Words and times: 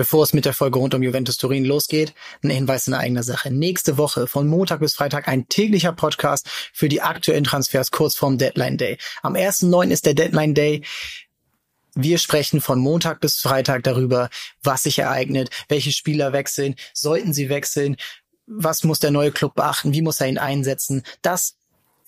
Bevor 0.00 0.24
es 0.24 0.32
mit 0.32 0.46
der 0.46 0.54
Folge 0.54 0.78
rund 0.78 0.94
um 0.94 1.02
Juventus 1.02 1.36
Turin 1.36 1.66
losgeht, 1.66 2.14
ein 2.42 2.48
Hinweis 2.48 2.88
in 2.88 2.94
eigener 2.94 3.22
Sache. 3.22 3.50
Nächste 3.50 3.98
Woche 3.98 4.26
von 4.26 4.46
Montag 4.46 4.80
bis 4.80 4.94
Freitag 4.94 5.28
ein 5.28 5.46
täglicher 5.46 5.92
Podcast 5.92 6.48
für 6.72 6.88
die 6.88 7.02
aktuellen 7.02 7.44
Transfers 7.44 7.90
kurz 7.90 8.16
vorm 8.16 8.38
Deadline 8.38 8.78
Day. 8.78 8.96
Am 9.20 9.34
1.9. 9.34 9.90
ist 9.90 10.06
der 10.06 10.14
Deadline 10.14 10.54
Day. 10.54 10.84
Wir 11.94 12.16
sprechen 12.16 12.62
von 12.62 12.78
Montag 12.78 13.20
bis 13.20 13.42
Freitag 13.42 13.82
darüber, 13.82 14.30
was 14.62 14.84
sich 14.84 14.98
ereignet, 14.98 15.50
welche 15.68 15.92
Spieler 15.92 16.32
wechseln, 16.32 16.76
sollten 16.94 17.34
sie 17.34 17.50
wechseln, 17.50 17.96
was 18.46 18.84
muss 18.84 19.00
der 19.00 19.10
neue 19.10 19.32
Club 19.32 19.54
beachten, 19.54 19.92
wie 19.92 20.00
muss 20.00 20.18
er 20.22 20.28
ihn 20.28 20.38
einsetzen. 20.38 21.02
Das 21.20 21.56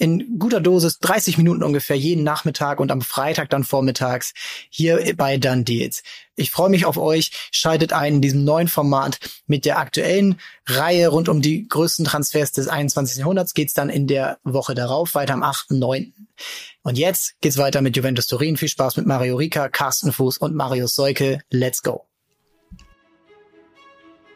in 0.03 0.41
guter 0.41 0.61
Dosis 0.61 0.99
30 0.99 1.39
Minuten 1.39 1.63
ungefähr 1.63 1.97
jeden 1.97 2.25
Nachmittag 2.25 2.81
und 2.81 2.91
am 2.91 3.03
Freitag 3.03 3.51
dann 3.51 3.63
vormittags 3.63 4.35
hier 4.69 5.15
bei 5.17 5.37
Done 5.37 5.63
Deals. 5.63 6.03
Ich 6.35 6.51
freue 6.51 6.71
mich 6.71 6.87
auf 6.87 6.97
euch. 6.97 7.31
Schaltet 7.53 7.93
ein 7.93 8.15
in 8.15 8.21
diesem 8.21 8.43
neuen 8.43 8.67
Format 8.67 9.21
mit 9.47 9.65
der 9.65 9.79
aktuellen 9.79 10.41
Reihe 10.67 11.07
rund 11.07 11.29
um 11.29 11.41
die 11.41 11.69
größten 11.69 12.05
Transfers 12.05 12.51
des 12.51 12.67
21. 12.67 13.19
Jahrhunderts. 13.19 13.55
Geht's 13.55 13.75
dann 13.75 13.91
in 13.91 14.09
der 14.09 14.39
Woche 14.43 14.75
darauf 14.75 15.15
weiter 15.15 15.35
am 15.35 15.45
8.9. 15.45 16.13
Und 16.83 16.99
jetzt 16.99 17.41
geht's 17.41 17.57
weiter 17.57 17.81
mit 17.81 17.97
Juventus 17.97 18.27
Turin. 18.27 18.57
Viel 18.57 18.69
Spaß 18.69 18.97
mit 18.97 19.07
Mario 19.07 19.37
Rika, 19.37 19.69
Carsten 19.69 20.13
Fuß 20.13 20.39
und 20.39 20.57
Marius 20.57 20.97
Seuke. 20.97 21.39
Let's 21.49 21.81
go. 21.81 22.12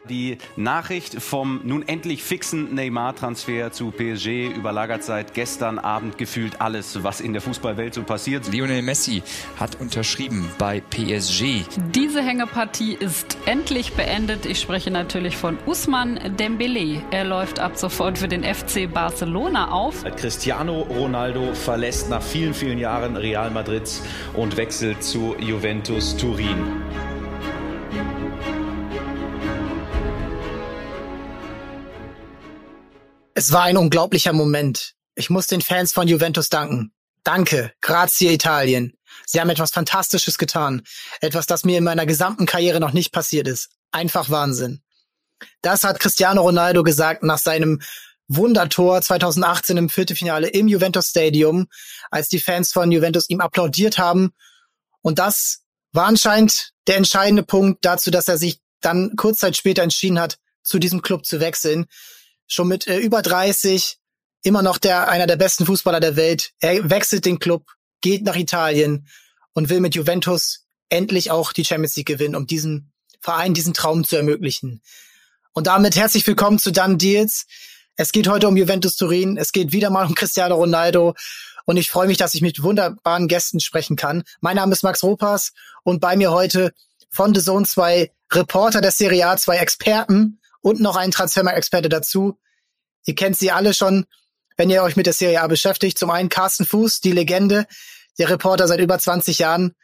Die 0.09 0.37
Nachricht 0.55 1.21
vom 1.21 1.61
nun 1.63 1.87
endlich 1.87 2.23
fixen 2.23 2.73
Neymar-Transfer 2.73 3.71
zu 3.71 3.91
PSG 3.91 4.47
überlagert 4.55 5.03
seit 5.03 5.33
gestern 5.33 5.79
Abend 5.79 6.17
gefühlt 6.17 6.61
alles, 6.61 7.03
was 7.03 7.21
in 7.21 7.33
der 7.33 7.41
Fußballwelt 7.41 7.93
so 7.93 8.03
passiert. 8.03 8.51
Lionel 8.51 8.81
Messi 8.81 9.23
hat 9.59 9.79
unterschrieben 9.79 10.49
bei 10.57 10.81
PSG. 10.81 11.63
Diese 11.93 12.21
Hängepartie 12.21 12.93
ist 12.93 13.37
endlich 13.45 13.93
beendet. 13.93 14.45
Ich 14.45 14.59
spreche 14.59 14.91
natürlich 14.91 15.35
von 15.35 15.57
Usman 15.65 16.19
Dembele. 16.37 17.01
Er 17.11 17.25
läuft 17.25 17.59
ab 17.59 17.77
sofort 17.77 18.17
für 18.17 18.27
den 18.27 18.43
FC 18.43 18.91
Barcelona 18.91 19.71
auf. 19.71 20.03
Cristiano 20.15 20.81
Ronaldo 20.81 21.53
verlässt 21.53 22.09
nach 22.09 22.21
vielen, 22.21 22.53
vielen 22.53 22.77
Jahren 22.77 23.17
Real 23.17 23.51
Madrid 23.51 23.89
und 24.33 24.57
wechselt 24.57 25.03
zu 25.03 25.35
Juventus 25.39 26.15
Turin. 26.17 26.81
Es 33.37 33.51
war 33.51 33.65
ein 33.65 33.77
unglaublicher 33.77 34.33
Moment. 34.33 34.95
Ich 35.13 35.29
muss 35.29 35.45
den 35.45 35.61
Fans 35.61 35.93
von 35.93 36.07
Juventus 36.07 36.49
danken. 36.49 36.91
Danke, 37.23 37.71
grazie 37.81 38.33
Italien. 38.33 38.97
Sie 39.27 39.39
haben 39.39 39.51
etwas 39.51 39.69
Fantastisches 39.69 40.39
getan. 40.39 40.81
Etwas, 41.21 41.45
das 41.45 41.63
mir 41.63 41.77
in 41.77 41.83
meiner 41.83 42.07
gesamten 42.07 42.47
Karriere 42.47 42.79
noch 42.79 42.93
nicht 42.93 43.11
passiert 43.11 43.47
ist. 43.47 43.69
Einfach 43.91 44.31
Wahnsinn. 44.31 44.81
Das 45.61 45.83
hat 45.83 45.99
Cristiano 45.99 46.41
Ronaldo 46.41 46.81
gesagt 46.81 47.21
nach 47.21 47.37
seinem 47.37 47.79
Wundertor 48.27 49.03
2018 49.03 49.77
im 49.77 49.89
Viertelfinale 49.89 50.47
im 50.47 50.67
Juventus 50.67 51.09
Stadium, 51.09 51.67
als 52.09 52.29
die 52.29 52.39
Fans 52.39 52.71
von 52.71 52.91
Juventus 52.91 53.29
ihm 53.29 53.41
applaudiert 53.41 53.99
haben. 53.99 54.31
Und 55.03 55.19
das 55.19 55.59
war 55.91 56.07
anscheinend 56.07 56.71
der 56.87 56.97
entscheidende 56.97 57.43
Punkt 57.43 57.85
dazu, 57.85 58.09
dass 58.09 58.29
er 58.29 58.39
sich 58.39 58.61
dann 58.81 59.15
kurz 59.15 59.37
Zeit 59.37 59.55
später 59.55 59.83
entschieden 59.83 60.19
hat, 60.19 60.39
zu 60.63 60.79
diesem 60.79 61.03
Club 61.03 61.23
zu 61.27 61.39
wechseln 61.39 61.85
schon 62.47 62.67
mit 62.67 62.87
äh, 62.87 62.97
über 62.97 63.21
30, 63.21 63.97
immer 64.43 64.61
noch 64.61 64.77
der 64.77 65.09
einer 65.09 65.27
der 65.27 65.35
besten 65.35 65.65
Fußballer 65.65 65.99
der 65.99 66.15
Welt. 66.15 66.51
Er 66.59 66.89
wechselt 66.89 67.25
den 67.25 67.39
Club, 67.39 67.65
geht 68.01 68.23
nach 68.23 68.35
Italien 68.35 69.07
und 69.53 69.69
will 69.69 69.79
mit 69.79 69.95
Juventus 69.95 70.65
endlich 70.89 71.31
auch 71.31 71.53
die 71.53 71.65
Champions 71.65 71.95
League 71.95 72.07
gewinnen, 72.07 72.35
um 72.35 72.47
diesen 72.47 72.91
Verein 73.19 73.53
diesen 73.53 73.73
Traum 73.73 74.03
zu 74.03 74.15
ermöglichen. 74.15 74.81
Und 75.53 75.67
damit 75.67 75.95
herzlich 75.95 76.25
willkommen 76.25 76.59
zu 76.59 76.71
Done 76.71 76.97
Deals. 76.97 77.45
Es 77.95 78.11
geht 78.11 78.27
heute 78.27 78.47
um 78.47 78.55
Juventus 78.55 78.95
Turin, 78.95 79.37
es 79.37 79.51
geht 79.51 79.71
wieder 79.71 79.89
mal 79.89 80.05
um 80.05 80.15
Cristiano 80.15 80.55
Ronaldo 80.55 81.15
und 81.65 81.77
ich 81.77 81.89
freue 81.89 82.07
mich, 82.07 82.17
dass 82.17 82.35
ich 82.35 82.41
mit 82.41 82.61
wunderbaren 82.61 83.27
Gästen 83.27 83.59
sprechen 83.59 83.95
kann. 83.95 84.23
Mein 84.39 84.55
Name 84.55 84.71
ist 84.71 84.83
Max 84.83 85.03
Ropas 85.03 85.51
und 85.83 85.99
bei 85.99 86.15
mir 86.15 86.31
heute 86.31 86.71
von 87.09 87.33
The 87.33 87.41
Zone 87.41 87.65
zwei 87.65 88.11
Reporter 88.31 88.81
der 88.81 88.91
Serie 88.91 89.27
A, 89.27 89.37
zwei 89.37 89.57
Experten 89.57 90.39
und 90.61 90.79
noch 90.79 90.95
ein 90.95 91.11
Transfermarkt-Experte 91.11 91.89
dazu. 91.89 92.37
Ihr 93.07 93.15
kennt 93.15 93.37
sie 93.37 93.51
alle 93.51 93.73
schon, 93.73 94.05
wenn 94.57 94.69
ihr 94.69 94.83
euch 94.83 94.97
mit 94.97 95.05
der 95.05 95.13
Serie 95.13 95.41
A 95.41 95.47
beschäftigt. 95.47 95.97
Zum 95.97 96.09
einen 96.09 96.27
Carsten 96.27 96.65
Fuß, 96.65 96.99
die 96.99 97.13
Legende, 97.13 97.65
der 98.19 98.29
Reporter 98.29 98.67
seit 98.67 98.81
über 98.81 98.99
20 98.99 99.39
Jahren, 99.39 99.75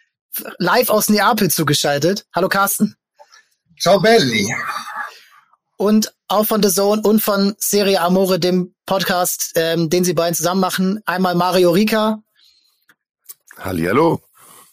live 0.57 0.89
aus 0.89 1.07
Neapel 1.07 1.49
zugeschaltet. 1.49 2.25
Hallo 2.35 2.49
Carsten. 2.49 2.97
Ciao 3.79 4.01
belli. 4.01 4.53
Und 5.77 6.13
auch 6.27 6.45
von 6.45 6.61
The 6.61 6.69
Zone 6.69 7.01
und 7.01 7.21
von 7.21 7.55
Serie 7.57 8.01
Amore, 8.01 8.39
dem 8.39 8.75
Podcast, 8.85 9.53
ähm, 9.55 9.89
den 9.89 10.03
sie 10.03 10.13
beiden 10.13 10.35
zusammen 10.35 10.59
machen. 10.59 11.01
Einmal 11.05 11.35
Mario 11.35 11.71
Rica. 11.71 12.21
Hallihallo. 13.57 14.21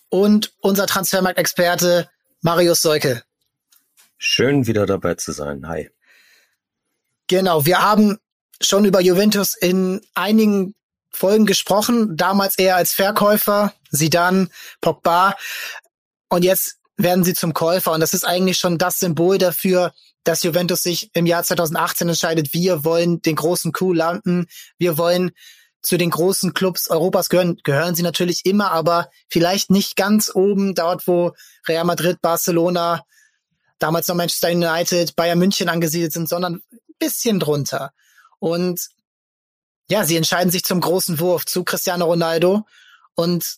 Und 0.08 0.52
unser 0.60 0.88
Transfermarkt-Experte 0.88 2.10
Marius 2.40 2.82
Seuke. 2.82 3.22
Schön 4.18 4.66
wieder 4.66 4.86
dabei 4.86 5.14
zu 5.14 5.30
sein. 5.30 5.68
Hi. 5.68 5.88
Genau, 7.28 7.64
wir 7.64 7.80
haben 7.80 8.18
schon 8.60 8.84
über 8.84 9.00
Juventus 9.00 9.54
in 9.54 10.00
einigen 10.14 10.74
Folgen 11.10 11.46
gesprochen, 11.46 12.16
damals 12.16 12.58
eher 12.58 12.76
als 12.76 12.94
Verkäufer, 12.94 13.74
sie 13.90 14.10
dann 14.10 14.50
Pogba. 14.80 15.36
Und 16.28 16.44
jetzt 16.44 16.76
werden 16.96 17.24
sie 17.24 17.34
zum 17.34 17.54
Käufer. 17.54 17.92
Und 17.92 18.00
das 18.00 18.14
ist 18.14 18.24
eigentlich 18.24 18.58
schon 18.58 18.78
das 18.78 19.00
Symbol 19.00 19.38
dafür, 19.38 19.92
dass 20.24 20.42
Juventus 20.42 20.82
sich 20.82 21.10
im 21.14 21.26
Jahr 21.26 21.42
2018 21.42 22.08
entscheidet, 22.08 22.52
wir 22.52 22.84
wollen 22.84 23.22
den 23.22 23.36
großen 23.36 23.72
Coup 23.72 23.94
landen, 23.94 24.46
wir 24.78 24.98
wollen 24.98 25.32
zu 25.82 25.96
den 25.96 26.10
großen 26.10 26.52
Clubs 26.52 26.90
Europas 26.90 27.30
gehören, 27.30 27.56
gehören 27.64 27.94
sie 27.94 28.02
natürlich 28.02 28.44
immer, 28.44 28.70
aber 28.70 29.08
vielleicht 29.28 29.70
nicht 29.70 29.96
ganz 29.96 30.30
oben, 30.34 30.74
dort 30.74 31.06
wo 31.06 31.32
Real 31.66 31.84
Madrid, 31.84 32.20
Barcelona, 32.20 33.04
damals 33.78 34.06
noch 34.08 34.14
Manchester 34.14 34.50
United, 34.50 35.16
Bayern 35.16 35.38
München 35.38 35.70
angesiedelt 35.70 36.12
sind, 36.12 36.28
sondern 36.28 36.62
bisschen 36.98 37.40
drunter. 37.40 37.92
Und 38.40 38.88
ja, 39.88 40.04
sie 40.04 40.16
entscheiden 40.16 40.50
sich 40.50 40.64
zum 40.64 40.80
großen 40.80 41.20
Wurf 41.20 41.46
zu 41.46 41.62
Cristiano 41.62 42.06
Ronaldo 42.06 42.66
und 43.14 43.56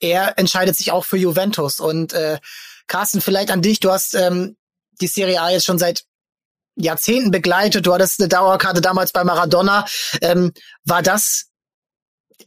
er 0.00 0.38
entscheidet 0.38 0.76
sich 0.76 0.92
auch 0.92 1.04
für 1.04 1.16
Juventus. 1.16 1.80
Und 1.80 2.12
äh, 2.12 2.38
Carsten, 2.86 3.20
vielleicht 3.20 3.50
an 3.50 3.62
dich, 3.62 3.80
du 3.80 3.90
hast 3.90 4.14
ähm, 4.14 4.56
die 5.00 5.06
Serie 5.06 5.40
A 5.40 5.50
jetzt 5.50 5.64
schon 5.64 5.78
seit 5.78 6.04
Jahrzehnten 6.76 7.30
begleitet, 7.30 7.86
du 7.86 7.94
hattest 7.94 8.20
eine 8.20 8.28
Dauerkarte 8.28 8.80
damals 8.80 9.12
bei 9.12 9.24
Maradona. 9.24 9.86
Ähm, 10.20 10.52
war 10.84 11.02
das 11.02 11.46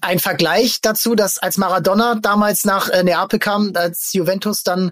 ein 0.01 0.19
Vergleich 0.19 0.81
dazu, 0.81 1.15
dass 1.15 1.37
als 1.37 1.57
Maradona 1.57 2.15
damals 2.15 2.65
nach 2.65 2.89
äh, 2.89 3.03
Neapel 3.03 3.39
kam, 3.39 3.71
als 3.75 4.13
Juventus 4.13 4.63
dann 4.63 4.91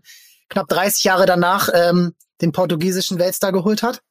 knapp 0.50 0.68
30 0.68 1.04
Jahre 1.04 1.26
danach 1.26 1.70
ähm, 1.74 2.16
den 2.42 2.52
portugiesischen 2.52 3.20
Weltstar 3.20 3.52
geholt 3.52 3.84
hat? 3.84 4.02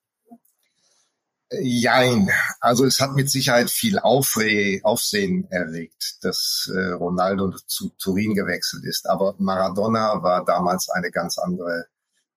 Jein. 1.50 2.30
Also 2.60 2.84
es 2.84 3.00
hat 3.00 3.12
mit 3.12 3.30
Sicherheit 3.30 3.70
viel 3.70 3.98
Aufre 3.98 4.80
Aufsehen 4.82 5.46
erregt, 5.50 6.18
dass 6.22 6.70
äh, 6.74 6.92
Ronaldo 6.92 7.50
zu 7.66 7.90
Turin 7.98 8.34
gewechselt 8.34 8.84
ist. 8.84 9.08
Aber 9.08 9.34
Maradona 9.38 10.22
war 10.22 10.44
damals 10.44 10.88
eine 10.88 11.10
ganz 11.10 11.38
andere 11.38 11.86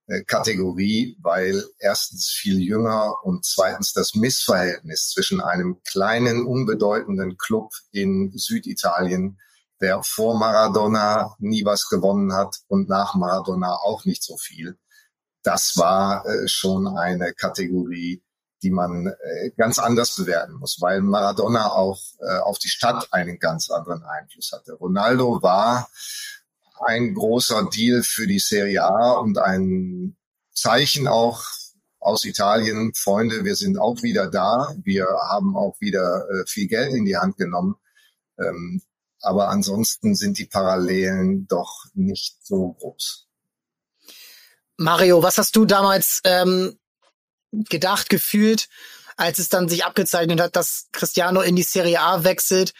äh, 0.07 0.23
Kategorie, 0.23 1.17
weil 1.21 1.63
erstens 1.79 2.29
viel 2.29 2.59
jünger 2.59 3.15
und 3.23 3.45
zweitens 3.45 3.93
das 3.93 4.13
Missverhältnis 4.13 5.09
zwischen 5.09 5.41
einem 5.41 5.81
kleinen, 5.83 6.45
unbedeutenden 6.45 7.37
Club 7.37 7.71
in 7.91 8.31
Süditalien 8.35 9.39
der 9.81 10.01
vor 10.03 10.37
Maradona 10.37 11.35
nie 11.39 11.63
was 11.65 11.87
gewonnen 11.87 12.33
hat 12.33 12.57
und 12.67 12.89
nach 12.89 13.15
Maradona 13.15 13.73
auch 13.73 14.05
nicht 14.05 14.23
so 14.23 14.37
viel. 14.37 14.77
Das 15.43 15.73
war 15.75 16.25
äh, 16.25 16.47
schon 16.47 16.87
eine 16.87 17.33
Kategorie, 17.33 18.23
die 18.67 18.71
man 18.71 19.07
äh, 19.07 19.51
ganz 19.55 19.79
anders 19.79 20.17
bewerten 20.17 20.55
muss, 20.55 20.81
weil 20.81 20.99
Maradona 20.99 21.71
auch 21.71 22.01
äh, 22.19 22.39
auf 22.39 22.59
die 22.59 22.67
Stadt 22.67 23.07
einen 23.13 23.39
ganz 23.39 23.69
anderen 23.69 24.03
Einfluss 24.03 24.51
hatte. 24.51 24.73
Ronaldo 24.73 25.41
war 25.41 25.89
ein 26.85 27.13
großer 27.13 27.69
Deal 27.73 28.03
für 28.03 28.27
die 28.27 28.39
Serie 28.39 28.83
A 28.83 29.13
und 29.13 29.37
ein 29.37 30.17
Zeichen 30.53 31.07
auch 31.07 31.41
aus 31.99 32.25
Italien, 32.25 32.91
Freunde, 32.93 33.45
wir 33.45 33.55
sind 33.55 33.79
auch 33.79 34.03
wieder 34.03 34.27
da. 34.29 34.75
Wir 34.83 35.07
haben 35.29 35.55
auch 35.55 35.79
wieder 35.79 36.25
äh, 36.29 36.45
viel 36.45 36.67
Geld 36.67 36.93
in 36.93 37.05
die 37.05 37.15
Hand 37.15 37.37
genommen. 37.37 37.75
Ähm, 38.37 38.81
aber 39.21 39.47
ansonsten 39.47 40.13
sind 40.13 40.37
die 40.39 40.45
Parallelen 40.45 41.47
doch 41.47 41.85
nicht 41.93 42.45
so 42.45 42.73
groß. 42.73 43.27
Mario, 44.75 45.23
was 45.23 45.37
hast 45.37 45.55
du 45.55 45.63
damals 45.63 46.19
ähm, 46.25 46.77
gedacht, 47.51 48.09
gefühlt, 48.09 48.67
als 49.15 49.39
es 49.39 49.49
dann 49.49 49.69
sich 49.69 49.85
abgezeichnet 49.85 50.39
hat, 50.39 50.55
dass 50.55 50.87
Cristiano 50.91 51.41
in 51.41 51.55
die 51.55 51.63
Serie 51.63 51.99
A 51.99 52.23
wechselt? 52.23 52.73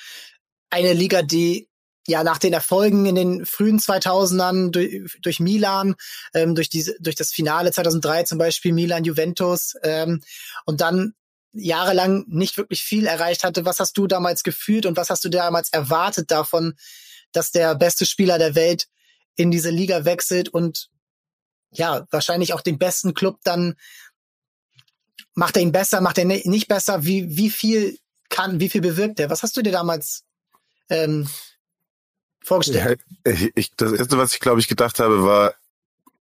Eine 0.69 0.93
Liga, 0.93 1.21
die 1.21 1.69
ja 2.07 2.23
nach 2.23 2.37
den 2.37 2.53
Erfolgen 2.53 3.05
in 3.05 3.15
den 3.15 3.45
frühen 3.45 3.79
2000ern 3.79 4.71
durch, 4.71 5.19
durch 5.21 5.39
Milan, 5.39 5.95
ähm, 6.33 6.55
durch 6.55 6.69
diese 6.69 6.95
durch 6.99 7.15
das 7.15 7.31
Finale 7.31 7.71
2003 7.71 8.23
zum 8.23 8.37
Beispiel 8.37 8.73
Milan 8.73 9.03
Juventus 9.03 9.75
ähm, 9.83 10.21
und 10.65 10.81
dann 10.81 11.13
jahrelang 11.51 12.25
nicht 12.27 12.57
wirklich 12.57 12.81
viel 12.83 13.07
erreicht 13.07 13.43
hatte. 13.43 13.65
Was 13.65 13.79
hast 13.79 13.97
du 13.97 14.07
damals 14.07 14.43
gefühlt 14.43 14.85
und 14.85 14.95
was 14.95 15.09
hast 15.09 15.25
du 15.25 15.29
damals 15.29 15.69
erwartet 15.69 16.31
davon, 16.31 16.75
dass 17.31 17.51
der 17.51 17.75
beste 17.75 18.05
Spieler 18.05 18.37
der 18.37 18.55
Welt 18.55 18.87
in 19.35 19.51
diese 19.51 19.69
Liga 19.69 20.05
wechselt 20.05 20.49
und 20.49 20.89
ja 21.71 22.07
wahrscheinlich 22.11 22.53
auch 22.53 22.61
den 22.61 22.77
besten 22.77 23.13
Club 23.13 23.39
dann 23.43 23.75
macht 25.38 25.56
er 25.56 25.62
ihn 25.62 25.72
besser, 25.72 26.01
macht 26.01 26.18
er 26.18 26.25
nicht 26.25 26.68
besser? 26.68 27.06
Wie 27.06 27.38
wie 27.38 27.50
viel 27.50 27.98
kann, 28.30 28.60
wie 28.60 28.69
viel 28.69 28.81
bewirkt 28.81 29.19
er? 29.19 29.30
Was 29.30 29.44
hast 29.44 29.56
du 29.56 29.62
dir 29.62 29.72
damals 29.72 30.24
ähm, 30.89 31.30
vorgestellt? 32.44 33.00
Ja, 33.25 33.34
ich, 33.56 33.72
das 33.78 33.94
erste, 33.94 34.18
was 34.18 34.34
ich 34.34 34.39
glaube 34.39 34.60
ich 34.60 34.68
gedacht 34.68 35.00
habe, 35.00 35.24
war, 35.24 35.54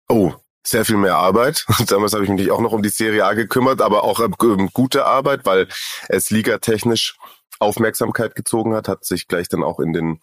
oh, 0.10 0.34
sehr 0.64 0.84
viel 0.84 0.98
mehr 0.98 1.16
Arbeit. 1.16 1.66
Damals 1.88 2.14
habe 2.14 2.24
ich 2.24 2.30
mich 2.30 2.50
auch 2.50 2.60
noch 2.60 2.74
um 2.74 2.82
die 2.82 2.90
Serie 2.90 3.26
A 3.26 3.34
gekümmert, 3.34 3.82
aber 3.82 4.04
auch 4.04 4.20
ähm, 4.20 4.70
gute 4.74 5.06
Arbeit, 5.06 5.46
weil 5.46 5.68
es 6.10 6.32
ligatechnisch 6.32 7.16
Aufmerksamkeit 7.60 8.34
gezogen 8.36 8.74
hat, 8.74 8.88
hat 8.88 9.06
sich 9.06 9.28
gleich 9.28 9.48
dann 9.48 9.64
auch 9.64 9.80
in 9.80 9.94
den 9.94 10.20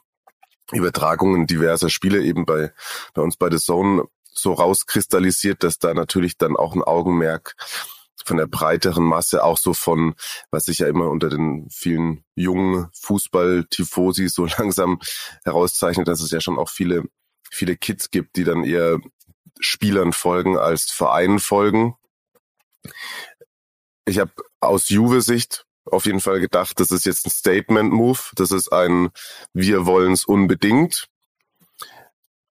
Übertragungen 0.73 1.47
diverser 1.47 1.91
Spiele 1.91 2.23
eben 2.23 2.45
bei, 2.45 2.73
bei 3.15 3.23
uns 3.23 3.37
bei 3.37 3.51
The 3.51 3.59
Zone 3.59 4.05
so 4.25 4.53
rauskristallisiert, 4.53 5.63
dass 5.63 5.79
da 5.79 5.95
natürlich 5.95 6.39
dann 6.39 6.57
auch 6.57 6.75
ein 6.75 6.83
Augenmerk 6.83 7.55
von 8.27 8.37
der 8.37 8.47
breiteren 8.47 9.05
Masse, 9.05 9.45
auch 9.45 9.59
so 9.59 9.75
von, 9.75 10.15
was 10.51 10.65
sich 10.65 10.79
ja 10.79 10.89
immer 10.89 11.09
unter 11.11 11.29
den 11.29 11.69
vielen 11.71 12.25
jungen 12.35 12.89
Fußball-Tifosi 12.95 14.29
so 14.29 14.47
langsam 14.59 15.01
herauszeichnet, 15.45 16.09
dass 16.09 16.21
es 16.21 16.31
ja 16.31 16.41
schon 16.41 16.59
auch 16.59 16.71
viele, 16.71 17.05
viele 17.51 17.77
Kids 17.77 18.11
gibt, 18.11 18.37
die 18.37 18.45
dann 18.45 18.65
eher 18.65 18.99
Spielern 19.61 20.13
folgen 20.13 20.57
als 20.57 20.91
Vereinen 20.91 21.39
folgen. 21.39 21.97
Ich 24.07 24.19
habe 24.19 24.33
aus 24.61 24.89
Juve-Sicht 24.89 25.67
auf 25.85 26.07
jeden 26.07 26.21
Fall 26.21 26.41
gedacht, 26.41 26.79
das 26.81 26.91
ist 26.93 27.07
jetzt 27.07 27.27
ein 27.27 27.31
Statement-Move, 27.31 28.21
das 28.35 28.53
ist 28.53 28.73
ein 28.73 29.11
Wir 29.53 29.87
wollen's 29.87 30.25
unbedingt. 30.25 31.09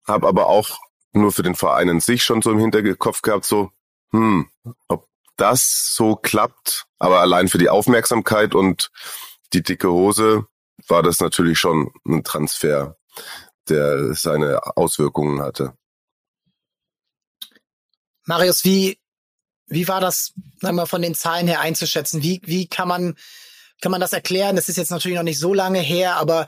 Hab 0.05 0.23
aber 0.23 0.47
auch 0.47 0.79
nur 1.13 1.31
für 1.31 1.43
den 1.43 1.55
Verein 1.55 1.89
in 1.89 1.99
sich 1.99 2.23
schon 2.23 2.41
so 2.41 2.51
im 2.51 2.59
Hinterkopf 2.59 3.21
gehabt, 3.21 3.45
so, 3.45 3.71
hm, 4.11 4.49
ob 4.87 5.08
das 5.39 5.93
so 5.95 6.15
klappt, 6.15 6.85
aber 6.99 7.21
allein 7.21 7.47
für 7.47 7.57
die 7.57 7.69
Aufmerksamkeit 7.69 8.55
und 8.55 8.91
die 9.53 9.63
dicke 9.63 9.89
Hose 9.89 10.45
war 10.87 11.03
das 11.03 11.19
natürlich 11.19 11.59
schon 11.59 11.91
ein 12.05 12.23
Transfer, 12.23 12.97
der 13.67 14.13
seine 14.13 14.59
Auswirkungen 14.77 15.41
hatte. 15.41 15.73
Marius, 18.25 18.63
wie, 18.63 18.99
wie 19.67 19.87
war 19.87 20.01
das, 20.01 20.33
sagen 20.61 20.75
wir, 20.75 20.85
von 20.85 21.01
den 21.01 21.15
Zahlen 21.15 21.47
her 21.47 21.61
einzuschätzen? 21.61 22.21
Wie, 22.21 22.41
wie 22.43 22.67
kann 22.67 22.87
man, 22.87 23.15
kann 23.81 23.91
man 23.91 24.01
das 24.01 24.13
erklären? 24.13 24.55
Das 24.55 24.69
ist 24.69 24.77
jetzt 24.77 24.91
natürlich 24.91 25.17
noch 25.17 25.23
nicht 25.23 25.39
so 25.39 25.53
lange 25.53 25.79
her, 25.79 26.17
aber 26.17 26.47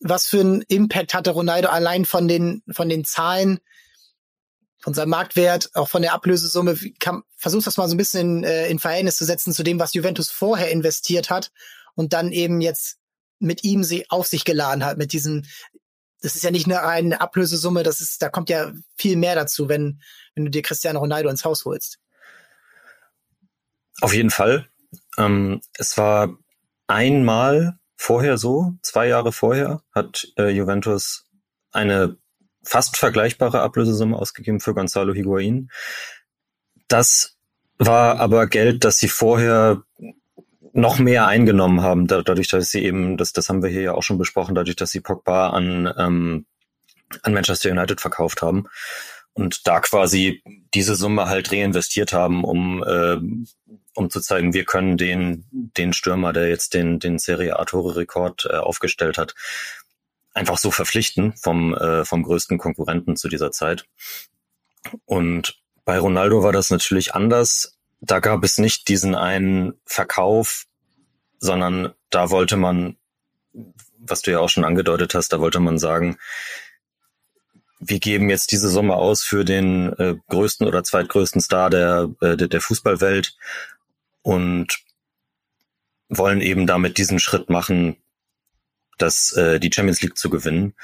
was 0.00 0.26
für 0.26 0.40
einen 0.40 0.62
Impact 0.62 1.14
hatte 1.14 1.30
Ronaldo 1.30 1.68
allein 1.68 2.04
von 2.04 2.28
den, 2.28 2.62
von 2.70 2.88
den 2.88 3.04
Zahlen? 3.04 3.60
Von 4.86 4.94
seinem 4.94 5.10
Marktwert, 5.10 5.70
auch 5.74 5.88
von 5.88 6.02
der 6.02 6.12
Ablösesumme. 6.12 6.76
Kann, 7.00 7.24
versuch 7.36 7.64
das 7.64 7.76
mal 7.76 7.88
so 7.88 7.96
ein 7.96 7.98
bisschen 7.98 8.38
in, 8.38 8.44
äh, 8.44 8.68
in 8.68 8.78
Verhältnis 8.78 9.16
zu 9.16 9.24
setzen 9.24 9.52
zu 9.52 9.64
dem, 9.64 9.80
was 9.80 9.94
Juventus 9.94 10.30
vorher 10.30 10.70
investiert 10.70 11.28
hat 11.28 11.50
und 11.96 12.12
dann 12.12 12.30
eben 12.30 12.60
jetzt 12.60 12.98
mit 13.40 13.64
ihm 13.64 13.82
sie 13.82 14.08
auf 14.10 14.28
sich 14.28 14.44
geladen 14.44 14.84
hat, 14.84 14.96
mit 14.96 15.12
diesem, 15.12 15.42
das 16.22 16.36
ist 16.36 16.44
ja 16.44 16.52
nicht 16.52 16.68
nur 16.68 16.84
eine 16.84 17.20
Ablösesumme, 17.20 17.82
das 17.82 18.00
ist, 18.00 18.22
da 18.22 18.28
kommt 18.28 18.48
ja 18.48 18.72
viel 18.94 19.16
mehr 19.16 19.34
dazu, 19.34 19.68
wenn, 19.68 20.00
wenn 20.36 20.44
du 20.44 20.52
dir 20.52 20.62
Cristiano 20.62 21.00
Ronaldo 21.00 21.30
ins 21.30 21.44
Haus 21.44 21.64
holst. 21.64 21.98
Auf 24.02 24.14
jeden 24.14 24.30
Fall. 24.30 24.68
Ähm, 25.18 25.62
es 25.76 25.98
war 25.98 26.38
einmal 26.86 27.80
vorher 27.96 28.38
so, 28.38 28.74
zwei 28.82 29.08
Jahre 29.08 29.32
vorher, 29.32 29.82
hat 29.92 30.28
äh, 30.38 30.50
Juventus 30.50 31.24
eine 31.72 32.18
fast 32.66 32.96
vergleichbare 32.96 33.60
Ablösesumme 33.60 34.16
ausgegeben 34.16 34.60
für 34.60 34.74
Gonzalo 34.74 35.14
Higuain. 35.14 35.70
Das 36.88 37.36
war 37.78 38.18
aber 38.18 38.46
Geld, 38.46 38.84
das 38.84 38.98
sie 38.98 39.08
vorher 39.08 39.82
noch 40.72 40.98
mehr 40.98 41.26
eingenommen 41.26 41.80
haben, 41.80 42.06
dadurch, 42.06 42.48
dass 42.48 42.70
sie 42.70 42.84
eben, 42.84 43.16
das, 43.16 43.32
das 43.32 43.48
haben 43.48 43.62
wir 43.62 43.70
hier 43.70 43.82
ja 43.82 43.94
auch 43.94 44.02
schon 44.02 44.18
besprochen, 44.18 44.54
dadurch, 44.54 44.76
dass 44.76 44.90
sie 44.90 45.00
Pogba 45.00 45.50
an, 45.50 45.92
ähm, 45.96 46.46
an 47.22 47.32
Manchester 47.32 47.70
United 47.70 48.00
verkauft 48.00 48.42
haben 48.42 48.66
und 49.32 49.66
da 49.66 49.80
quasi 49.80 50.42
diese 50.74 50.94
Summe 50.94 51.26
halt 51.26 51.52
reinvestiert 51.52 52.12
haben, 52.12 52.44
um, 52.44 52.82
äh, 52.82 53.16
um 53.94 54.10
zu 54.10 54.20
zeigen, 54.20 54.52
wir 54.52 54.64
können 54.64 54.98
den, 54.98 55.46
den 55.50 55.94
Stürmer, 55.94 56.32
der 56.32 56.48
jetzt 56.48 56.74
den, 56.74 56.98
den 56.98 57.18
Serie 57.18 57.58
A-Tore-Rekord 57.58 58.48
äh, 58.50 58.56
aufgestellt 58.56 59.16
hat, 59.16 59.34
einfach 60.36 60.58
so 60.58 60.70
verpflichten 60.70 61.34
vom, 61.36 61.74
äh, 61.74 62.04
vom 62.04 62.22
größten 62.22 62.58
Konkurrenten 62.58 63.16
zu 63.16 63.28
dieser 63.28 63.50
Zeit. 63.50 63.86
Und 65.06 65.58
bei 65.84 65.98
Ronaldo 65.98 66.42
war 66.42 66.52
das 66.52 66.70
natürlich 66.70 67.14
anders. 67.14 67.78
Da 68.00 68.20
gab 68.20 68.44
es 68.44 68.58
nicht 68.58 68.88
diesen 68.88 69.14
einen 69.14 69.80
Verkauf, 69.86 70.66
sondern 71.38 71.94
da 72.10 72.30
wollte 72.30 72.56
man, 72.56 72.96
was 73.98 74.22
du 74.22 74.30
ja 74.30 74.40
auch 74.40 74.50
schon 74.50 74.64
angedeutet 74.64 75.14
hast, 75.14 75.32
da 75.32 75.40
wollte 75.40 75.58
man 75.58 75.78
sagen, 75.78 76.18
wir 77.78 77.98
geben 77.98 78.28
jetzt 78.28 78.52
diese 78.52 78.68
Summe 78.68 78.94
aus 78.94 79.22
für 79.22 79.44
den 79.44 79.92
äh, 79.94 80.16
größten 80.28 80.66
oder 80.66 80.84
zweitgrößten 80.84 81.40
Star 81.40 81.70
der, 81.70 82.10
äh, 82.20 82.36
der 82.36 82.60
Fußballwelt 82.60 83.36
und 84.22 84.80
wollen 86.08 86.40
eben 86.40 86.66
damit 86.66 86.98
diesen 86.98 87.18
Schritt 87.18 87.48
machen, 87.50 87.96
das, 88.98 89.32
äh, 89.32 89.60
die 89.60 89.70
Champions 89.72 90.02
League 90.02 90.18
zu 90.18 90.30
gewinnen. 90.30 90.74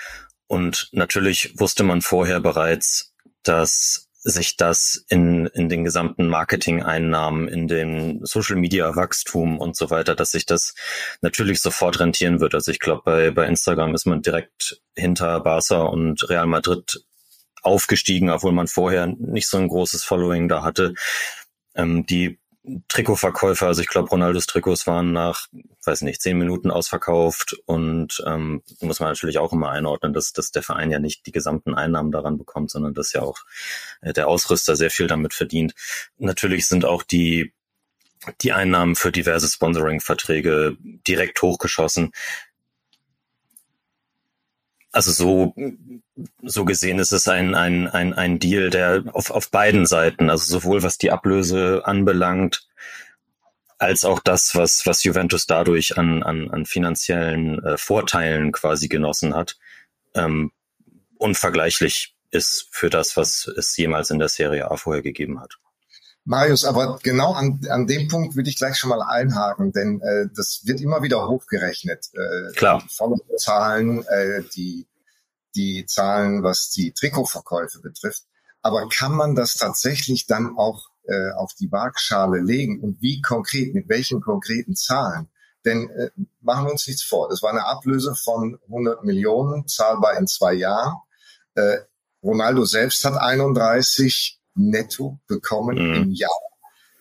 Und 0.47 0.88
natürlich 0.93 1.59
wusste 1.59 1.82
man 1.82 2.03
vorher 2.03 2.41
bereits, 2.41 3.14
dass 3.43 4.09
sich 4.25 4.56
das 4.56 5.05
in, 5.09 5.47
in 5.47 5.69
den 5.69 5.82
gesamten 5.82 6.29
Marketing-Einnahmen, 6.29 7.49
in 7.49 7.67
dem 7.67 8.25
Social-Media-Wachstum 8.25 9.59
und 9.59 9.76
so 9.76 9.91
weiter, 9.91 10.14
dass 10.14 10.31
sich 10.31 10.47
das 10.47 10.75
natürlich 11.23 11.61
sofort 11.61 11.99
rentieren 11.99 12.41
wird. 12.41 12.55
Also 12.55 12.70
ich 12.70 12.79
glaube, 12.79 13.03
bei, 13.05 13.31
bei 13.32 13.47
Instagram 13.47 13.94
ist 13.94 14.06
man 14.06 14.23
direkt 14.23 14.81
hinter 14.94 15.41
Barca 15.41 15.82
und 15.82 16.29
Real 16.29 16.47
Madrid 16.47 17.05
aufgestiegen, 17.62 18.31
obwohl 18.31 18.53
man 18.53 18.69
vorher 18.69 19.06
nicht 19.06 19.49
so 19.49 19.59
ein 19.59 19.69
großes 19.69 20.05
Following 20.05 20.49
da 20.49 20.62
hatte. 20.62 20.94
Ähm, 21.75 22.06
die 22.06 22.38
Trikotverkäufer, 22.87 23.66
also 23.66 23.83
ich 23.83 23.88
glaube, 23.88 24.09
Ronaldos 24.11 24.47
Trikots 24.47 24.87
waren 24.87 25.12
nach, 25.12 25.49
weiß 25.85 26.02
nicht, 26.02 26.23
zehn 26.23 26.38
Minuten 26.38 26.71
ausverkauft 26.71 27.57
und 27.66 28.23
ähm, 28.25 28.62
muss 28.81 29.00
man 29.00 29.09
natürlich 29.09 29.38
auch 29.38 29.52
immer 29.52 29.71
einordnen, 29.71 30.12
dass, 30.12 30.33
dass 30.33 30.52
der 30.52 30.62
Verein 30.62 30.92
ja 30.92 31.00
nicht 31.00 31.26
die 31.26 31.33
gesamten 31.33 31.75
Einnahmen 31.75 32.12
daran 32.12 32.38
bekommt, 32.38 32.71
sondern 32.71 32.95
dass 32.95 33.12
ja 33.12 33.23
auch 33.23 33.40
äh, 34.00 34.12
der 34.12 34.28
Ausrüster 34.28 34.76
sehr 34.76 34.90
viel 34.90 35.09
damit 35.09 35.35
verdient. 35.35 35.75
Natürlich 36.19 36.69
sind 36.69 36.85
auch 36.85 37.02
die 37.02 37.52
die 38.40 38.52
Einnahmen 38.52 38.95
für 38.95 39.11
diverse 39.11 39.49
Sponsoring-Verträge 39.49 40.76
direkt 40.81 41.42
hochgeschossen 41.42 42.12
also 44.92 45.11
so, 45.11 45.54
so 46.42 46.64
gesehen 46.64 46.99
ist 46.99 47.12
es 47.12 47.26
ein, 47.26 47.54
ein, 47.54 47.88
ein, 47.88 48.12
ein 48.12 48.38
Deal, 48.38 48.70
der 48.70 49.04
auf, 49.12 49.30
auf 49.30 49.50
beiden 49.50 49.87
Seiten, 49.87 50.30
also 50.30 50.44
sowohl 50.44 50.82
was 50.82 50.99
die 50.99 51.11
Ablöse 51.11 51.82
anbelangt, 51.84 52.68
als 53.78 54.04
auch 54.04 54.20
das, 54.20 54.54
was, 54.54 54.87
was 54.87 55.02
Juventus 55.02 55.46
dadurch 55.46 55.99
an, 55.99 56.22
an, 56.22 56.50
an 56.50 56.66
finanziellen 56.66 57.64
äh, 57.64 57.76
Vorteilen 57.78 58.52
quasi 58.52 58.87
genossen 58.88 59.34
hat, 59.34 59.58
ähm, 60.14 60.52
unvergleichlich 61.18 62.14
ist 62.30 62.68
für 62.70 62.90
das, 62.90 63.16
was 63.16 63.46
es 63.56 63.76
jemals 63.76 64.11
in 64.11 64.18
der 64.18 64.28
Serie 64.28 64.70
A 64.70 64.76
vorher 64.76 65.02
gegeben 65.02 65.40
hat. 65.40 65.58
Marius, 66.25 66.64
aber 66.64 66.99
genau 67.02 67.33
an, 67.33 67.61
an 67.69 67.87
dem 67.87 68.07
Punkt 68.09 68.37
würde 68.37 68.49
ich 68.49 68.57
gleich 68.57 68.76
schon 68.76 68.91
mal 68.91 69.02
einhaken, 69.02 69.73
denn 69.73 70.00
äh, 70.02 70.29
das 70.35 70.62
wird 70.64 70.81
immer 70.81 71.02
wieder 71.02 71.29
hochgerechnet. 71.29 72.11
Äh, 72.14 72.52
Klar. 72.52 72.83
Die 72.83 73.37
Zahlen, 73.37 74.07
äh, 74.07 74.43
die, 74.55 74.87
die 75.57 75.85
Zahlen, 75.87 76.43
was 76.45 76.71
die 76.71 76.93
Trikotverkäufe 76.93 77.81
betrifft. 77.81 78.23
Aber 78.62 78.88
kann 78.88 79.12
man 79.12 79.35
das 79.35 79.55
tatsächlich 79.55 80.26
dann 80.26 80.57
auch 80.57 80.87
äh, 81.05 81.33
auf 81.33 81.55
die 81.55 81.73
Waagschale 81.73 82.41
legen 82.41 82.81
und 82.81 83.02
wie 83.02 83.21
konkret, 83.21 83.75
mit 83.75 83.88
welchen 83.88 84.21
konkreten 84.21 84.76
Zahlen? 84.76 85.29
Denn 85.64 85.91
äh, 85.91 86.11
machen 86.41 86.67
wir 86.67 86.73
uns 86.73 86.87
nichts 86.87 87.02
vor, 87.02 87.29
das 87.29 87.43
war 87.43 87.50
eine 87.50 87.67
Ablöse 87.67 88.14
von 88.14 88.59
100 88.69 89.05
Millionen, 89.05 89.67
zahlbar 89.67 90.17
in 90.17 90.29
zwei 90.29 90.55
Jahren. 90.55 90.99
Äh, 91.55 91.79
Ronaldo 92.23 92.64
selbst 92.64 93.05
hat 93.05 93.14
31 93.14 94.41
netto 94.54 95.18
bekommen 95.26 95.76
mhm. 95.76 95.94
im 95.94 96.11
Jahr. 96.12 96.30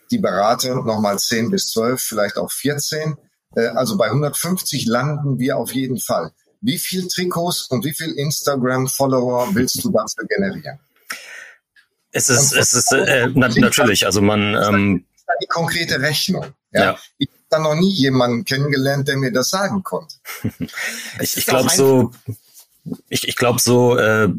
Die 0.09 0.17
Berater 0.17 0.75
nochmal 0.75 1.19
10 1.19 1.51
bis 1.51 1.71
12, 1.71 2.01
vielleicht 2.01 2.37
auch 2.37 2.51
14. 2.51 3.15
Äh, 3.55 3.67
also 3.67 3.97
bei 3.97 4.07
150 4.07 4.85
landen 4.85 5.39
wir 5.39 5.57
auf 5.57 5.73
jeden 5.73 5.99
Fall. 5.99 6.31
wie 6.63 6.77
viel 6.77 7.07
Trikots 7.07 7.63
und 7.67 7.83
wie 7.85 7.93
viel 7.93 8.11
Instagram-Follower 8.11 9.55
willst 9.55 9.83
du 9.83 9.89
dafür 9.89 10.27
generieren? 10.27 10.79
Es 12.11 12.29
ist, 12.29 12.51
es 12.51 12.73
ist 12.73 12.91
äh, 12.91 13.29
na, 13.33 13.47
natürlich, 13.47 14.05
also 14.05 14.21
man 14.21 14.53
ähm, 14.55 15.05
die 15.41 15.47
konkrete 15.47 16.01
Rechnung. 16.01 16.45
Ja. 16.71 16.83
ja. 16.83 16.99
Ich 17.17 17.29
habe 17.29 17.45
da 17.49 17.59
noch 17.59 17.75
nie 17.75 17.91
jemanden 17.91 18.45
kennengelernt, 18.45 19.07
der 19.07 19.17
mir 19.17 19.31
das 19.31 19.49
sagen 19.49 19.83
konnte. 19.83 20.15
ich 21.19 21.37
ich 21.37 21.45
glaube 21.45 21.69
so, 21.69 22.11
ich, 23.09 23.27
ich 23.27 23.35
glaube 23.35 23.59
so, 23.59 23.97
äh, 23.97 24.29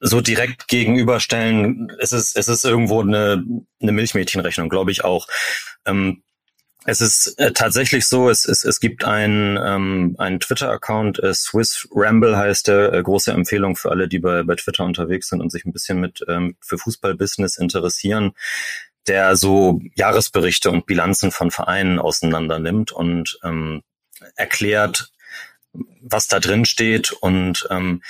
so 0.00 0.20
direkt 0.20 0.68
gegenüberstellen, 0.68 1.92
es 2.00 2.12
ist, 2.12 2.36
es 2.36 2.48
ist 2.48 2.64
irgendwo 2.64 3.00
eine, 3.00 3.44
eine 3.80 3.92
Milchmädchenrechnung, 3.92 4.68
glaube 4.68 4.90
ich 4.90 5.04
auch. 5.04 5.26
Ähm, 5.84 6.22
es 6.88 7.00
ist 7.00 7.38
äh, 7.38 7.52
tatsächlich 7.52 8.06
so, 8.06 8.30
es, 8.30 8.44
es, 8.44 8.64
es 8.64 8.78
gibt 8.78 9.04
einen, 9.04 9.58
ähm, 9.60 10.14
einen 10.18 10.38
Twitter-Account, 10.38 11.20
äh, 11.20 11.34
Swiss 11.34 11.88
Ramble 11.90 12.36
heißt 12.36 12.68
der, 12.68 12.92
äh, 12.92 13.02
große 13.02 13.32
Empfehlung 13.32 13.74
für 13.74 13.90
alle, 13.90 14.06
die 14.06 14.20
bei, 14.20 14.44
bei 14.44 14.54
Twitter 14.54 14.84
unterwegs 14.84 15.28
sind 15.28 15.40
und 15.40 15.50
sich 15.50 15.64
ein 15.64 15.72
bisschen 15.72 16.00
mit 16.00 16.24
ähm, 16.28 16.56
für 16.60 16.78
Fußballbusiness 16.78 17.58
interessieren, 17.58 18.34
der 19.08 19.36
so 19.36 19.80
Jahresberichte 19.96 20.70
und 20.70 20.86
Bilanzen 20.86 21.32
von 21.32 21.50
Vereinen 21.50 21.98
auseinander 21.98 22.60
nimmt 22.60 22.92
und 22.92 23.38
ähm, 23.42 23.82
erklärt, 24.36 25.10
was 26.00 26.28
da 26.28 26.38
drin 26.38 26.64
steht 26.64 27.10
und 27.10 27.66
ähm, 27.70 28.00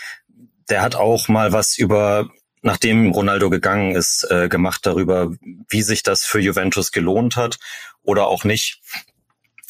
der 0.68 0.82
hat 0.82 0.94
auch 0.94 1.28
mal 1.28 1.52
was 1.52 1.78
über 1.78 2.28
nachdem 2.62 3.12
Ronaldo 3.12 3.48
gegangen 3.48 3.94
ist, 3.94 4.26
äh, 4.28 4.48
gemacht 4.48 4.84
darüber, 4.84 5.32
wie 5.68 5.82
sich 5.82 6.02
das 6.02 6.24
für 6.24 6.40
Juventus 6.40 6.90
gelohnt 6.90 7.36
hat 7.36 7.58
oder 8.02 8.26
auch 8.26 8.44
nicht. 8.44 8.80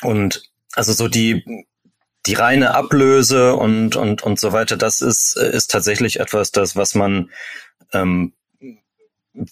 Und 0.03 0.51
also 0.75 0.93
so 0.93 1.09
die 1.09 1.45
die 2.27 2.35
reine 2.35 2.75
Ablöse 2.75 3.55
und 3.55 3.97
und 3.97 4.23
und 4.23 4.41
so 4.41 4.53
weiter, 4.53 4.77
das 4.77 5.01
ist 5.01 5.37
ist 5.37 5.71
tatsächlich 5.71 6.21
etwas, 6.21 6.51
das 6.53 6.75
was 6.75 6.95
man 6.95 7.31
ähm, 7.93 8.33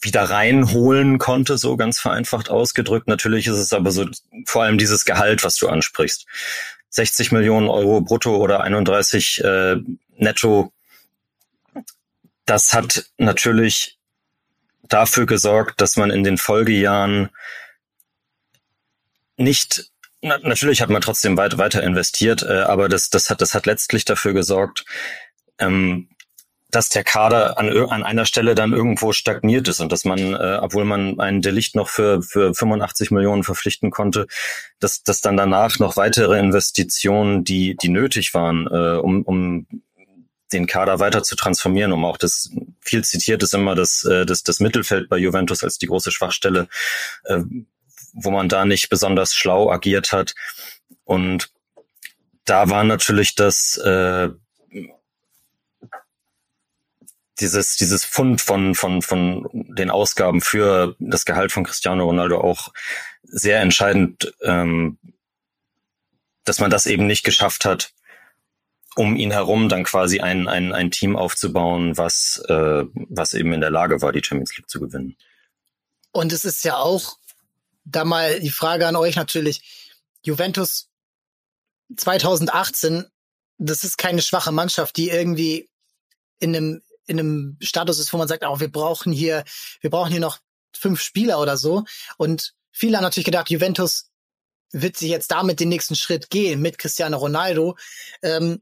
wieder 0.00 0.22
reinholen 0.22 1.18
konnte, 1.18 1.58
so 1.58 1.76
ganz 1.76 2.00
vereinfacht 2.00 2.48
ausgedrückt. 2.48 3.06
Natürlich 3.06 3.46
ist 3.46 3.58
es 3.58 3.72
aber 3.72 3.90
so 3.90 4.06
vor 4.46 4.62
allem 4.62 4.78
dieses 4.78 5.04
Gehalt, 5.04 5.44
was 5.44 5.56
du 5.56 5.68
ansprichst. 5.68 6.26
60 6.88 7.32
Millionen 7.32 7.68
Euro 7.68 8.00
brutto 8.00 8.36
oder 8.36 8.62
31 8.62 9.44
äh, 9.44 9.76
netto 10.16 10.72
das 12.46 12.72
hat 12.72 13.06
natürlich 13.18 13.98
dafür 14.82 15.26
gesorgt, 15.26 15.80
dass 15.80 15.96
man 15.96 16.10
in 16.10 16.24
den 16.24 16.38
Folgejahren 16.38 17.30
nicht 19.36 19.90
na, 20.24 20.38
natürlich 20.38 20.80
hat 20.80 20.88
man 20.88 21.02
trotzdem 21.02 21.36
weiter, 21.36 21.58
weiter 21.58 21.82
investiert, 21.82 22.42
äh, 22.42 22.62
aber 22.62 22.88
das, 22.88 23.10
das, 23.10 23.28
hat, 23.28 23.42
das 23.42 23.54
hat 23.54 23.66
letztlich 23.66 24.06
dafür 24.06 24.32
gesorgt, 24.32 24.86
ähm, 25.58 26.08
dass 26.70 26.88
der 26.88 27.04
Kader 27.04 27.58
an, 27.58 27.68
an 27.68 28.02
einer 28.02 28.24
Stelle 28.24 28.54
dann 28.54 28.72
irgendwo 28.72 29.12
stagniert 29.12 29.68
ist 29.68 29.80
und 29.80 29.92
dass 29.92 30.04
man, 30.04 30.34
äh, 30.34 30.58
obwohl 30.60 30.86
man 30.86 31.20
einen 31.20 31.42
Delicht 31.42 31.76
noch 31.76 31.88
für, 31.88 32.22
für 32.22 32.54
85 32.54 33.10
Millionen 33.10 33.44
verpflichten 33.44 33.90
konnte, 33.90 34.26
dass, 34.80 35.02
dass 35.02 35.20
dann 35.20 35.36
danach 35.36 35.78
noch 35.78 35.96
weitere 35.96 36.38
Investitionen, 36.38 37.44
die, 37.44 37.76
die 37.76 37.90
nötig 37.90 38.32
waren, 38.32 38.66
äh, 38.66 38.98
um, 38.98 39.22
um 39.22 39.66
den 40.52 40.66
Kader 40.66 40.98
weiter 41.00 41.22
zu 41.22 41.36
transformieren, 41.36 41.92
um 41.92 42.04
auch 42.04 42.16
das 42.16 42.50
viel 42.80 43.04
zitiert 43.04 43.42
ist 43.42 43.54
immer 43.54 43.74
das, 43.74 44.04
äh, 44.04 44.26
das, 44.26 44.42
das 44.42 44.60
Mittelfeld 44.60 45.08
bei 45.08 45.16
Juventus 45.16 45.64
als 45.64 45.78
die 45.78 45.86
große 45.86 46.10
Schwachstelle, 46.10 46.68
äh, 47.24 47.40
wo 48.12 48.30
man 48.30 48.48
da 48.48 48.64
nicht 48.64 48.88
besonders 48.88 49.34
schlau 49.34 49.70
agiert 49.70 50.12
hat. 50.12 50.34
Und 51.04 51.50
da 52.44 52.68
war 52.68 52.84
natürlich 52.84 53.34
das 53.34 53.76
äh, 53.78 54.28
dieses 57.40 57.76
dieses 57.76 58.04
Fund 58.04 58.40
von 58.40 58.74
von 58.74 59.02
von 59.02 59.48
den 59.52 59.90
Ausgaben 59.90 60.40
für 60.40 60.94
das 61.00 61.24
Gehalt 61.24 61.50
von 61.52 61.64
Cristiano 61.64 62.04
Ronaldo 62.04 62.40
auch 62.40 62.72
sehr 63.22 63.60
entscheidend, 63.60 64.32
ähm, 64.42 64.98
dass 66.44 66.60
man 66.60 66.70
das 66.70 66.86
eben 66.86 67.06
nicht 67.06 67.24
geschafft 67.24 67.64
hat, 67.64 67.92
um 68.96 69.16
ihn 69.16 69.30
herum 69.30 69.68
dann 69.68 69.84
quasi 69.84 70.20
ein, 70.20 70.48
ein, 70.48 70.72
ein 70.72 70.90
Team 70.90 71.16
aufzubauen, 71.16 71.96
was, 71.96 72.42
äh, 72.48 72.84
was 72.94 73.34
eben 73.34 73.52
in 73.52 73.60
der 73.60 73.70
Lage 73.70 74.02
war, 74.02 74.12
die 74.12 74.22
Champions 74.22 74.56
League 74.56 74.68
zu 74.68 74.80
gewinnen. 74.80 75.16
Und 76.12 76.32
es 76.32 76.44
ist 76.44 76.64
ja 76.64 76.76
auch, 76.76 77.18
da 77.84 78.04
mal 78.04 78.40
die 78.40 78.50
Frage 78.50 78.86
an 78.86 78.96
euch 78.96 79.16
natürlich, 79.16 79.90
Juventus 80.22 80.88
2018, 81.96 83.04
das 83.58 83.84
ist 83.84 83.98
keine 83.98 84.22
schwache 84.22 84.52
Mannschaft, 84.52 84.96
die 84.96 85.10
irgendwie 85.10 85.68
in 86.38 86.54
einem, 86.54 86.82
in 87.06 87.18
einem 87.18 87.58
Status 87.60 87.98
ist, 87.98 88.12
wo 88.12 88.16
man 88.16 88.28
sagt, 88.28 88.44
oh, 88.46 88.60
wir 88.60 88.70
brauchen 88.70 89.12
hier, 89.12 89.44
wir 89.80 89.90
brauchen 89.90 90.10
hier 90.10 90.20
noch 90.20 90.38
fünf 90.76 91.00
Spieler 91.00 91.40
oder 91.40 91.56
so. 91.56 91.84
Und 92.16 92.54
viele 92.70 92.96
haben 92.96 93.04
natürlich 93.04 93.26
gedacht, 93.26 93.50
Juventus 93.50 94.10
wird 94.72 94.96
sich 94.96 95.10
jetzt 95.10 95.30
damit 95.30 95.60
den 95.60 95.68
nächsten 95.68 95.94
Schritt 95.94 96.30
gehen 96.30 96.60
mit 96.60 96.78
Cristiano 96.78 97.16
Ronaldo. 97.16 97.76
Ähm, 98.22 98.60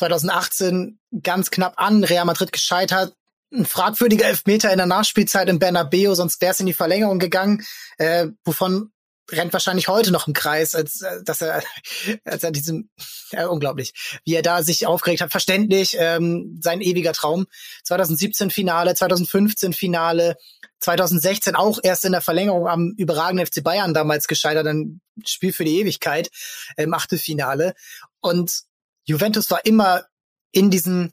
2018 0.00 0.98
ganz 1.22 1.50
knapp 1.50 1.74
an 1.76 2.04
Real 2.04 2.24
Madrid 2.24 2.52
gescheitert. 2.52 3.14
Ein 3.52 3.66
fragwürdiger 3.66 4.26
Elfmeter 4.26 4.70
in 4.70 4.78
der 4.78 4.86
Nachspielzeit 4.86 5.48
im 5.48 5.58
Bernabeu, 5.58 6.14
sonst 6.14 6.40
wäre 6.40 6.52
es 6.52 6.60
in 6.60 6.66
die 6.66 6.72
Verlängerung 6.72 7.18
gegangen, 7.18 7.64
äh, 7.98 8.28
wovon 8.44 8.92
rennt 9.30 9.52
wahrscheinlich 9.52 9.88
heute 9.88 10.10
noch 10.10 10.26
im 10.26 10.32
Kreis, 10.32 10.74
als 10.74 11.02
äh, 11.02 11.22
dass 11.24 11.42
er, 11.42 11.62
als 12.24 12.44
er 12.44 12.50
diesem, 12.50 12.90
ja, 13.32 13.46
unglaublich, 13.48 14.20
wie 14.24 14.34
er 14.34 14.42
da 14.42 14.62
sich 14.62 14.86
aufgeregt 14.86 15.20
hat. 15.20 15.32
Verständlich, 15.32 15.96
ähm, 15.98 16.58
sein 16.62 16.80
ewiger 16.80 17.12
Traum. 17.12 17.46
2017 17.84 18.50
Finale, 18.50 18.94
2015 18.94 19.72
Finale, 19.72 20.36
2016 20.78 21.56
auch 21.56 21.78
erst 21.82 22.04
in 22.04 22.12
der 22.12 22.22
Verlängerung 22.22 22.66
am 22.68 22.94
überragenden 22.96 23.46
FC 23.46 23.62
Bayern 23.62 23.94
damals 23.94 24.28
gescheitert, 24.28 24.66
ein 24.66 25.00
Spiel 25.26 25.52
für 25.52 25.64
die 25.64 25.78
Ewigkeit 25.80 26.30
im 26.76 26.94
Achtelfinale. 26.94 27.74
Und 28.20 28.62
Juventus 29.04 29.50
war 29.50 29.64
immer 29.64 30.04
in 30.52 30.70
diesen, 30.70 31.12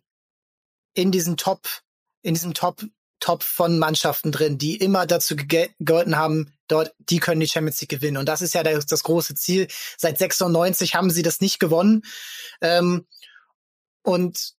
in 0.93 1.11
diesen 1.11 1.37
Top, 1.37 1.67
in 2.21 2.33
diesem 2.33 2.53
Top, 2.53 2.83
Top 3.19 3.43
von 3.43 3.79
Mannschaften 3.79 4.31
drin, 4.31 4.57
die 4.57 4.75
immer 4.75 5.07
dazu 5.07 5.35
gegolten 5.35 6.17
haben, 6.17 6.53
dort, 6.67 6.93
die 6.99 7.19
können 7.19 7.39
die 7.39 7.47
Champions 7.47 7.81
League 7.81 7.89
gewinnen. 7.89 8.17
Und 8.17 8.27
das 8.27 8.41
ist 8.41 8.53
ja 8.53 8.63
das, 8.63 8.85
das 8.85 9.03
große 9.03 9.35
Ziel. 9.35 9.67
Seit 9.97 10.19
96 10.19 10.95
haben 10.95 11.09
sie 11.09 11.23
das 11.23 11.41
nicht 11.41 11.59
gewonnen. 11.59 12.03
Ähm, 12.61 13.07
und 14.03 14.53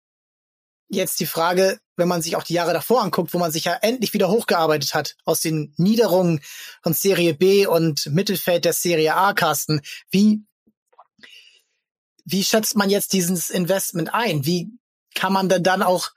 jetzt 0.88 1.20
die 1.20 1.26
Frage, 1.26 1.78
wenn 1.96 2.08
man 2.08 2.22
sich 2.22 2.36
auch 2.36 2.42
die 2.42 2.54
Jahre 2.54 2.72
davor 2.72 3.02
anguckt, 3.02 3.34
wo 3.34 3.38
man 3.38 3.52
sich 3.52 3.64
ja 3.64 3.74
endlich 3.74 4.14
wieder 4.14 4.28
hochgearbeitet 4.28 4.94
hat 4.94 5.16
aus 5.24 5.40
den 5.40 5.74
Niederungen 5.76 6.40
von 6.82 6.94
Serie 6.94 7.34
B 7.34 7.66
und 7.66 8.06
Mittelfeld 8.06 8.64
der 8.64 8.72
Serie 8.72 9.14
A, 9.14 9.34
Carsten, 9.34 9.82
wie 10.10 10.42
wie 12.30 12.44
schätzt 12.44 12.76
man 12.76 12.90
jetzt 12.90 13.14
dieses 13.14 13.48
Investment 13.48 14.12
ein? 14.12 14.44
Wie 14.44 14.70
kann 15.14 15.32
man 15.32 15.48
denn 15.48 15.62
dann 15.62 15.82
auch 15.82 16.10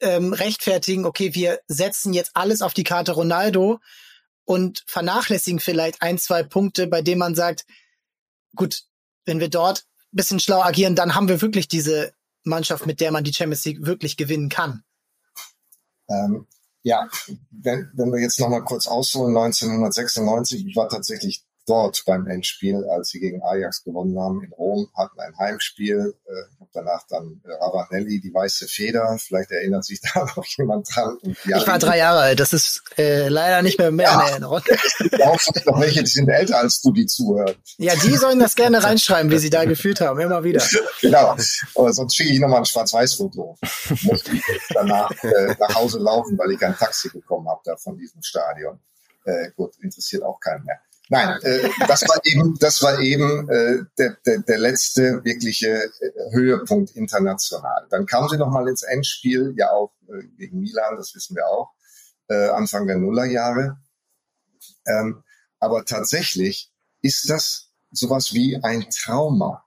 ähm, 0.00 0.32
rechtfertigen, 0.32 1.04
okay, 1.04 1.34
wir 1.34 1.60
setzen 1.66 2.12
jetzt 2.12 2.32
alles 2.34 2.62
auf 2.62 2.72
die 2.72 2.84
Karte 2.84 3.12
Ronaldo 3.12 3.80
und 4.44 4.84
vernachlässigen 4.86 5.58
vielleicht 5.58 6.02
ein, 6.02 6.18
zwei 6.18 6.44
Punkte, 6.44 6.86
bei 6.86 7.02
denen 7.02 7.18
man 7.18 7.34
sagt, 7.34 7.66
gut, 8.54 8.84
wenn 9.24 9.40
wir 9.40 9.48
dort 9.48 9.86
ein 10.12 10.16
bisschen 10.16 10.40
schlau 10.40 10.62
agieren, 10.62 10.94
dann 10.94 11.14
haben 11.14 11.28
wir 11.28 11.40
wirklich 11.40 11.66
diese 11.66 12.12
Mannschaft, 12.44 12.86
mit 12.86 13.00
der 13.00 13.10
man 13.10 13.24
die 13.24 13.34
Champions 13.34 13.64
League 13.64 13.84
wirklich 13.84 14.16
gewinnen 14.16 14.48
kann. 14.48 14.84
Ähm, 16.08 16.46
ja, 16.82 17.08
wenn, 17.50 17.90
wenn 17.94 18.12
wir 18.12 18.20
jetzt 18.20 18.38
nochmal 18.38 18.64
kurz 18.64 18.86
ausholen, 18.86 19.36
1996, 19.36 20.66
ich 20.66 20.76
war 20.76 20.88
tatsächlich 20.88 21.44
dort 21.66 22.04
beim 22.06 22.26
Endspiel, 22.26 22.84
als 22.84 23.10
sie 23.10 23.20
gegen 23.20 23.42
Ajax 23.42 23.84
gewonnen 23.84 24.18
haben 24.18 24.42
in 24.42 24.52
Rom, 24.52 24.88
hatten 24.96 25.20
ein 25.20 25.36
Heimspiel. 25.38 26.14
Äh, 26.26 26.66
danach 26.72 27.04
dann 27.08 27.40
äh, 27.44 27.52
Ravanelli, 27.52 28.20
die 28.20 28.32
weiße 28.32 28.66
Feder. 28.66 29.16
Vielleicht 29.18 29.50
erinnert 29.50 29.84
sich 29.84 30.00
da 30.14 30.24
noch 30.24 30.44
jemand 30.56 30.88
dran. 30.94 31.18
ich 31.22 31.66
war 31.66 31.78
drei 31.78 31.98
Jahre 31.98 32.20
alt. 32.20 32.40
Das 32.40 32.52
ist 32.52 32.82
äh, 32.96 33.28
leider 33.28 33.62
nicht 33.62 33.78
mehr 33.78 33.90
mehr 33.90 34.06
ja. 34.06 34.20
in 34.20 34.28
Erinnerung. 34.28 34.62
Ich 34.66 35.24
hoffe 35.24 35.52
noch 35.66 35.80
welche, 35.80 36.02
die 36.02 36.10
sind 36.10 36.28
älter 36.28 36.58
als 36.58 36.80
du, 36.80 36.92
die 36.92 37.06
zuhören. 37.06 37.54
Ja, 37.78 37.94
die 37.94 38.16
sollen 38.16 38.38
das 38.38 38.54
gerne 38.54 38.82
reinschreiben, 38.84 39.30
wie 39.30 39.38
sie 39.38 39.50
da 39.50 39.64
gefühlt 39.64 40.00
haben. 40.00 40.20
Immer 40.20 40.44
wieder. 40.44 40.64
Genau. 41.00 41.36
Aber 41.74 41.92
sonst 41.92 42.16
schicke 42.16 42.32
ich 42.32 42.40
nochmal 42.40 42.58
ein 42.58 42.66
Schwarz-Weiß-Foto. 42.66 43.58
Musste 44.02 44.32
ich 44.32 44.42
danach 44.70 45.10
äh, 45.22 45.54
nach 45.58 45.74
Hause 45.74 45.98
laufen, 45.98 46.38
weil 46.38 46.52
ich 46.52 46.62
ein 46.64 46.76
Taxi 46.76 47.08
bekommen 47.10 47.48
habe 47.48 47.60
da 47.64 47.76
von 47.76 47.96
diesem 47.96 48.22
Stadion. 48.22 48.80
Äh, 49.24 49.50
gut, 49.56 49.76
interessiert 49.80 50.22
auch 50.22 50.40
keinen 50.40 50.64
mehr. 50.64 50.80
Nein, 51.12 51.42
äh, 51.42 51.68
das 51.88 52.02
war 52.02 52.20
eben, 52.24 52.56
das 52.60 52.82
war 52.82 53.00
eben 53.00 53.48
äh, 53.50 53.82
der, 53.98 54.16
der, 54.24 54.38
der 54.38 54.58
letzte 54.58 55.24
wirkliche 55.24 55.68
äh, 55.68 55.90
Höhepunkt 56.30 56.92
international. 56.92 57.88
Dann 57.90 58.06
kam 58.06 58.28
sie 58.28 58.36
noch 58.36 58.50
mal 58.50 58.68
ins 58.68 58.84
Endspiel, 58.84 59.52
ja 59.56 59.72
auch 59.72 59.92
äh, 60.06 60.22
gegen 60.38 60.60
Milan, 60.60 60.96
das 60.96 61.12
wissen 61.16 61.34
wir 61.34 61.48
auch, 61.48 61.72
äh, 62.28 62.50
Anfang 62.50 62.86
der 62.86 62.96
Nullerjahre. 62.96 63.78
Ähm, 64.86 65.24
aber 65.58 65.84
tatsächlich 65.84 66.70
ist 67.02 67.28
das 67.28 67.72
sowas 67.90 68.32
wie 68.32 68.62
ein 68.62 68.86
Trauma 68.90 69.64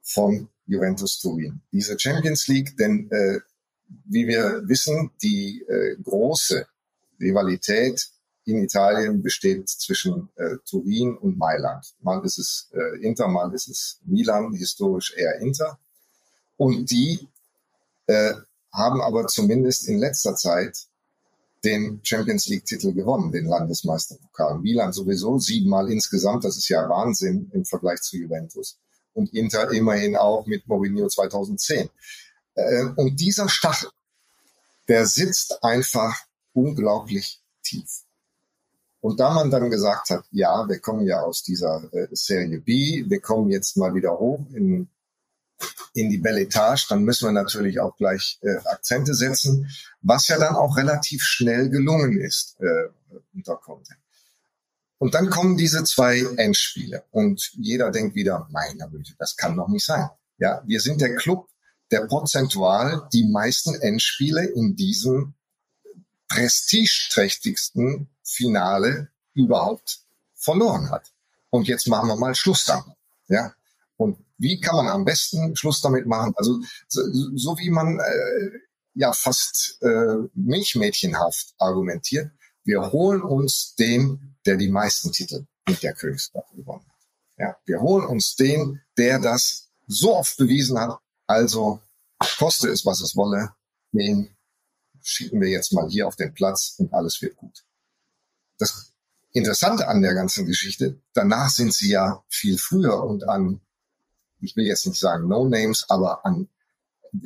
von 0.00 0.48
Juventus 0.64 1.20
Turin. 1.20 1.60
Diese 1.70 1.98
Champions 1.98 2.48
League, 2.48 2.78
denn 2.78 3.10
äh, 3.10 3.40
wie 4.06 4.26
wir 4.26 4.62
wissen, 4.66 5.10
die 5.22 5.62
äh, 5.68 5.96
große 6.02 6.66
Rivalität 7.20 8.08
in 8.48 8.64
Italien 8.64 9.22
besteht 9.22 9.68
zwischen 9.68 10.30
äh, 10.36 10.56
Turin 10.64 11.18
und 11.18 11.36
Mailand. 11.36 11.94
Mal 12.00 12.24
ist 12.24 12.38
es 12.38 12.70
äh, 12.72 13.02
Inter, 13.02 13.28
mal 13.28 13.52
ist 13.52 13.68
es 13.68 14.00
Milan, 14.06 14.54
historisch 14.54 15.12
eher 15.14 15.38
Inter. 15.40 15.78
Und 16.56 16.90
die 16.90 17.28
äh, 18.06 18.32
haben 18.72 19.02
aber 19.02 19.26
zumindest 19.26 19.86
in 19.86 19.98
letzter 19.98 20.34
Zeit 20.34 20.86
den 21.62 22.00
Champions 22.02 22.46
League-Titel 22.46 22.94
gewonnen, 22.94 23.32
den 23.32 23.44
Landesmeisterpokal. 23.44 24.58
Milan 24.60 24.94
sowieso 24.94 25.38
siebenmal 25.38 25.90
insgesamt, 25.90 26.44
das 26.44 26.56
ist 26.56 26.68
ja 26.70 26.88
Wahnsinn 26.88 27.50
im 27.52 27.66
Vergleich 27.66 28.00
zu 28.00 28.16
Juventus. 28.16 28.78
Und 29.12 29.34
Inter 29.34 29.70
immerhin 29.72 30.16
auch 30.16 30.46
mit 30.46 30.66
Mourinho 30.66 31.06
2010. 31.08 31.90
Äh, 32.54 32.84
und 32.96 33.20
dieser 33.20 33.50
Stachel, 33.50 33.90
der 34.88 35.04
sitzt 35.04 35.62
einfach 35.62 36.16
unglaublich 36.54 37.42
tief. 37.62 38.04
Und 39.00 39.20
da 39.20 39.32
man 39.32 39.50
dann 39.50 39.70
gesagt 39.70 40.10
hat, 40.10 40.24
ja, 40.30 40.68
wir 40.68 40.80
kommen 40.80 41.06
ja 41.06 41.20
aus 41.20 41.42
dieser 41.42 41.88
äh, 41.92 42.08
Serie 42.12 42.60
B, 42.60 43.04
wir 43.06 43.20
kommen 43.20 43.50
jetzt 43.50 43.76
mal 43.76 43.94
wieder 43.94 44.18
hoch 44.18 44.44
in, 44.52 44.88
in 45.94 46.10
die 46.10 46.18
Belle 46.18 46.42
Etage, 46.42 46.88
dann 46.88 47.04
müssen 47.04 47.28
wir 47.28 47.32
natürlich 47.32 47.78
auch 47.80 47.96
gleich 47.96 48.38
äh, 48.42 48.56
Akzente 48.66 49.14
setzen, 49.14 49.70
was 50.02 50.28
ja 50.28 50.38
dann 50.38 50.56
auch 50.56 50.76
relativ 50.76 51.22
schnell 51.22 51.68
gelungen 51.68 52.20
ist 52.20 52.56
äh, 52.60 52.88
unter 53.34 53.56
Conte. 53.56 53.94
Und 54.98 55.14
dann 55.14 55.30
kommen 55.30 55.56
diese 55.56 55.84
zwei 55.84 56.24
Endspiele 56.36 57.04
und 57.12 57.52
jeder 57.54 57.92
denkt 57.92 58.16
wieder, 58.16 58.48
meine 58.50 58.90
Güte, 58.90 59.14
das 59.18 59.36
kann 59.36 59.56
doch 59.56 59.68
nicht 59.68 59.86
sein. 59.86 60.08
Ja, 60.38 60.62
wir 60.66 60.80
sind 60.80 61.00
der 61.00 61.14
Club, 61.14 61.48
der 61.92 62.06
prozentual 62.06 63.08
die 63.12 63.28
meisten 63.28 63.76
Endspiele 63.76 64.44
in 64.44 64.74
diesem 64.74 65.34
prestigeträchtigsten 66.28 68.08
Finale 68.28 69.08
überhaupt 69.34 70.00
verloren 70.34 70.90
hat. 70.90 71.12
Und 71.50 71.66
jetzt 71.66 71.88
machen 71.88 72.08
wir 72.08 72.16
mal 72.16 72.34
Schluss 72.34 72.64
damit. 72.64 72.96
Ja. 73.28 73.54
Und 73.96 74.18
wie 74.36 74.60
kann 74.60 74.76
man 74.76 74.88
am 74.88 75.04
besten 75.04 75.56
Schluss 75.56 75.80
damit 75.80 76.06
machen? 76.06 76.32
Also 76.36 76.60
so, 76.86 77.00
so 77.34 77.58
wie 77.58 77.70
man 77.70 77.98
äh, 77.98 78.50
ja 78.94 79.12
fast 79.12 79.78
äh, 79.82 80.28
milchmädchenhaft 80.34 81.54
argumentiert. 81.58 82.30
Wir 82.64 82.92
holen 82.92 83.22
uns 83.22 83.74
den, 83.76 84.36
der 84.44 84.56
die 84.56 84.68
meisten 84.68 85.10
Titel 85.10 85.46
mit 85.66 85.82
der 85.82 85.94
Königsklasse 85.94 86.54
gewonnen 86.54 86.84
hat. 86.86 87.08
Ja, 87.38 87.56
wir 87.64 87.80
holen 87.80 88.06
uns 88.06 88.36
den, 88.36 88.80
der 88.96 89.18
das 89.18 89.70
so 89.86 90.16
oft 90.16 90.36
bewiesen 90.36 90.78
hat. 90.78 90.98
Also 91.26 91.80
koste 92.38 92.68
es, 92.68 92.84
was 92.84 93.00
es 93.00 93.16
wolle, 93.16 93.54
den 93.92 94.36
schicken 95.00 95.40
wir 95.40 95.48
jetzt 95.48 95.72
mal 95.72 95.88
hier 95.88 96.06
auf 96.06 96.16
den 96.16 96.34
Platz 96.34 96.74
und 96.78 96.92
alles 96.92 97.20
wird 97.22 97.36
gut. 97.36 97.64
Das 98.58 98.92
Interessante 99.32 99.88
an 99.88 100.02
der 100.02 100.14
ganzen 100.14 100.46
Geschichte, 100.46 101.00
danach 101.12 101.50
sind 101.50 101.72
sie 101.72 101.90
ja 101.90 102.22
viel 102.28 102.58
früher 102.58 103.02
und 103.04 103.28
an, 103.28 103.60
ich 104.40 104.56
will 104.56 104.66
jetzt 104.66 104.86
nicht 104.86 104.98
sagen 104.98 105.28
No 105.28 105.48
Names, 105.48 105.86
aber 105.88 106.24
an 106.24 106.48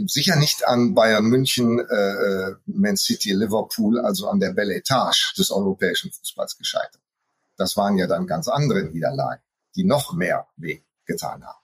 sicher 0.06 0.36
nicht 0.36 0.66
an 0.66 0.94
Bayern 0.94 1.24
München, 1.24 1.78
äh, 1.78 1.94
äh, 1.94 2.56
Man 2.66 2.96
City, 2.96 3.32
Liverpool, 3.32 4.00
also 4.00 4.28
an 4.28 4.40
der 4.40 4.52
Belle 4.52 4.74
Etage 4.74 5.34
des 5.34 5.50
europäischen 5.50 6.12
Fußballs 6.12 6.56
gescheitert. 6.56 7.00
Das 7.56 7.76
waren 7.76 7.96
ja 7.98 8.06
dann 8.06 8.26
ganz 8.26 8.48
andere 8.48 8.84
Niederlagen, 8.84 9.42
die 9.76 9.84
noch 9.84 10.12
mehr 10.12 10.46
weh 10.56 10.82
getan 11.04 11.44
haben. 11.44 11.58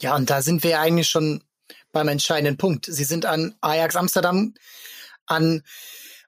Ja, 0.00 0.14
und 0.14 0.28
da 0.28 0.42
sind 0.42 0.62
wir 0.62 0.80
eigentlich 0.80 1.08
schon 1.08 1.42
beim 1.92 2.08
entscheidenden 2.08 2.58
Punkt. 2.58 2.86
Sie 2.86 3.04
sind 3.04 3.24
an 3.24 3.54
Ajax 3.60 3.96
Amsterdam, 3.96 4.54
an 5.24 5.62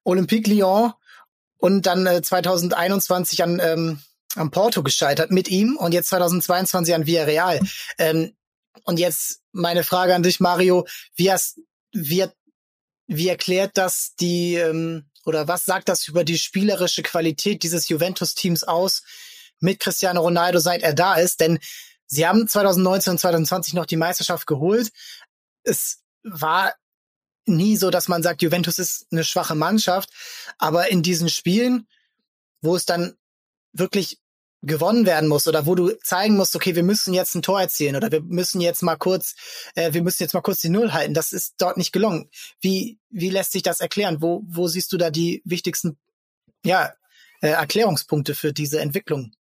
Olympique 0.05 0.49
Lyon 0.51 0.93
und 1.59 1.87
dann 1.87 2.07
äh, 2.07 2.23
2021 2.23 3.43
an 3.43 3.61
ähm, 3.63 4.01
am 4.37 4.51
Porto 4.51 4.83
gescheitert 4.83 5.31
mit 5.31 5.49
ihm 5.49 5.77
und 5.77 5.93
jetzt 5.93 6.09
2022 6.09 6.95
an 6.95 7.07
Villarreal. 7.07 7.61
Ähm, 7.99 8.35
und 8.85 8.99
jetzt 8.99 9.41
meine 9.53 9.85
Frage 9.85 10.15
an 10.15 10.23
dich, 10.23 10.41
Mario: 10.41 10.87
Wie 11.15 11.31
hast, 11.31 11.61
wie, 11.93 12.27
wie 13.07 13.29
erklärt 13.29 13.73
das 13.75 14.15
die 14.21 14.55
ähm, 14.55 15.11
oder 15.25 15.49
was 15.49 15.65
sagt 15.65 15.89
das 15.89 16.09
über 16.09 16.25
die 16.25 16.39
spielerische 16.39 17.03
Qualität 17.03 17.63
dieses 17.63 17.89
Juventus-Teams 17.89 18.65
aus 18.65 19.03
mit 19.61 19.81
Cristiano 19.81 20.21
Ronaldo, 20.21 20.59
seit 20.59 20.83
er 20.83 20.95
da 20.95 21.15
ist? 21.17 21.41
Denn 21.41 21.59
sie 22.07 22.27
haben 22.27 22.49
2019 22.49 23.13
und 23.13 23.19
2020 23.19 23.75
noch 23.75 23.87
die 23.87 23.97
Meisterschaft 23.97 24.47
geholt, 24.47 24.91
es 25.65 26.03
war 26.23 26.75
nie 27.49 27.77
so, 27.77 27.91
dass 27.91 28.09
man 28.09 28.23
sagt, 28.23 28.43
Juventus 28.43 28.79
ist 28.79 29.07
eine 29.11 29.25
schwache 29.25 29.55
Mannschaft, 29.55 30.11
aber 30.59 30.89
in 30.89 31.03
diesen 31.03 31.29
Spielen, 31.29 31.87
wo 32.61 32.77
es 32.77 32.85
dann 32.85 33.15
wirklich 33.73 34.19
gewonnen 34.63 35.07
werden 35.07 35.29
muss 35.29 35.47
oder 35.47 35.67
wo 35.67 35.75
du 35.75 35.91
zeigen 36.03 36.37
musst, 36.37 36.57
okay, 36.57 36.75
wir 36.75 36.83
müssen 36.83 37.15
jetzt 37.15 37.35
ein 37.35 37.43
Tor 37.43 37.61
erzielen 37.61 37.95
oder 37.97 38.11
wir 38.11 38.21
müssen 38.23 38.61
jetzt 38.61 38.83
mal 38.83 38.97
kurz, 38.97 39.35
äh, 39.75 39.93
wir 39.93 40.03
müssen 40.03 40.23
jetzt 40.23 40.35
mal 40.35 40.41
kurz 40.41 40.61
die 40.61 40.69
Null 40.69 40.93
halten. 40.93 41.15
Das 41.15 41.33
ist 41.33 41.55
dort 41.59 41.77
nicht 41.77 41.93
gelungen. 41.93 42.29
Wie 42.61 42.99
wie 43.11 43.31
lässt 43.31 43.53
sich 43.53 43.63
das 43.63 43.81
erklären? 43.81 44.21
Wo 44.21 44.43
wo 44.47 44.67
siehst 44.67 44.93
du 44.93 44.97
da 44.97 45.11
die 45.11 45.43
wichtigsten 45.45 45.97
ja 46.65 46.93
äh, 47.41 47.51
Erklärungspunkte 47.51 48.35
für 48.35 48.53
diese 48.53 48.81
Entwicklung? 48.81 49.33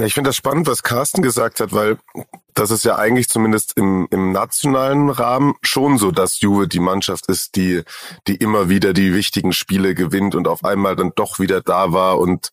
Ich 0.00 0.14
finde 0.14 0.30
das 0.30 0.36
spannend, 0.36 0.66
was 0.66 0.82
Carsten 0.82 1.22
gesagt 1.22 1.60
hat, 1.60 1.72
weil 1.72 1.98
das 2.52 2.72
ist 2.72 2.84
ja 2.84 2.96
eigentlich 2.96 3.28
zumindest 3.28 3.76
im, 3.76 4.08
im 4.10 4.32
nationalen 4.32 5.08
Rahmen 5.08 5.54
schon 5.62 5.98
so, 5.98 6.10
dass 6.10 6.40
Juve 6.40 6.66
die 6.66 6.80
Mannschaft 6.80 7.28
ist, 7.28 7.54
die, 7.54 7.82
die 8.26 8.34
immer 8.34 8.68
wieder 8.68 8.92
die 8.92 9.14
wichtigen 9.14 9.52
Spiele 9.52 9.94
gewinnt 9.94 10.34
und 10.34 10.48
auf 10.48 10.64
einmal 10.64 10.96
dann 10.96 11.12
doch 11.14 11.38
wieder 11.38 11.60
da 11.60 11.92
war. 11.92 12.18
Und 12.18 12.50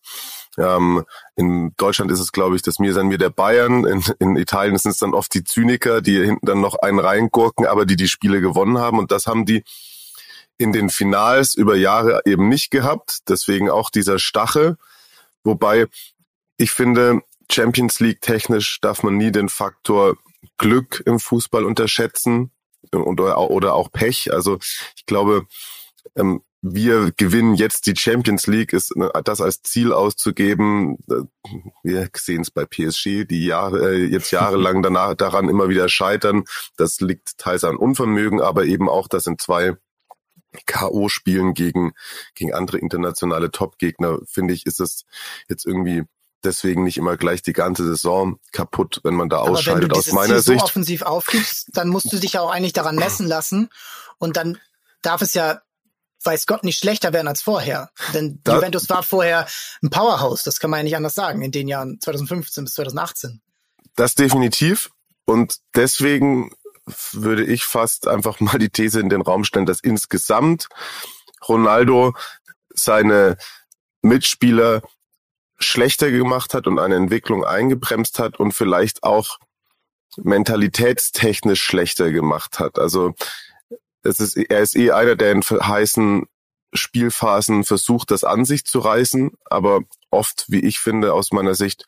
ähm, 0.56 1.04
in 1.34 1.74
Deutschland 1.76 2.12
ist 2.12 2.20
es, 2.20 2.30
glaube 2.30 2.54
ich, 2.54 2.62
das 2.62 2.78
mir 2.78 2.92
sein 2.92 3.08
mir 3.08 3.18
der 3.18 3.30
Bayern. 3.30 3.86
In, 3.86 4.04
in 4.20 4.36
Italien 4.36 4.78
sind 4.78 4.92
es 4.92 4.98
dann 4.98 5.12
oft 5.12 5.34
die 5.34 5.42
Zyniker, 5.42 6.00
die 6.00 6.24
hinten 6.24 6.46
dann 6.46 6.60
noch 6.60 6.76
einen 6.76 7.00
reingurken, 7.00 7.66
aber 7.66 7.86
die 7.86 7.96
die 7.96 8.08
Spiele 8.08 8.40
gewonnen 8.40 8.78
haben. 8.78 9.00
Und 9.00 9.10
das 9.10 9.26
haben 9.26 9.46
die 9.46 9.64
in 10.58 10.72
den 10.72 10.90
Finals 10.90 11.56
über 11.56 11.74
Jahre 11.74 12.20
eben 12.24 12.48
nicht 12.48 12.70
gehabt. 12.70 13.28
Deswegen 13.28 13.68
auch 13.68 13.90
dieser 13.90 14.20
Stachel. 14.20 14.76
Wobei 15.42 15.88
ich 16.56 16.70
finde, 16.70 17.22
Champions 17.52 18.00
League 18.00 18.20
technisch 18.20 18.80
darf 18.80 19.02
man 19.02 19.16
nie 19.16 19.32
den 19.32 19.48
Faktor 19.48 20.16
Glück 20.58 21.02
im 21.06 21.18
Fußball 21.18 21.64
unterschätzen 21.64 22.50
oder, 22.92 23.38
oder 23.50 23.74
auch 23.74 23.90
Pech. 23.92 24.32
Also 24.32 24.58
ich 24.96 25.06
glaube, 25.06 25.46
ähm, 26.16 26.42
wir 26.62 27.10
gewinnen 27.16 27.54
jetzt 27.54 27.86
die 27.86 27.96
Champions 27.96 28.46
League, 28.46 28.72
ist 28.72 28.94
äh, 28.96 29.22
das 29.24 29.40
als 29.40 29.62
Ziel 29.62 29.92
auszugeben. 29.92 30.96
Wir 31.82 32.08
sehen 32.16 32.42
es 32.42 32.50
bei 32.52 32.64
PSG, 32.64 33.24
die 33.24 33.44
Jahre, 33.46 33.94
äh, 33.94 34.04
jetzt 34.04 34.30
jahrelang 34.30 34.82
danach 34.82 35.14
daran 35.14 35.48
immer 35.48 35.68
wieder 35.68 35.88
scheitern. 35.88 36.44
Das 36.76 37.00
liegt 37.00 37.38
teils 37.38 37.64
an 37.64 37.76
Unvermögen, 37.76 38.40
aber 38.40 38.64
eben 38.64 38.88
auch, 38.88 39.08
dass 39.08 39.26
in 39.26 39.38
zwei 39.38 39.76
K.O.-Spielen 40.66 41.54
gegen, 41.54 41.92
gegen 42.34 42.52
andere 42.52 42.78
internationale 42.78 43.50
Top-Gegner, 43.50 44.18
finde 44.26 44.54
ich, 44.54 44.66
ist 44.66 44.80
es 44.80 45.04
jetzt 45.48 45.66
irgendwie 45.66 46.04
deswegen 46.44 46.84
nicht 46.84 46.96
immer 46.96 47.16
gleich 47.16 47.42
die 47.42 47.52
ganze 47.52 47.84
Saison 47.84 48.38
kaputt, 48.52 49.00
wenn 49.04 49.14
man 49.14 49.28
da 49.28 49.38
Aber 49.38 49.50
ausscheidet. 49.50 49.82
Wenn 49.82 49.88
du 49.90 49.96
aus 49.96 50.12
meiner 50.12 50.34
Ziel 50.34 50.42
Sicht. 50.42 50.60
so 50.60 50.64
offensiv 50.64 51.02
aufgibst, 51.02 51.70
dann 51.72 51.88
musst 51.88 52.12
du 52.12 52.18
dich 52.18 52.34
ja 52.34 52.40
auch 52.40 52.50
eigentlich 52.50 52.72
daran 52.72 52.96
messen 52.96 53.26
lassen. 53.26 53.70
Und 54.18 54.36
dann 54.36 54.58
darf 55.02 55.22
es 55.22 55.34
ja, 55.34 55.62
weiß 56.24 56.46
Gott, 56.46 56.64
nicht 56.64 56.78
schlechter 56.78 57.12
werden 57.12 57.28
als 57.28 57.42
vorher. 57.42 57.90
Denn 58.14 58.40
da, 58.44 58.56
Juventus 58.56 58.88
war 58.88 59.02
vorher 59.02 59.46
ein 59.82 59.90
Powerhouse. 59.90 60.42
Das 60.44 60.60
kann 60.60 60.70
man 60.70 60.78
ja 60.78 60.84
nicht 60.84 60.96
anders 60.96 61.14
sagen 61.14 61.42
in 61.42 61.50
den 61.50 61.68
Jahren 61.68 62.00
2015 62.00 62.64
bis 62.64 62.74
2018. 62.74 63.40
Das 63.96 64.14
definitiv. 64.14 64.90
Und 65.24 65.58
deswegen 65.74 66.52
würde 67.12 67.44
ich 67.44 67.64
fast 67.64 68.08
einfach 68.08 68.40
mal 68.40 68.58
die 68.58 68.70
These 68.70 69.00
in 69.00 69.08
den 69.08 69.22
Raum 69.22 69.44
stellen, 69.44 69.66
dass 69.66 69.80
insgesamt 69.80 70.68
Ronaldo 71.48 72.14
seine 72.74 73.36
Mitspieler 74.02 74.82
schlechter 75.64 76.10
gemacht 76.10 76.54
hat 76.54 76.66
und 76.66 76.78
eine 76.78 76.96
Entwicklung 76.96 77.44
eingebremst 77.44 78.18
hat 78.18 78.38
und 78.38 78.52
vielleicht 78.52 79.02
auch 79.02 79.38
mentalitätstechnisch 80.16 81.62
schlechter 81.62 82.10
gemacht 82.10 82.58
hat. 82.58 82.78
Also 82.78 83.14
es 84.02 84.20
ist, 84.20 84.36
er 84.36 84.60
ist 84.60 84.76
eh 84.76 84.90
einer, 84.90 85.16
der 85.16 85.32
in 85.32 85.42
heißen 85.42 86.26
Spielphasen 86.74 87.64
versucht, 87.64 88.10
das 88.10 88.24
an 88.24 88.44
sich 88.44 88.64
zu 88.64 88.78
reißen, 88.78 89.32
aber 89.44 89.80
oft, 90.10 90.46
wie 90.48 90.60
ich 90.60 90.78
finde, 90.78 91.12
aus 91.12 91.32
meiner 91.32 91.54
Sicht 91.54 91.84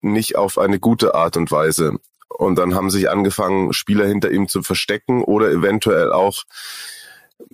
nicht 0.00 0.36
auf 0.36 0.58
eine 0.58 0.78
gute 0.78 1.14
Art 1.14 1.36
und 1.36 1.50
Weise. 1.50 1.98
Und 2.28 2.56
dann 2.56 2.74
haben 2.74 2.90
sich 2.90 3.10
angefangen, 3.10 3.72
Spieler 3.72 4.06
hinter 4.06 4.30
ihm 4.30 4.48
zu 4.48 4.62
verstecken 4.62 5.22
oder 5.22 5.50
eventuell 5.50 6.12
auch 6.12 6.44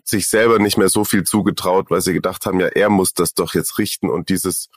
sich 0.05 0.29
selber 0.29 0.59
nicht 0.59 0.77
mehr 0.77 0.89
so 0.89 1.05
viel 1.05 1.25
zugetraut, 1.25 1.91
weil 1.91 2.01
sie 2.01 2.13
gedacht 2.13 2.47
haben, 2.47 2.61
ja, 2.61 2.69
er 2.69 2.89
muss 2.89 3.15
das 3.15 3.35
doch 3.35 3.55
jetzt 3.55 3.79
richten 3.79 4.09
und 4.09 4.29
dieses 4.29 4.69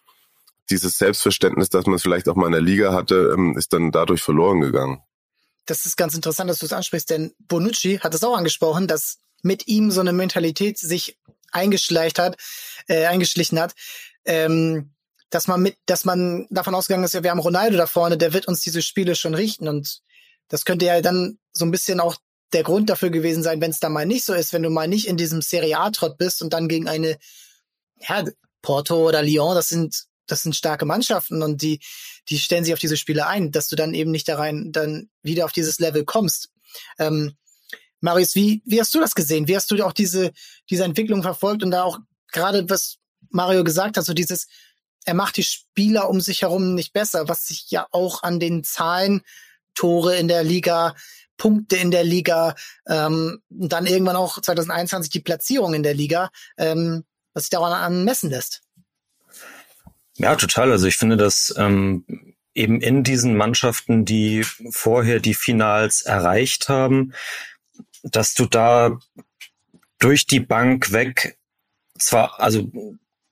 dieses 0.69 0.97
Selbstverständnis, 0.97 1.69
das 1.69 1.85
man 1.85 1.99
vielleicht 1.99 2.29
auch 2.29 2.35
mal 2.35 2.47
in 2.47 2.53
der 2.53 2.61
Liga 2.61 2.93
hatte, 2.93 3.33
ähm, 3.33 3.57
ist 3.57 3.73
dann 3.73 3.91
dadurch 3.91 4.21
verloren 4.21 4.61
gegangen. 4.61 5.01
Das 5.65 5.85
ist 5.85 5.95
ganz 5.97 6.13
interessant, 6.13 6.49
dass 6.49 6.59
du 6.59 6.65
es 6.65 6.73
ansprichst, 6.73 7.09
denn 7.09 7.33
Bonucci 7.39 7.99
hat 7.99 8.13
es 8.13 8.23
auch 8.23 8.37
angesprochen, 8.37 8.87
dass 8.87 9.19
mit 9.41 9.67
ihm 9.67 9.91
so 9.91 10.01
eine 10.01 10.13
Mentalität 10.13 10.77
sich 10.77 11.19
eingeschleicht 11.51 12.19
hat, 12.19 12.37
äh, 12.87 13.05
eingeschlichen 13.05 13.59
hat, 13.59 13.73
ähm, 14.25 14.93
dass 15.29 15.47
man 15.47 15.61
mit, 15.61 15.77
dass 15.85 16.05
man 16.05 16.47
davon 16.49 16.75
ausgegangen 16.75 17.03
ist, 17.03 17.13
ja, 17.13 17.23
wir 17.23 17.31
haben 17.31 17.39
Ronaldo 17.39 17.77
da 17.77 17.87
vorne, 17.87 18.17
der 18.17 18.33
wird 18.33 18.47
uns 18.47 18.61
diese 18.61 18.81
Spiele 18.81 19.15
schon 19.15 19.33
richten 19.33 19.67
und 19.67 20.01
das 20.47 20.65
könnte 20.65 20.85
ja 20.85 21.01
dann 21.01 21.39
so 21.53 21.65
ein 21.65 21.71
bisschen 21.71 21.99
auch 21.99 22.17
der 22.53 22.63
Grund 22.63 22.89
dafür 22.89 23.09
gewesen 23.09 23.43
sein, 23.43 23.61
wenn 23.61 23.71
es 23.71 23.79
da 23.79 23.89
mal 23.89 24.05
nicht 24.05 24.25
so 24.25 24.33
ist, 24.33 24.53
wenn 24.53 24.63
du 24.63 24.69
mal 24.69 24.87
nicht 24.87 25.07
in 25.07 25.17
diesem 25.17 25.41
Serie 25.41 25.79
A-Trott 25.79 26.17
bist 26.17 26.41
und 26.41 26.53
dann 26.53 26.67
gegen 26.67 26.87
eine, 26.87 27.17
ja, 28.07 28.23
Porto 28.61 29.07
oder 29.07 29.23
Lyon, 29.23 29.55
das 29.55 29.69
sind, 29.69 30.05
das 30.27 30.43
sind 30.43 30.55
starke 30.55 30.85
Mannschaften 30.85 31.41
und 31.41 31.61
die, 31.61 31.79
die 32.29 32.39
stellen 32.39 32.63
sich 32.63 32.73
auf 32.73 32.79
diese 32.79 32.97
Spiele 32.97 33.27
ein, 33.27 33.51
dass 33.51 33.67
du 33.67 33.75
dann 33.75 33.93
eben 33.93 34.11
nicht 34.11 34.27
da 34.27 34.37
rein, 34.37 34.71
dann 34.71 35.09
wieder 35.21 35.45
auf 35.45 35.51
dieses 35.51 35.79
Level 35.79 36.05
kommst. 36.05 36.49
Ähm, 36.99 37.35
Marius, 37.99 38.35
wie, 38.35 38.61
wie 38.65 38.79
hast 38.79 38.93
du 38.93 38.99
das 38.99 39.15
gesehen? 39.15 39.47
Wie 39.47 39.55
hast 39.55 39.71
du 39.71 39.81
auch 39.85 39.93
diese, 39.93 40.31
diese 40.69 40.83
Entwicklung 40.83 41.23
verfolgt 41.23 41.63
und 41.63 41.71
da 41.71 41.83
auch 41.83 41.99
gerade, 42.31 42.69
was 42.69 42.97
Mario 43.29 43.63
gesagt 43.63 43.97
hat, 43.97 44.05
so 44.05 44.13
dieses, 44.13 44.47
er 45.05 45.13
macht 45.13 45.37
die 45.37 45.43
Spieler 45.43 46.09
um 46.09 46.21
sich 46.21 46.41
herum 46.41 46.75
nicht 46.75 46.93
besser, 46.93 47.27
was 47.27 47.47
sich 47.47 47.69
ja 47.71 47.87
auch 47.91 48.23
an 48.23 48.39
den 48.39 48.63
Zahlen, 48.63 49.21
Tore 49.75 50.17
in 50.17 50.27
der 50.27 50.43
Liga, 50.43 50.95
Punkte 51.37 51.77
in 51.77 51.91
der 51.91 52.03
Liga, 52.03 52.55
ähm, 52.87 53.41
dann 53.49 53.87
irgendwann 53.87 54.15
auch 54.15 54.39
2021 54.39 55.09
die 55.09 55.19
Platzierung 55.19 55.73
in 55.73 55.83
der 55.83 55.93
Liga, 55.93 56.29
ähm, 56.57 57.05
was 57.33 57.43
sich 57.43 57.49
daran 57.49 58.03
messen 58.03 58.29
lässt. 58.29 58.61
Ja, 60.17 60.35
total. 60.35 60.71
Also 60.71 60.87
ich 60.87 60.97
finde, 60.97 61.17
dass 61.17 61.53
ähm, 61.57 62.05
eben 62.53 62.81
in 62.81 63.03
diesen 63.03 63.35
Mannschaften, 63.35 64.05
die 64.05 64.43
vorher 64.71 65.19
die 65.19 65.33
Finals 65.33 66.03
erreicht 66.03 66.69
haben, 66.69 67.13
dass 68.03 68.33
du 68.33 68.45
da 68.45 68.99
durch 69.99 70.27
die 70.27 70.39
Bank 70.39 70.91
weg 70.91 71.37
zwar, 71.97 72.39
also 72.39 72.71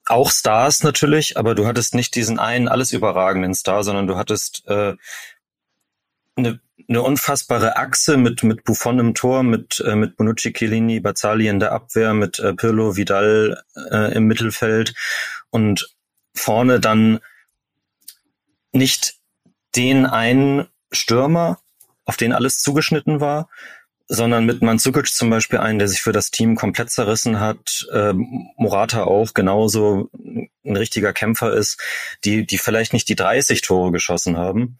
auch 0.06 0.32
Stars 0.32 0.84
natürlich, 0.84 1.38
aber 1.38 1.56
du 1.56 1.67
hattest 1.67 1.94
nicht 1.94 2.15
diesen 2.15 2.39
einen 2.39 2.67
alles 2.67 2.91
überragenden 2.91 3.54
Star, 3.54 3.84
sondern 3.84 4.08
du 4.08 4.17
hattest 4.17 4.63
äh, 4.67 4.96
eine, 6.36 6.60
eine 6.89 7.02
unfassbare 7.02 7.78
Achse 7.78 8.17
mit 8.17 8.44
mit 8.44 8.63
Buffon 8.63 9.00
im 9.00 9.13
Tor, 9.13 9.44
mit 9.44 9.84
äh, 9.86 9.96
mit 9.96 10.17
Bonucci, 10.17 10.54
Chiellini, 10.54 11.00
Bazzali 11.00 11.48
in 11.48 11.60
der 11.60 11.72
Abwehr, 11.72 12.13
mit 12.13 12.39
äh, 12.39 12.54
Pirlo, 12.54 12.96
Vidal 12.96 13.63
äh, 13.91 14.13
im 14.15 14.26
Mittelfeld 14.26 14.96
und 15.50 15.94
vorne 16.34 16.80
dann 16.80 17.20
nicht 18.72 19.15
den 19.76 20.06
einen 20.06 20.67
Stürmer, 20.91 21.60
auf 22.06 22.17
den 22.17 22.34
alles 22.34 22.62
zugeschnitten 22.62 23.20
war, 23.20 23.50
sondern 24.08 24.46
mit 24.46 24.62
Mandzukic 24.62 25.08
zum 25.08 25.30
Beispiel 25.30 25.60
einen, 25.60 25.80
der 25.80 25.88
sich 25.88 26.02
für 26.02 26.12
das 26.12 26.32
Team 26.32 26.56
komplett 26.56 26.91
zerrissen 26.91 27.39
hat, 27.39 27.88
äh, 27.94 28.12
Morata 28.58 29.06
auch 29.06 29.34
genauso 29.34 30.10
ein 30.65 30.76
richtiger 30.76 31.13
Kämpfer 31.13 31.54
ist, 31.54 31.80
die, 32.26 32.46
die 32.46 32.58
vielleicht 32.58 32.91
nicht 32.91 33.08
die 33.08 33.15
30 33.15 33.62
Tore 33.62 33.91
geschossen 33.94 34.38
haben, 34.38 34.78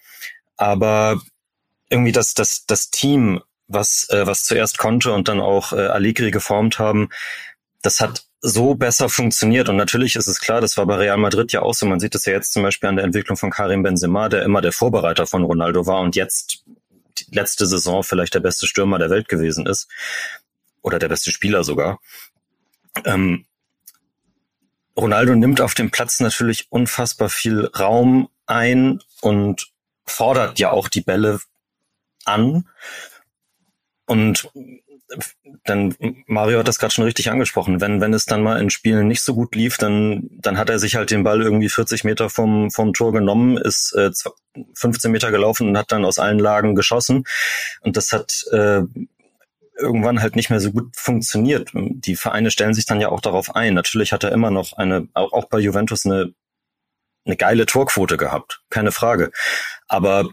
aber 0.58 1.22
irgendwie 1.90 2.12
das, 2.12 2.34
das, 2.34 2.66
das 2.66 2.90
Team, 2.92 3.42
was, 3.68 4.10
äh, 4.10 4.28
was 4.28 4.44
zuerst 4.44 4.78
konnte 4.78 5.14
und 5.14 5.30
dann 5.30 5.40
auch 5.40 5.72
äh, 5.72 5.88
Allegri 5.88 6.32
geformt 6.32 6.78
haben, 6.78 7.10
das 7.82 8.00
hat 8.00 8.26
so 8.41 8.74
besser 8.76 9.10
funktioniert. 9.10 9.70
Und 9.70 9.78
natürlich 9.78 10.15
ist 10.15 10.28
es 10.28 10.41
klar, 10.41 10.62
das 10.62 10.78
war 10.78 10.86
bei 10.86 10.96
Real 10.96 11.17
Madrid 11.17 11.52
ja 11.52 11.62
auch 11.62 11.74
so. 11.74 11.86
Man 11.86 12.00
sieht 12.00 12.15
es 12.15 12.26
ja 12.26 12.34
jetzt 12.34 12.54
zum 12.54 12.63
Beispiel 12.63 12.89
an 12.89 12.96
der 12.96 13.06
Entwicklung 13.06 13.38
von 13.38 13.52
Karim 13.52 13.84
Benzema, 13.84 14.30
der 14.30 14.44
immer 14.44 14.62
der 14.62 14.72
Vorbereiter 14.72 15.28
von 15.28 15.44
Ronaldo 15.44 15.86
war 15.86 16.02
und 16.02 16.15
jetzt 16.15 16.63
die 17.17 17.36
letzte 17.36 17.65
Saison 17.65 18.04
vielleicht 18.04 18.34
der 18.34 18.39
beste 18.39 18.65
Stürmer 18.67 18.98
der 18.98 19.10
Welt 19.10 19.30
gewesen 19.30 19.67
ist. 19.67 19.88
Oder 20.82 20.98
der 20.98 21.10
beste 21.10 21.32
Spieler 21.32 21.63
sogar. 21.63 22.00
Ähm, 23.06 23.46
Ronaldo 24.98 25.36
nimmt 25.36 25.62
auf 25.62 25.74
dem 25.74 25.91
Platz 25.91 26.20
natürlich 26.20 26.67
unfassbar 26.72 27.30
viel 27.30 27.65
Raum 27.67 28.30
ein 28.48 29.02
und 29.22 29.72
fordert 30.06 30.60
ja 30.60 30.72
auch 30.72 30.89
die 30.89 31.02
Bälle 31.02 31.39
an. 32.26 32.67
Und 34.06 34.50
dann 35.63 35.95
Mario 36.26 36.60
hat 36.60 36.67
das 36.67 36.80
gerade 36.80 36.93
schon 36.93 37.06
richtig 37.06 37.30
angesprochen. 37.30 37.82
Wenn 37.82 38.02
wenn 38.02 38.13
es 38.13 38.26
dann 38.26 38.43
mal 38.43 38.60
in 38.60 38.69
Spielen 38.69 39.08
nicht 39.08 39.21
so 39.21 39.34
gut 39.36 39.56
lief, 39.56 39.78
dann 39.78 40.30
dann 40.32 40.58
hat 40.58 40.69
er 40.69 40.80
sich 40.80 40.95
halt 40.95 41.12
den 41.12 41.24
Ball 41.24 41.41
irgendwie 41.41 41.69
40 41.69 42.04
Meter 42.04 42.30
vom 42.30 42.71
vom 42.71 42.93
Tor 42.93 43.12
genommen, 43.12 43.58
ist 43.58 43.93
äh, 43.93 44.12
15 44.76 45.12
Meter 45.12 45.32
gelaufen 45.32 45.67
und 45.69 45.78
hat 45.78 45.91
dann 45.91 46.06
aus 46.06 46.19
allen 46.19 46.39
Lagen 46.39 46.76
geschossen. 46.76 47.26
Und 47.82 47.97
das 47.97 48.12
hat 48.12 48.45
äh, 48.52 48.82
irgendwann 49.78 50.21
halt 50.21 50.36
nicht 50.36 50.50
mehr 50.50 50.60
so 50.60 50.71
gut 50.71 50.95
funktioniert. 50.95 51.71
Die 51.74 52.15
Vereine 52.15 52.52
stellen 52.52 52.74
sich 52.74 52.86
dann 52.86 53.02
ja 53.02 53.10
auch 53.10 53.21
darauf 53.21 53.56
ein. 53.56 53.74
Natürlich 53.74 54.13
hat 54.13 54.24
er 54.24 54.32
immer 54.32 54.52
noch 54.52 54.74
eine 54.74 55.08
auch, 55.13 55.34
auch 55.34 55.45
bei 55.45 55.60
Juventus 55.60 56.06
eine 56.06 56.34
eine 57.26 57.38
geile 57.38 57.67
Torquote 57.67 58.17
gehabt, 58.17 58.62
keine 58.69 58.91
Frage. 58.91 59.32
Aber 59.88 60.30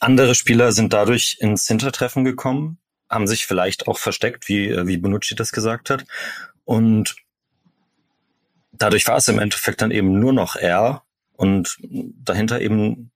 andere 0.00 0.34
Spieler 0.34 0.72
sind 0.72 0.92
dadurch 0.92 1.36
ins 1.40 1.66
Hintertreffen 1.66 2.24
gekommen 2.24 2.78
haben 3.08 3.26
sich 3.26 3.46
vielleicht 3.46 3.86
auch 3.88 3.98
versteckt, 3.98 4.48
wie, 4.48 4.86
wie 4.86 4.96
Bonucci 4.96 5.34
das 5.34 5.52
gesagt 5.52 5.90
hat. 5.90 6.04
Und 6.64 7.16
dadurch 8.72 9.06
war 9.06 9.16
es 9.16 9.28
im 9.28 9.38
Endeffekt 9.38 9.82
dann 9.82 9.90
eben 9.90 10.18
nur 10.18 10.32
noch 10.32 10.56
er 10.56 11.02
und 11.36 11.76
dahinter 11.82 12.60
eben 12.60 13.10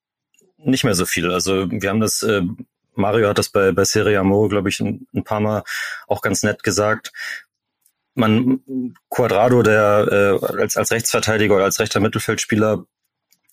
nicht 0.56 0.84
mehr 0.84 0.94
so 0.94 1.06
viel. 1.06 1.30
Also 1.30 1.70
wir 1.70 1.88
haben 1.88 2.00
das, 2.00 2.22
äh, 2.22 2.42
Mario 2.94 3.28
hat 3.28 3.38
das 3.38 3.48
bei, 3.48 3.72
bei 3.72 3.84
Serie 3.84 4.18
Amore, 4.18 4.48
glaube 4.48 4.68
ich, 4.68 4.80
ein, 4.80 5.06
ein, 5.14 5.24
paar 5.24 5.40
Mal 5.40 5.62
auch 6.08 6.20
ganz 6.20 6.42
nett 6.42 6.62
gesagt. 6.62 7.12
Man, 8.14 8.60
Quadrado, 9.08 9.62
der 9.62 10.40
äh, 10.42 10.60
als, 10.60 10.76
als 10.76 10.90
Rechtsverteidiger 10.90 11.54
oder 11.54 11.64
als 11.64 11.78
rechter 11.78 12.00
Mittelfeldspieler 12.00 12.84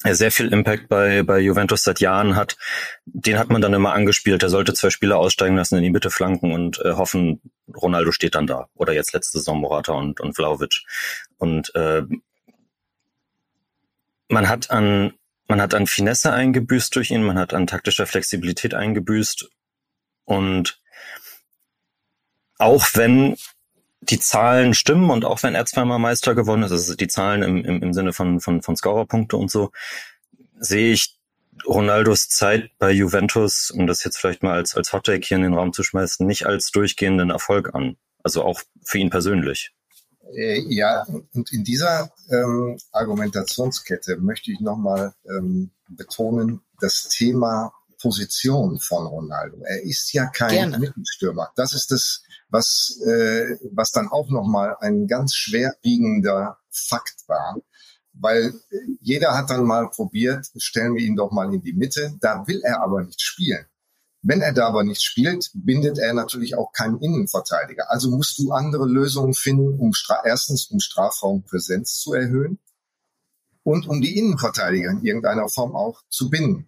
sehr 0.04 0.32
viel 0.32 0.52
Impact 0.52 0.88
bei, 0.88 1.24
bei 1.24 1.40
Juventus 1.40 1.84
seit 1.84 2.00
Jahren 2.00 2.36
hat, 2.36 2.58
den 3.06 3.40
hat 3.40 3.50
man 3.50 3.62
dann 3.62 3.74
immer 3.74 3.94
angespielt. 3.94 4.44
Er 4.44 4.50
sollte 4.50 4.74
zwei 4.74 4.90
Spieler 4.90 5.18
aussteigen 5.18 5.56
lassen, 5.56 5.78
in 5.78 5.84
die 5.84 5.90
Mitte 5.90 6.12
flanken 6.12 6.52
und 6.52 6.80
äh, 6.84 6.94
hoffen, 6.94 7.42
Ronaldo 7.74 8.12
steht 8.12 8.36
dann 8.36 8.48
da. 8.48 8.68
Oder 8.76 8.94
jetzt 8.94 9.14
letzte 9.14 9.40
Saison 9.40 9.60
Morata 9.60 9.94
und, 9.94 10.20
und 10.20 10.36
Vlaovic. 10.36 10.84
Und 11.38 11.74
äh, 11.76 12.04
man 14.28 14.50
hat 14.50 14.70
an 14.70 15.14
man 15.48 15.62
hat 15.62 15.74
an 15.74 15.86
Finesse 15.88 16.34
eingebüßt 16.34 16.96
durch 16.96 17.12
ihn, 17.12 17.24
man 17.24 17.38
hat 17.38 17.54
an 17.54 17.68
taktischer 17.68 18.08
Flexibilität 18.08 18.74
eingebüßt 18.74 19.48
und 20.24 20.82
auch 22.58 22.88
wenn 22.94 23.36
die 24.06 24.20
Zahlen 24.20 24.74
stimmen 24.74 25.10
und 25.10 25.26
auch 25.26 25.44
wenn 25.44 25.56
er 25.56 25.66
zweimal 25.66 26.00
Meister 26.00 26.36
gewonnen 26.36 26.64
ist, 26.64 26.72
also 26.72 26.96
die 26.96 27.08
Zahlen 27.08 27.44
im, 27.44 27.66
im, 27.66 27.84
im 27.84 27.94
Sinne 27.94 28.14
von, 28.14 28.40
von, 28.40 28.62
von 28.62 28.76
Scorerpunkte 28.76 29.38
und 29.38 29.52
so, 29.52 29.72
sehe 30.60 30.94
ich 30.94 31.20
Ronaldos 31.66 32.28
Zeit 32.30 32.72
bei 32.78 32.92
Juventus, 32.92 33.72
um 33.72 33.88
das 33.88 34.04
jetzt 34.04 34.18
vielleicht 34.18 34.44
mal 34.44 34.54
als, 34.54 34.76
als 34.76 34.94
Hottake 34.94 35.26
hier 35.26 35.38
in 35.38 35.44
den 35.44 35.54
Raum 35.54 35.74
zu 35.74 35.84
schmeißen, 35.84 36.26
nicht 36.26 36.46
als 36.46 36.72
durchgehenden 36.72 37.30
Erfolg 37.30 37.74
an. 37.74 37.98
Also 38.24 38.44
auch 38.44 38.62
für 38.84 38.98
ihn 38.98 39.10
persönlich. 39.10 39.72
Äh, 40.34 40.62
ja, 40.68 41.06
und 41.34 41.52
in 41.54 41.64
dieser 41.64 42.12
ähm, 42.30 42.78
Argumentationskette 42.92 44.18
möchte 44.18 44.52
ich 44.52 44.60
nochmal 44.60 45.14
ähm, 45.28 45.72
betonen, 45.90 46.62
das 46.82 47.08
Thema 47.10 47.72
Position 48.02 48.80
von 48.80 49.06
Ronaldo. 49.08 49.62
Er 49.64 49.84
ist 49.84 50.12
ja 50.14 50.26
kein 50.28 50.50
Gerne. 50.50 50.80
Mittelstürmer. 50.80 51.52
Das 51.56 51.74
ist 51.74 51.92
das 51.92 52.24
was, 52.50 53.00
äh, 53.06 53.58
was 53.72 53.92
dann 53.92 54.08
auch 54.08 54.30
nochmal 54.30 54.78
ein 54.80 55.08
ganz 55.08 55.34
schwerwiegender 55.36 56.58
Fakt 56.70 57.28
war. 57.28 57.58
Weil 58.14 58.54
jeder 59.02 59.38
hat 59.38 59.50
dann 59.50 59.66
mal 59.66 59.90
probiert, 59.90 60.48
stellen 60.58 60.96
wir 60.96 61.04
ihn 61.04 61.18
doch 61.18 61.32
mal 61.32 61.54
in 61.54 61.62
die 61.62 61.74
Mitte. 61.74 62.16
Da 62.22 62.48
will 62.48 62.62
er 62.64 62.82
aber 62.82 63.04
nicht 63.04 63.22
spielen. 63.22 63.66
Wenn 64.22 64.42
er 64.42 64.54
da 64.54 64.68
aber 64.68 64.84
nicht 64.84 65.04
spielt, 65.04 65.52
bindet 65.54 66.00
er 66.00 66.14
natürlich 66.14 66.56
auch 66.56 66.72
keinen 66.72 67.00
Innenverteidiger. 67.00 67.92
Also 67.92 68.10
musst 68.10 68.40
du 68.40 68.52
andere 68.52 68.88
Lösungen 68.88 69.36
finden, 69.36 69.80
um 69.80 69.92
erstens 70.24 70.66
um 70.68 70.80
Strafraumpräsenz 70.80 72.00
zu 72.00 72.14
erhöhen 72.14 72.58
und 73.62 73.88
um 73.88 74.02
die 74.02 74.18
Innenverteidiger 74.18 74.90
in 74.90 75.04
irgendeiner 75.04 75.48
Form 75.48 75.76
auch 75.76 76.02
zu 76.10 76.32
binden. 76.32 76.68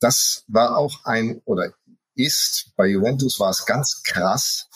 Das 0.00 0.44
war 0.48 0.76
auch 0.76 1.04
ein 1.04 1.42
oder 1.44 1.72
ist, 2.16 2.72
bei 2.76 2.86
Juventus 2.86 3.38
war 3.38 3.50
es 3.50 3.64
ganz 3.66 4.02
krass, 4.02 4.68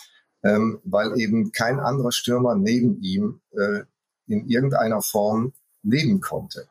ähm, 0.42 0.80
weil 0.84 1.18
eben 1.18 1.52
kein 1.52 1.80
anderer 1.80 2.12
Stürmer 2.12 2.54
neben 2.54 3.00
ihm 3.02 3.40
äh, 3.52 3.82
in 4.26 4.48
irgendeiner 4.48 5.02
Form 5.02 5.52
leben 5.82 6.20
konnte. 6.20 6.68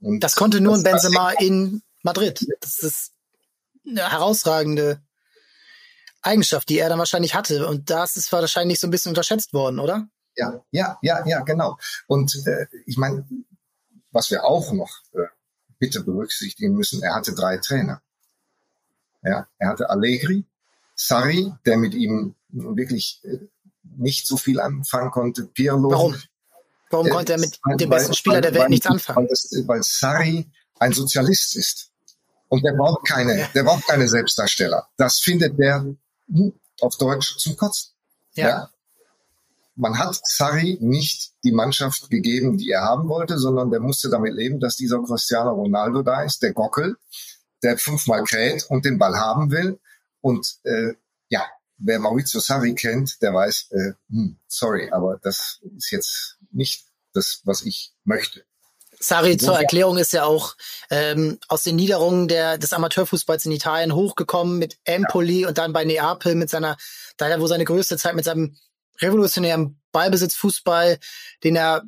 Und 0.00 0.20
das 0.20 0.36
konnte 0.36 0.60
nur 0.60 0.74
ein 0.74 0.82
Benzema 0.82 1.30
in 1.32 1.82
Madrid. 2.02 2.46
Das 2.60 2.78
ist 2.78 3.12
eine 3.86 4.10
herausragende 4.10 5.00
Eigenschaft, 6.22 6.68
die 6.68 6.78
er 6.78 6.88
dann 6.88 6.98
wahrscheinlich 6.98 7.34
hatte. 7.34 7.66
Und 7.66 7.90
das 7.90 8.16
ist 8.16 8.30
wahrscheinlich 8.32 8.80
so 8.80 8.86
ein 8.86 8.90
bisschen 8.90 9.10
unterschätzt 9.10 9.52
worden, 9.52 9.78
oder? 9.78 10.08
Ja, 10.36 10.62
ja, 10.70 10.98
ja, 11.02 11.26
ja, 11.26 11.40
genau. 11.40 11.78
Und 12.06 12.34
äh, 12.46 12.66
ich 12.84 12.98
meine, 12.98 13.26
was 14.10 14.30
wir 14.30 14.44
auch 14.44 14.72
noch 14.72 14.90
äh, 15.12 15.26
bitte 15.78 16.02
berücksichtigen 16.02 16.74
müssen, 16.74 17.02
er 17.02 17.14
hatte 17.14 17.34
drei 17.34 17.58
Trainer. 17.58 18.02
Ja, 19.26 19.48
er 19.58 19.68
hatte 19.68 19.90
Allegri, 19.90 20.44
Sarri, 20.94 21.52
der 21.64 21.76
mit 21.76 21.94
ihm 21.94 22.34
wirklich 22.48 23.20
äh, 23.24 23.38
nicht 23.82 24.26
so 24.26 24.36
viel 24.36 24.60
anfangen 24.60 25.10
konnte, 25.10 25.46
Pirlo. 25.46 25.90
Warum? 25.90 26.16
Warum 26.90 27.10
konnte 27.10 27.32
er 27.32 27.38
mit 27.40 27.58
dem 27.80 27.90
besten 27.90 28.14
Spieler 28.14 28.40
der 28.40 28.54
Welt 28.54 28.70
nichts 28.70 28.86
anfangen? 28.86 29.18
Weil, 29.18 29.26
das, 29.28 29.50
weil 29.66 29.82
Sarri 29.82 30.48
ein 30.78 30.92
Sozialist 30.92 31.56
ist. 31.56 31.90
Und 32.48 32.64
der 32.64 32.74
braucht 32.74 33.06
keine, 33.06 33.40
ja. 33.40 33.48
der 33.54 33.64
braucht 33.64 33.86
keine 33.88 34.06
Selbstdarsteller. 34.06 34.86
Das 34.96 35.18
findet 35.18 35.58
der 35.58 35.84
auf 36.80 36.96
Deutsch 36.96 37.36
zum 37.38 37.56
Kotzen. 37.56 37.92
Ja. 38.34 38.48
ja. 38.48 38.70
Man 39.74 39.98
hat 39.98 40.18
Sarri 40.22 40.78
nicht 40.80 41.32
die 41.42 41.52
Mannschaft 41.52 42.08
gegeben, 42.08 42.56
die 42.56 42.70
er 42.70 42.82
haben 42.82 43.08
wollte, 43.08 43.38
sondern 43.38 43.70
der 43.70 43.80
musste 43.80 44.08
damit 44.08 44.34
leben, 44.34 44.60
dass 44.60 44.76
dieser 44.76 45.02
Cristiano 45.02 45.52
Ronaldo 45.52 46.02
da 46.02 46.22
ist, 46.22 46.42
der 46.42 46.52
Gockel, 46.52 46.96
der 47.66 47.78
fünfmal 47.78 48.22
kräht 48.22 48.64
und 48.68 48.84
den 48.84 48.98
Ball 48.98 49.16
haben 49.16 49.50
will. 49.50 49.78
Und 50.20 50.58
äh, 50.62 50.92
ja, 51.28 51.44
wer 51.78 51.98
Maurizio 51.98 52.40
Sarri 52.40 52.74
kennt, 52.74 53.20
der 53.22 53.34
weiß, 53.34 53.68
äh, 53.72 53.92
hm, 54.08 54.38
sorry, 54.46 54.90
aber 54.92 55.18
das 55.20 55.60
ist 55.76 55.90
jetzt 55.90 56.38
nicht 56.52 56.86
das, 57.12 57.40
was 57.44 57.62
ich 57.62 57.92
möchte. 58.04 58.44
Sari 58.98 59.36
zur 59.36 59.58
Erklärung 59.58 59.98
ist 59.98 60.12
ja 60.12 60.24
auch 60.24 60.54
ähm, 60.90 61.38
aus 61.48 61.64
den 61.64 61.76
Niederungen 61.76 62.28
der, 62.28 62.56
des 62.56 62.72
Amateurfußballs 62.72 63.44
in 63.44 63.52
Italien 63.52 63.94
hochgekommen 63.94 64.58
mit 64.58 64.78
Empoli 64.84 65.42
ja. 65.42 65.48
und 65.48 65.58
dann 65.58 65.74
bei 65.74 65.84
Neapel 65.84 66.34
mit 66.34 66.48
seiner, 66.48 66.78
da 67.18 67.38
wo 67.38 67.46
seine 67.46 67.66
größte 67.66 67.98
Zeit 67.98 68.14
mit 68.14 68.24
seinem 68.24 68.56
revolutionären 69.00 69.80
Ballbesitzfußball, 69.92 70.98
den 71.44 71.56
er 71.56 71.82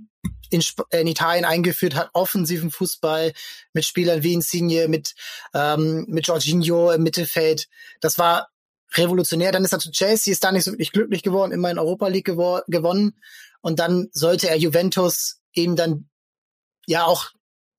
in, 0.50 0.62
in 0.90 1.06
Italien 1.06 1.44
eingeführt 1.44 1.94
hat, 1.94 2.10
offensiven 2.12 2.70
Fußball 2.70 3.32
mit 3.72 3.84
Spielern 3.84 4.22
wie 4.22 4.34
Insigne, 4.34 4.88
mit, 4.88 5.14
ähm, 5.54 6.06
mit 6.08 6.26
Jorginho 6.26 6.90
im 6.92 7.02
Mittelfeld. 7.02 7.68
Das 8.00 8.18
war 8.18 8.48
revolutionär. 8.94 9.52
Dann 9.52 9.64
ist 9.64 9.72
er 9.72 9.78
zu 9.78 9.90
Chelsea, 9.90 10.32
ist 10.32 10.44
da 10.44 10.52
nicht 10.52 10.64
so 10.64 10.72
wirklich 10.72 10.92
glücklich 10.92 11.22
geworden, 11.22 11.52
immer 11.52 11.70
in 11.70 11.78
Europa 11.78 12.08
League 12.08 12.26
gewonnen. 12.26 13.20
Und 13.60 13.78
dann 13.78 14.08
sollte 14.12 14.48
er 14.48 14.56
Juventus 14.56 15.40
eben 15.52 15.76
dann 15.76 16.08
ja 16.86 17.04
auch 17.04 17.30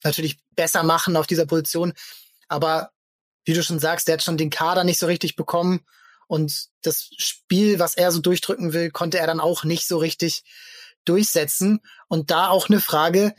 natürlich 0.03 0.39
besser 0.55 0.83
machen 0.83 1.15
auf 1.15 1.27
dieser 1.27 1.45
Position. 1.45 1.93
Aber 2.47 2.91
wie 3.45 3.53
du 3.53 3.63
schon 3.63 3.79
sagst, 3.79 4.07
der 4.07 4.13
hat 4.13 4.23
schon 4.23 4.37
den 4.37 4.49
Kader 4.49 4.83
nicht 4.83 4.99
so 4.99 5.07
richtig 5.07 5.35
bekommen. 5.35 5.81
Und 6.27 6.67
das 6.83 7.09
Spiel, 7.17 7.79
was 7.79 7.95
er 7.95 8.11
so 8.11 8.19
durchdrücken 8.19 8.73
will, 8.73 8.91
konnte 8.91 9.17
er 9.17 9.25
dann 9.25 9.39
auch 9.39 9.63
nicht 9.63 9.87
so 9.87 9.97
richtig 9.97 10.43
durchsetzen. 11.05 11.79
Und 12.07 12.31
da 12.31 12.49
auch 12.49 12.69
eine 12.69 12.81
Frage, 12.81 13.33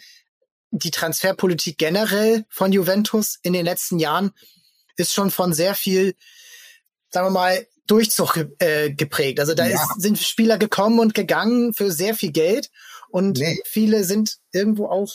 die 0.71 0.91
Transferpolitik 0.91 1.79
generell 1.79 2.45
von 2.49 2.73
Juventus 2.73 3.39
in 3.43 3.53
den 3.53 3.65
letzten 3.65 3.99
Jahren 3.99 4.33
ist 4.97 5.13
schon 5.13 5.31
von 5.31 5.53
sehr 5.53 5.75
viel, 5.75 6.15
sagen 7.11 7.27
wir 7.27 7.31
mal, 7.31 7.67
Durchzug 7.87 8.39
äh, 8.61 8.93
geprägt. 8.93 9.41
Also 9.41 9.55
da 9.55 9.67
ja. 9.67 9.75
ist, 9.75 10.01
sind 10.01 10.19
Spieler 10.19 10.59
gekommen 10.59 11.01
und 11.01 11.15
gegangen 11.15 11.75
für 11.75 11.91
sehr 11.91 12.15
viel 12.15 12.31
Geld 12.31 12.71
und 13.09 13.39
nee. 13.39 13.61
viele 13.65 14.05
sind 14.05 14.39
irgendwo 14.53 14.87
auch 14.87 15.13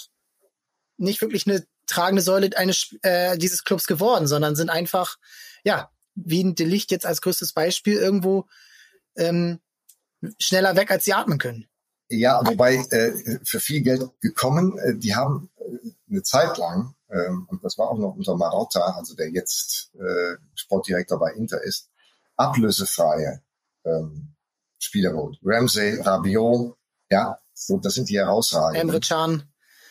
nicht 0.97 1.21
wirklich 1.21 1.47
eine 1.47 1.65
tragende 1.88 2.21
Säule 2.21 2.49
eines 2.58 2.95
äh, 3.01 3.38
dieses 3.38 3.63
Clubs 3.63 3.88
geworden, 3.88 4.27
sondern 4.27 4.55
sind 4.55 4.69
einfach, 4.69 5.17
ja, 5.63 5.89
wie 6.15 6.43
ein 6.43 6.55
Delicht 6.55 6.91
jetzt 6.91 7.05
als 7.05 7.21
größtes 7.21 7.53
Beispiel 7.53 7.95
irgendwo 7.95 8.47
ähm, 9.15 9.60
schneller 10.39 10.75
weg, 10.75 10.91
als 10.91 11.05
sie 11.05 11.13
atmen 11.13 11.38
können. 11.38 11.67
Ja, 12.09 12.41
wobei 12.45 12.75
äh, 12.75 13.39
für 13.43 13.59
viel 13.59 13.81
Geld 13.81 14.03
gekommen, 14.21 14.77
äh, 14.79 14.95
die 14.95 15.15
haben 15.15 15.49
äh, 15.57 15.89
eine 16.09 16.23
Zeit 16.23 16.57
lang, 16.57 16.93
äh, 17.09 17.29
und 17.29 17.63
das 17.63 17.77
war 17.77 17.89
auch 17.89 17.97
noch 17.97 18.15
unter 18.15 18.35
Marotta, 18.35 18.81
also 18.81 19.15
der 19.15 19.31
jetzt 19.31 19.91
äh, 19.95 20.37
Sportdirektor 20.53 21.19
bei 21.19 21.33
Inter 21.33 21.61
ist, 21.63 21.89
ablösefreie 22.35 23.41
ähm, 23.85 24.35
Spieler 24.77 25.11
geholt. 25.11 25.39
Ramsey, 25.43 25.99
Rabiot, 26.01 26.77
ja, 27.09 27.39
so, 27.53 27.77
das 27.79 27.95
sind 27.95 28.09
die 28.09 28.17
herausragenden. 28.17 28.89
Emre 28.89 28.99
Can. 28.99 29.43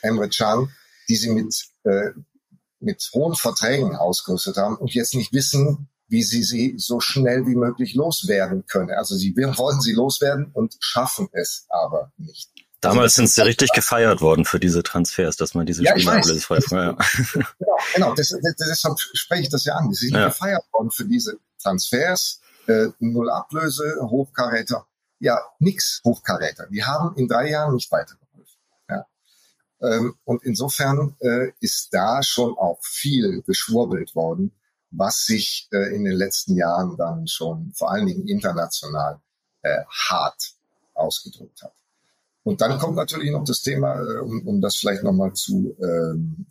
Emre 0.02 0.28
Can 0.28 0.68
die 1.08 1.16
sie 1.16 1.30
mit, 1.30 1.64
äh, 1.84 2.10
mit 2.80 3.10
hohen 3.14 3.34
Verträgen 3.34 3.96
ausgerüstet 3.96 4.56
haben 4.56 4.76
und 4.76 4.94
jetzt 4.94 5.14
nicht 5.14 5.32
wissen, 5.32 5.88
wie 6.08 6.22
sie 6.22 6.42
sie 6.42 6.74
so 6.78 7.00
schnell 7.00 7.46
wie 7.46 7.54
möglich 7.54 7.94
loswerden 7.94 8.66
können. 8.66 8.90
Also 8.90 9.16
sie 9.16 9.34
wollen 9.36 9.80
sie 9.80 9.92
loswerden 9.92 10.50
und 10.52 10.76
schaffen 10.80 11.28
es 11.32 11.66
aber 11.68 12.12
nicht. 12.16 12.50
Damals 12.80 13.14
sind 13.14 13.30
sie 13.30 13.42
richtig 13.42 13.72
gefeiert 13.72 14.20
worden 14.20 14.44
für 14.44 14.60
diese 14.60 14.82
Transfers, 14.82 15.36
dass 15.36 15.54
man 15.54 15.64
diese 15.64 15.82
ja, 15.82 15.92
Spieler 15.92 16.12
alles 16.12 16.44
frei 16.44 16.58
ja. 16.70 16.96
Genau, 17.32 17.78
genau 17.94 18.14
das, 18.14 18.28
das, 18.42 18.54
deshalb 18.56 18.98
spreche 18.98 19.42
ich 19.42 19.48
das 19.48 19.64
ja 19.64 19.74
an. 19.76 19.92
Sie 19.94 20.08
sind 20.08 20.16
ja. 20.16 20.26
gefeiert 20.26 20.64
worden 20.70 20.90
für 20.90 21.06
diese 21.06 21.38
Transfers, 21.62 22.40
äh, 22.66 22.88
null 22.98 23.30
Ablöse, 23.30 23.96
Hochkaräter. 24.02 24.86
Ja, 25.18 25.40
nix 25.60 26.02
Hochkaräter. 26.04 26.66
Die 26.66 26.84
haben 26.84 27.16
in 27.16 27.26
drei 27.26 27.48
Jahren 27.48 27.74
nicht 27.74 27.90
weiter 27.90 28.16
ähm, 29.84 30.14
und 30.24 30.42
insofern 30.44 31.16
äh, 31.20 31.52
ist 31.60 31.92
da 31.92 32.22
schon 32.22 32.56
auch 32.56 32.78
viel 32.82 33.42
geschwurbelt 33.42 34.14
worden, 34.14 34.52
was 34.96 35.24
sich 35.24 35.68
äh, 35.72 35.94
in 35.94 36.04
den 36.04 36.16
letzten 36.16 36.56
Jahren 36.56 36.96
dann 36.96 37.26
schon 37.26 37.72
vor 37.74 37.90
allen 37.90 38.06
Dingen 38.06 38.28
international 38.28 39.20
äh, 39.62 39.82
hart 40.08 40.54
ausgedrückt 40.94 41.62
hat. 41.62 41.72
Und 42.44 42.60
dann 42.60 42.78
kommt 42.78 42.96
natürlich 42.96 43.30
noch 43.30 43.44
das 43.44 43.62
Thema, 43.62 43.94
um, 44.20 44.46
um 44.46 44.60
das 44.60 44.76
vielleicht 44.76 45.02
nochmal 45.02 45.32
zu 45.32 45.74
ähm, 45.82 46.46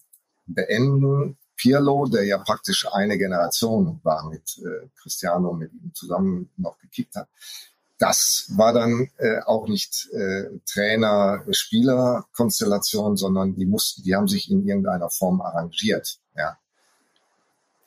beenden. 0.48 1.38
Pirlo, 1.56 2.08
der 2.08 2.26
ja 2.26 2.40
praktisch 2.40 2.88
eine 2.92 3.16
Generation 3.18 4.02
war 4.04 4.28
mit 4.28 4.58
äh, 4.58 4.88
Cristiano, 5.00 5.54
mit 5.54 5.72
ihm 5.72 5.94
zusammen 5.94 6.50
noch 6.58 6.80
gekickt 6.80 7.16
hat, 7.16 7.30
das 8.00 8.48
war 8.50 8.74
dann 8.74 9.08
äh, 9.18 9.40
auch 9.46 9.68
nicht 9.68 10.10
äh, 10.12 10.50
Trainer-Spieler-Konstellation, 10.66 13.16
sondern 13.16 13.56
die 13.56 13.66
mussten, 13.66 14.04
die 14.04 14.14
haben 14.16 14.28
sich 14.28 14.52
in 14.52 14.68
irgendeiner 14.68 15.10
Form 15.10 15.40
arrangiert. 15.42 16.20
Ja. 16.36 16.58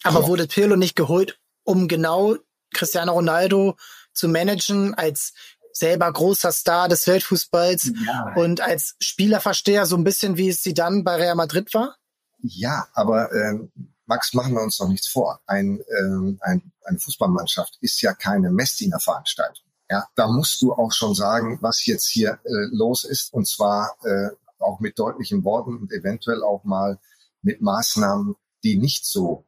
Aber 0.02 0.26
wurde 0.26 0.46
Pirlo 0.46 0.76
nicht 0.76 0.96
geholt, 0.96 1.38
um 1.64 1.88
genau 1.88 2.36
Cristiano 2.72 3.12
Ronaldo 3.12 3.76
zu 4.12 4.28
managen 4.28 4.94
als 4.94 5.32
selber 5.72 6.10
großer 6.10 6.52
Star 6.52 6.88
des 6.88 7.06
Weltfußballs 7.06 7.92
ja. 8.06 8.32
und 8.34 8.60
als 8.60 8.96
Spielerversteher, 9.00 9.84
so 9.84 9.96
ein 9.96 10.04
bisschen 10.04 10.36
wie 10.36 10.48
es 10.48 10.62
sie 10.62 10.74
dann 10.74 11.04
bei 11.04 11.16
Real 11.16 11.34
Madrid 11.34 11.72
war? 11.74 11.96
Ja, 12.40 12.86
aber 12.94 13.32
äh, 13.32 13.58
Max, 14.06 14.32
machen 14.34 14.54
wir 14.54 14.62
uns 14.62 14.78
doch 14.78 14.88
nichts 14.88 15.08
vor. 15.08 15.40
Ein, 15.46 15.80
äh, 15.80 16.36
ein, 16.40 16.72
eine 16.84 16.98
Fußballmannschaft 16.98 17.76
ist 17.80 18.00
ja 18.00 18.14
keine 18.14 18.50
Messdiener-Veranstaltung. 18.50 19.64
Ja, 19.90 20.08
da 20.16 20.28
musst 20.28 20.62
du 20.62 20.72
auch 20.72 20.92
schon 20.92 21.14
sagen, 21.14 21.58
was 21.60 21.84
jetzt 21.86 22.08
hier 22.08 22.38
äh, 22.44 22.68
los 22.72 23.04
ist 23.04 23.32
und 23.32 23.46
zwar 23.46 23.96
äh, 24.04 24.30
auch 24.58 24.80
mit 24.80 24.98
deutlichen 24.98 25.44
Worten 25.44 25.76
und 25.76 25.92
eventuell 25.92 26.42
auch 26.42 26.64
mal 26.64 26.98
mit 27.42 27.60
Maßnahmen, 27.60 28.34
die 28.64 28.76
nicht 28.78 29.04
so 29.04 29.45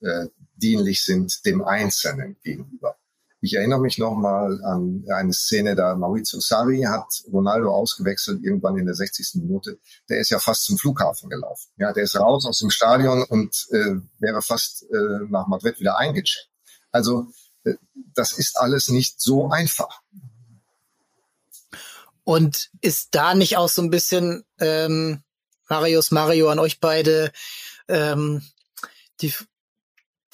äh, 0.00 0.26
dienlich 0.56 1.04
sind 1.04 1.44
dem 1.44 1.64
Einzelnen 1.64 2.36
gegenüber. 2.42 2.96
Ich 3.40 3.54
erinnere 3.54 3.80
mich 3.80 3.98
nochmal 3.98 4.64
an 4.64 5.04
eine 5.14 5.32
Szene, 5.32 5.76
da 5.76 5.94
Maurizio 5.94 6.40
Sarri 6.40 6.82
hat 6.82 7.22
Ronaldo 7.32 7.72
ausgewechselt, 7.72 8.42
irgendwann 8.42 8.76
in 8.76 8.86
der 8.86 8.96
60. 8.96 9.42
Minute. 9.42 9.78
Der 10.08 10.18
ist 10.18 10.30
ja 10.30 10.40
fast 10.40 10.64
zum 10.64 10.76
Flughafen 10.76 11.30
gelaufen. 11.30 11.70
Ja, 11.76 11.92
der 11.92 12.02
ist 12.02 12.18
raus 12.18 12.44
aus 12.46 12.58
dem 12.58 12.70
Stadion 12.70 13.22
und 13.22 13.68
äh, 13.70 13.94
wäre 14.18 14.42
fast 14.42 14.82
äh, 14.90 15.24
nach 15.28 15.46
Madrid 15.46 15.78
wieder 15.78 15.96
eingecheckt. 15.98 16.50
Also 16.90 17.28
das 18.14 18.32
ist 18.32 18.58
alles 18.58 18.88
nicht 18.88 19.20
so 19.20 19.50
einfach. 19.50 20.00
Und 22.24 22.70
ist 22.80 23.08
da 23.14 23.34
nicht 23.34 23.56
auch 23.56 23.68
so 23.68 23.82
ein 23.82 23.90
bisschen, 23.90 24.44
ähm, 24.58 25.22
Marius, 25.68 26.10
Mario, 26.10 26.50
an 26.50 26.58
euch 26.58 26.80
beide, 26.80 27.32
ähm, 27.88 28.42
die, 29.20 29.32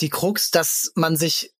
die 0.00 0.10
Krux, 0.10 0.50
dass 0.50 0.92
man 0.94 1.16
sich 1.16 1.54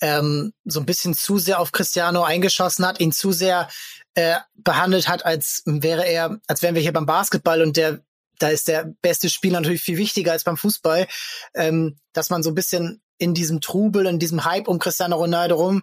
ähm, 0.00 0.52
so 0.64 0.80
ein 0.80 0.86
bisschen 0.86 1.14
zu 1.14 1.38
sehr 1.38 1.60
auf 1.60 1.72
Cristiano 1.72 2.22
eingeschossen 2.22 2.86
hat, 2.86 3.00
ihn 3.00 3.12
zu 3.12 3.32
sehr 3.32 3.68
äh, 4.14 4.36
behandelt 4.54 5.08
hat, 5.08 5.24
als 5.24 5.62
wäre 5.66 6.06
er, 6.06 6.38
als 6.46 6.62
wären 6.62 6.74
wir 6.74 6.82
hier 6.82 6.92
beim 6.92 7.06
Basketball 7.06 7.62
und 7.62 7.76
der, 7.76 8.02
da 8.38 8.48
ist 8.48 8.68
der 8.68 8.92
beste 9.02 9.28
Spieler 9.28 9.60
natürlich 9.60 9.82
viel 9.82 9.98
wichtiger 9.98 10.32
als 10.32 10.44
beim 10.44 10.56
Fußball, 10.56 11.06
ähm, 11.54 11.98
dass 12.12 12.30
man 12.30 12.42
so 12.42 12.50
ein 12.50 12.54
bisschen 12.54 13.02
in 13.18 13.34
diesem 13.34 13.60
Trubel, 13.60 14.06
in 14.06 14.18
diesem 14.18 14.44
Hype 14.44 14.68
um 14.68 14.78
Cristiano 14.78 15.16
Ronaldo 15.16 15.56
rum, 15.56 15.82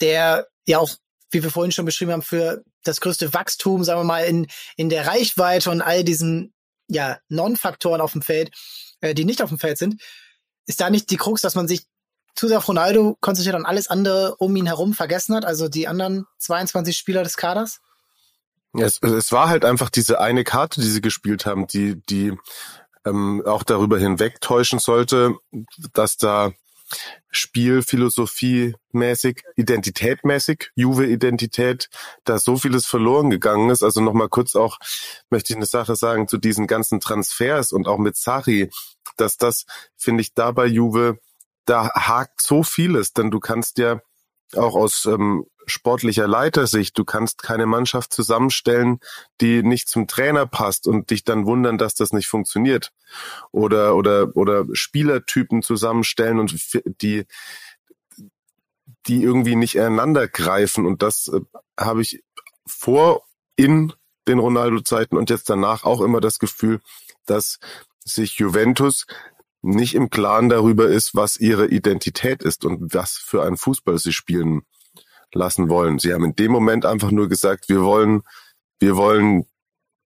der 0.00 0.48
ja 0.66 0.78
auch, 0.78 0.90
wie 1.30 1.42
wir 1.42 1.50
vorhin 1.50 1.72
schon 1.72 1.84
beschrieben 1.84 2.12
haben, 2.12 2.22
für 2.22 2.62
das 2.84 3.00
größte 3.00 3.34
Wachstum, 3.34 3.84
sagen 3.84 4.00
wir 4.00 4.04
mal, 4.04 4.24
in, 4.24 4.46
in 4.76 4.88
der 4.88 5.06
Reichweite 5.06 5.70
und 5.70 5.82
all 5.82 6.04
diesen 6.04 6.54
ja, 6.88 7.18
Non-Faktoren 7.28 8.00
auf 8.00 8.12
dem 8.12 8.22
Feld, 8.22 8.50
äh, 9.00 9.14
die 9.14 9.26
nicht 9.26 9.42
auf 9.42 9.50
dem 9.50 9.58
Feld 9.58 9.76
sind, 9.76 10.00
ist 10.68 10.80
da 10.80 10.90
nicht 10.90 11.10
die 11.10 11.16
Krux, 11.16 11.40
dass 11.40 11.54
man 11.54 11.66
sich 11.66 11.86
zu 12.36 12.46
sehr 12.46 12.58
auf 12.58 12.68
Ronaldo 12.68 13.16
konzentriert 13.20 13.56
und 13.56 13.66
alles 13.66 13.88
andere 13.88 14.36
um 14.36 14.54
ihn 14.54 14.66
herum 14.66 14.94
vergessen 14.94 15.34
hat, 15.34 15.44
also 15.44 15.68
die 15.68 15.88
anderen 15.88 16.26
22 16.38 16.96
Spieler 16.96 17.24
des 17.24 17.36
Kaders? 17.36 17.80
Es, 18.74 19.02
es 19.02 19.32
war 19.32 19.48
halt 19.48 19.64
einfach 19.64 19.90
diese 19.90 20.20
eine 20.20 20.44
Karte, 20.44 20.80
die 20.80 20.86
sie 20.86 21.00
gespielt 21.00 21.46
haben, 21.46 21.66
die, 21.66 22.00
die 22.08 22.36
ähm, 23.04 23.42
auch 23.46 23.64
darüber 23.64 23.98
hinwegtäuschen 23.98 24.78
sollte, 24.78 25.34
dass 25.94 26.18
da 26.18 26.52
Spielphilosophie 27.30 28.74
mäßig, 28.92 29.42
identitätmäßig, 29.56 30.70
Juve-Identität, 30.74 31.88
da 32.24 32.38
so 32.38 32.56
vieles 32.56 32.86
verloren 32.86 33.30
gegangen 33.30 33.70
ist. 33.70 33.82
Also 33.82 34.00
nochmal 34.00 34.28
kurz 34.28 34.56
auch, 34.56 34.78
möchte 35.30 35.52
ich 35.52 35.56
eine 35.56 35.66
Sache 35.66 35.96
sagen 35.96 36.28
zu 36.28 36.38
diesen 36.38 36.66
ganzen 36.66 37.00
Transfers 37.00 37.72
und 37.72 37.86
auch 37.86 37.98
mit 37.98 38.16
Sari, 38.16 38.70
dass 39.16 39.36
das, 39.36 39.66
finde 39.96 40.22
ich, 40.22 40.34
da 40.34 40.52
bei 40.52 40.66
Juve, 40.66 41.18
da 41.64 41.90
hakt 41.94 42.40
so 42.40 42.62
vieles, 42.62 43.12
denn 43.12 43.30
du 43.30 43.40
kannst 43.40 43.78
ja 43.78 44.00
auch 44.54 44.74
aus 44.74 45.04
ähm, 45.04 45.44
sportlicher 45.68 46.26
Leitersicht. 46.26 46.98
Du 46.98 47.04
kannst 47.04 47.42
keine 47.42 47.66
Mannschaft 47.66 48.12
zusammenstellen, 48.12 49.00
die 49.40 49.62
nicht 49.62 49.88
zum 49.88 50.06
Trainer 50.06 50.46
passt 50.46 50.86
und 50.86 51.10
dich 51.10 51.24
dann 51.24 51.46
wundern, 51.46 51.78
dass 51.78 51.94
das 51.94 52.12
nicht 52.12 52.26
funktioniert. 52.26 52.92
Oder, 53.52 53.96
oder, 53.96 54.36
oder 54.36 54.64
Spielertypen 54.72 55.62
zusammenstellen 55.62 56.38
und 56.38 56.54
die, 57.02 57.26
die 59.06 59.22
irgendwie 59.22 59.56
nicht 59.56 59.76
ineinander 59.76 60.28
greifen. 60.28 60.86
Und 60.86 61.02
das 61.02 61.28
äh, 61.28 61.40
habe 61.78 62.02
ich 62.02 62.22
vor, 62.66 63.24
in 63.56 63.92
den 64.28 64.38
Ronaldo-Zeiten 64.38 65.16
und 65.16 65.30
jetzt 65.30 65.50
danach 65.50 65.84
auch 65.84 66.00
immer 66.00 66.20
das 66.20 66.38
Gefühl, 66.38 66.80
dass 67.26 67.58
sich 68.04 68.38
Juventus 68.38 69.06
nicht 69.62 69.94
im 69.94 70.10
Klaren 70.10 70.48
darüber 70.48 70.86
ist, 70.86 71.14
was 71.14 71.38
ihre 71.38 71.66
Identität 71.66 72.42
ist 72.42 72.64
und 72.64 72.94
was 72.94 73.14
für 73.14 73.42
einen 73.42 73.56
Fußball 73.56 73.98
sie 73.98 74.12
spielen 74.12 74.62
lassen 75.34 75.68
wollen. 75.68 75.98
Sie 75.98 76.12
haben 76.12 76.24
in 76.24 76.36
dem 76.36 76.52
Moment 76.52 76.84
einfach 76.84 77.10
nur 77.10 77.28
gesagt, 77.28 77.68
wir 77.68 77.82
wollen, 77.82 78.22
wir 78.80 78.96
wollen 78.96 79.46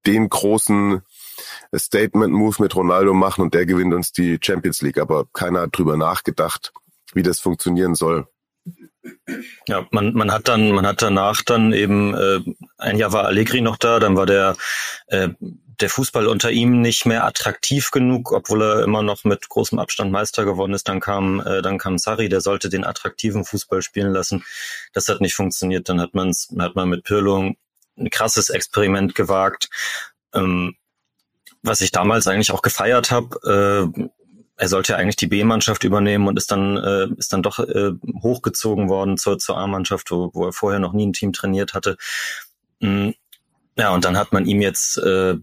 den 0.06 0.28
großen 0.28 1.02
Statement-Move 1.74 2.56
mit 2.62 2.74
Ronaldo 2.74 3.14
machen 3.14 3.42
und 3.42 3.54
der 3.54 3.66
gewinnt 3.66 3.94
uns 3.94 4.12
die 4.12 4.38
Champions 4.42 4.82
League. 4.82 4.98
Aber 4.98 5.26
keiner 5.32 5.62
hat 5.62 5.76
drüber 5.76 5.96
nachgedacht, 5.96 6.72
wie 7.14 7.22
das 7.22 7.40
funktionieren 7.40 7.94
soll. 7.94 8.26
Ja, 9.66 9.86
man, 9.90 10.14
man 10.14 10.30
hat 10.30 10.48
dann, 10.48 10.72
man 10.72 10.86
hat 10.86 11.02
danach 11.02 11.42
dann 11.42 11.72
eben, 11.72 12.14
äh, 12.14 12.40
ein 12.78 12.98
Jahr 12.98 13.12
war 13.12 13.24
Allegri 13.24 13.60
noch 13.60 13.76
da, 13.76 13.98
dann 13.98 14.16
war 14.16 14.26
der, 14.26 14.56
äh, 15.08 15.30
der 15.82 15.90
Fußball 15.90 16.26
unter 16.26 16.50
ihm 16.50 16.80
nicht 16.80 17.06
mehr 17.06 17.24
attraktiv 17.24 17.90
genug, 17.90 18.32
obwohl 18.32 18.62
er 18.62 18.82
immer 18.84 19.02
noch 19.02 19.24
mit 19.24 19.48
großem 19.48 19.78
Abstand 19.78 20.12
Meister 20.12 20.44
geworden 20.44 20.72
ist. 20.72 20.88
Dann 20.88 21.00
kam, 21.00 21.40
äh, 21.40 21.60
dann 21.60 21.78
kam 21.78 21.98
Sarri, 21.98 22.28
der 22.28 22.40
sollte 22.40 22.68
den 22.68 22.84
attraktiven 22.84 23.44
Fußball 23.44 23.82
spielen 23.82 24.12
lassen. 24.12 24.44
Das 24.92 25.08
hat 25.08 25.20
nicht 25.20 25.34
funktioniert. 25.34 25.88
Dann 25.88 26.00
hat 26.00 26.14
man 26.14 26.32
hat 26.58 26.76
man 26.76 26.88
mit 26.88 27.04
Pirlo 27.04 27.54
ein 27.98 28.10
krasses 28.10 28.48
Experiment 28.48 29.14
gewagt, 29.14 29.68
ähm, 30.32 30.76
was 31.62 31.80
ich 31.82 31.90
damals 31.90 32.26
eigentlich 32.26 32.52
auch 32.52 32.62
gefeiert 32.62 33.10
habe. 33.10 33.92
Äh, 33.96 34.08
er 34.56 34.68
sollte 34.68 34.92
ja 34.92 34.98
eigentlich 34.98 35.16
die 35.16 35.26
B-Mannschaft 35.26 35.84
übernehmen 35.84 36.28
und 36.28 36.36
ist 36.36 36.52
dann 36.52 36.76
äh, 36.76 37.08
ist 37.16 37.32
dann 37.32 37.42
doch 37.42 37.58
äh, 37.58 37.92
hochgezogen 38.22 38.88
worden 38.88 39.18
zur 39.18 39.38
zur 39.38 39.58
A-Mannschaft, 39.58 40.10
wo, 40.10 40.30
wo 40.32 40.46
er 40.46 40.52
vorher 40.52 40.78
noch 40.78 40.92
nie 40.92 41.06
ein 41.06 41.12
Team 41.12 41.32
trainiert 41.32 41.74
hatte. 41.74 41.96
Mhm. 42.80 43.14
Ja, 43.78 43.90
und 43.94 44.04
dann 44.04 44.18
hat 44.18 44.32
man 44.32 44.46
ihm 44.46 44.60
jetzt, 44.60 44.98
äh, 44.98 45.36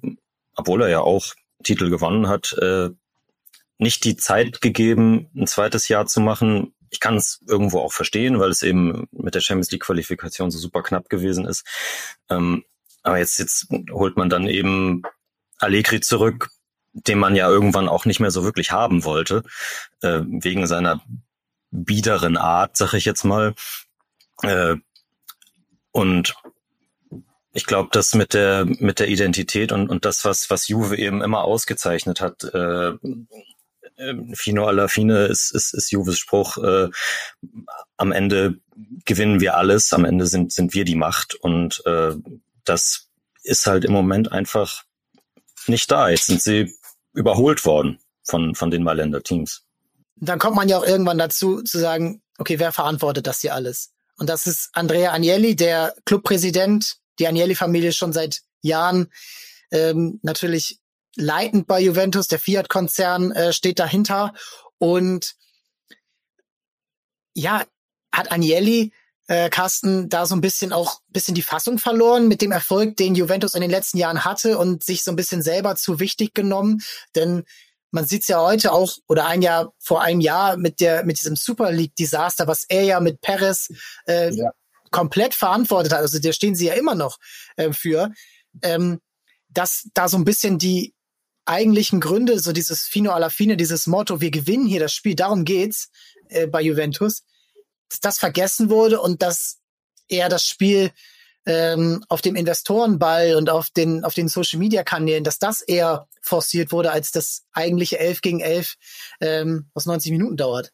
obwohl 0.60 0.84
er 0.84 0.90
ja 0.90 1.00
auch 1.02 1.34
Titel 1.64 1.90
gewonnen 1.90 2.28
hat, 2.28 2.54
äh, 2.54 2.90
nicht 3.78 4.04
die 4.04 4.18
Zeit 4.18 4.62
gegeben, 4.62 5.30
ein 5.36 5.48
zweites 5.48 5.88
Jahr 5.88 6.06
zu 6.06 6.20
machen. 6.22 6.74
Ich 6.90 7.00
kann 7.00 7.16
es 7.16 7.42
irgendwo 7.48 7.80
auch 7.80 7.94
verstehen, 7.94 8.40
weil 8.40 8.50
es 8.50 8.62
eben 8.62 9.08
mit 9.12 9.36
der 9.36 9.42
Champions 9.42 9.72
League 9.72 9.84
Qualifikation 9.84 10.52
so 10.52 10.60
super 10.60 10.84
knapp 10.84 11.10
gewesen 11.10 11.46
ist. 11.46 11.66
Ähm, 12.30 12.64
aber 13.04 13.18
jetzt, 13.18 13.40
jetzt 13.40 13.68
holt 13.92 14.18
man 14.18 14.30
dann 14.30 14.48
eben 14.48 15.04
Allegri 15.58 16.02
zurück, 16.02 16.50
den 16.94 17.20
man 17.20 17.36
ja 17.36 17.48
irgendwann 17.48 17.88
auch 17.88 18.06
nicht 18.06 18.20
mehr 18.20 18.32
so 18.32 18.44
wirklich 18.44 18.72
haben 18.72 19.04
wollte, 19.06 19.44
äh, 20.02 20.22
wegen 20.26 20.68
seiner 20.68 21.02
biederen 21.72 22.36
Art, 22.38 22.76
sag 22.76 22.94
ich 22.94 23.06
jetzt 23.06 23.24
mal. 23.24 23.54
Äh, 24.42 24.76
und 25.92 26.36
ich 27.52 27.66
glaube, 27.66 27.90
das 27.92 28.14
mit 28.14 28.34
der 28.34 28.66
mit 28.66 29.00
der 29.00 29.08
Identität 29.08 29.72
und 29.72 29.90
und 29.90 30.06
das 30.06 30.26
was 30.26 30.50
was 30.50 30.68
Juve 30.68 30.98
eben 30.98 31.22
immer 31.22 31.44
ausgezeichnet 31.44 32.22
hat. 32.22 32.44
Äh, 32.44 32.90
äh 33.98 34.36
Fino 34.36 34.66
alla 34.66 34.88
fine 34.88 35.26
ist, 35.26 35.52
ist, 35.52 35.74
ist 35.74 35.92
Juves 35.92 36.20
Spruch. 36.20 36.58
Äh, 36.58 36.90
am 37.98 38.12
Ende 38.12 38.60
gewinnen 39.06 39.40
wir 39.40 39.58
alles. 39.58 39.92
Am 39.94 40.06
Ende 40.06 40.28
sind 40.28 40.54
sind 40.54 40.74
wir 40.74 40.86
die 40.86 40.96
Macht 40.96 41.36
und 41.36 41.84
äh, 41.86 42.14
das 42.66 43.08
ist 43.44 43.66
halt 43.66 43.84
im 43.84 43.94
Moment 43.94 44.32
einfach 44.32 44.84
nicht 45.68 45.90
da. 45.90 46.10
Jetzt 46.10 46.28
sind 46.28 46.42
sie 46.42 46.76
überholt 47.14 47.66
worden 47.66 48.00
von 48.24 48.54
von 48.54 48.70
den 48.70 48.84
Mailänder 48.84 49.24
Teams. 49.24 49.64
Dann 50.18 50.38
kommt 50.38 50.56
man 50.56 50.70
ja 50.70 50.78
auch 50.78 50.86
irgendwann 50.86 51.18
dazu 51.18 51.64
zu 51.64 51.80
sagen, 51.80 52.22
okay, 52.38 52.60
wer 52.60 52.72
verantwortet 52.72 53.26
das 53.26 53.40
hier 53.40 53.56
alles? 53.56 53.92
Und 54.18 54.30
das 54.30 54.48
ist 54.48 54.70
Andrea 54.74 55.14
Agnelli, 55.14 55.56
der 55.56 55.96
Clubpräsident 56.06 56.99
die 57.20 57.28
Agnelli-Familie 57.28 57.92
schon 57.92 58.14
seit 58.14 58.42
Jahren 58.62 59.12
ähm, 59.72 60.20
natürlich 60.24 60.80
leitend 61.16 61.68
bei 61.68 61.80
Juventus. 61.82 62.28
Der 62.28 62.40
Fiat-Konzern 62.40 63.32
äh, 63.32 63.54
steht 63.54 63.80
dahinter. 63.80 64.34
Und 64.78 65.36
ja, 67.34 67.64
hat 68.12 68.32
Agnelli 68.32 68.94
äh, 69.28 69.50
Carsten 69.50 70.10
da 70.10 70.26
so 70.26 70.36
ein 70.36 70.42
bisschen 70.42 70.74
auch 70.74 71.02
bisschen 71.10 71.36
die 71.36 71.44
Fassung 71.44 71.78
verloren 71.78 72.28
mit 72.28 72.42
dem 72.42 72.52
Erfolg, 72.52 72.98
den 72.98 73.16
Juventus 73.16 73.54
in 73.54 73.62
den 73.62 73.70
letzten 73.70 73.98
Jahren 73.98 74.26
hatte 74.26 74.58
und 74.58 74.84
sich 74.84 75.04
so 75.04 75.12
ein 75.12 75.16
bisschen 75.16 75.44
selber 75.44 75.76
zu 75.76 76.00
wichtig 76.00 76.34
genommen. 76.34 76.82
Denn 77.16 77.44
man 77.92 78.06
sieht's 78.06 78.28
ja 78.28 78.42
heute 78.42 78.72
auch 78.72 78.94
oder 79.08 79.28
ein 79.28 79.42
Jahr 79.42 79.74
vor 79.78 80.02
einem 80.02 80.22
Jahr 80.22 80.58
mit 80.58 80.80
der 80.80 81.06
mit 81.06 81.20
diesem 81.20 81.36
Super 81.36 81.72
League 81.72 81.96
Desaster, 81.96 82.48
was 82.48 82.66
er 82.68 82.84
ja 82.84 83.00
mit 83.00 83.22
Perez 83.22 83.70
äh, 84.08 84.34
ja 84.34 84.52
komplett 84.92 85.34
verantwortet 85.34 85.94
hat, 85.94 86.00
also 86.00 86.20
da 86.20 86.34
stehen 86.34 86.56
sie 86.56 86.68
ja 86.68 86.74
immer 86.74 86.96
noch 86.96 87.18
äh, 87.56 87.74
für, 87.74 88.12
ähm, 88.62 89.00
dass 89.50 89.88
da 89.94 90.08
so 90.08 90.18
ein 90.18 90.26
bisschen 90.26 90.58
die 90.58 90.94
eigentlichen 91.46 92.00
Gründe, 92.00 92.40
so 92.40 92.52
dieses 92.52 92.84
Fino 92.84 93.12
alla 93.12 93.30
fine, 93.30 93.58
dieses 93.58 93.88
Motto, 93.88 94.22
wir 94.22 94.32
gewinnen 94.32 94.68
hier 94.68 94.80
das 94.80 94.94
Spiel, 94.94 95.16
darum 95.16 95.46
geht's 95.46 95.90
äh, 96.30 96.48
bei 96.48 96.62
Juventus, 96.62 97.24
dass 97.90 98.00
das 98.00 98.20
vergessen 98.20 98.70
wurde 98.70 99.02
und 99.02 99.22
dass 99.22 99.58
eher 100.08 100.30
das 100.30 100.46
Spiel 100.46 100.92
ähm, 101.46 102.04
auf 102.10 102.22
dem 102.22 102.36
Investorenball 102.36 103.36
und 103.36 103.50
auf 103.50 103.70
den, 103.72 104.04
auf 104.04 104.14
den 104.14 104.28
Social 104.28 104.60
Media 104.60 104.84
Kanälen, 104.84 105.24
dass 105.24 105.40
das 105.40 105.62
eher 105.62 106.08
forciert 106.22 106.72
wurde, 106.72 106.92
als 106.92 107.12
das 107.12 107.46
eigentliche 107.54 107.98
11 107.98 108.22
gegen 108.22 108.40
11, 108.40 108.76
ähm, 109.22 109.70
was 109.74 109.86
90 109.86 110.12
Minuten 110.12 110.38
dauert. 110.38 110.72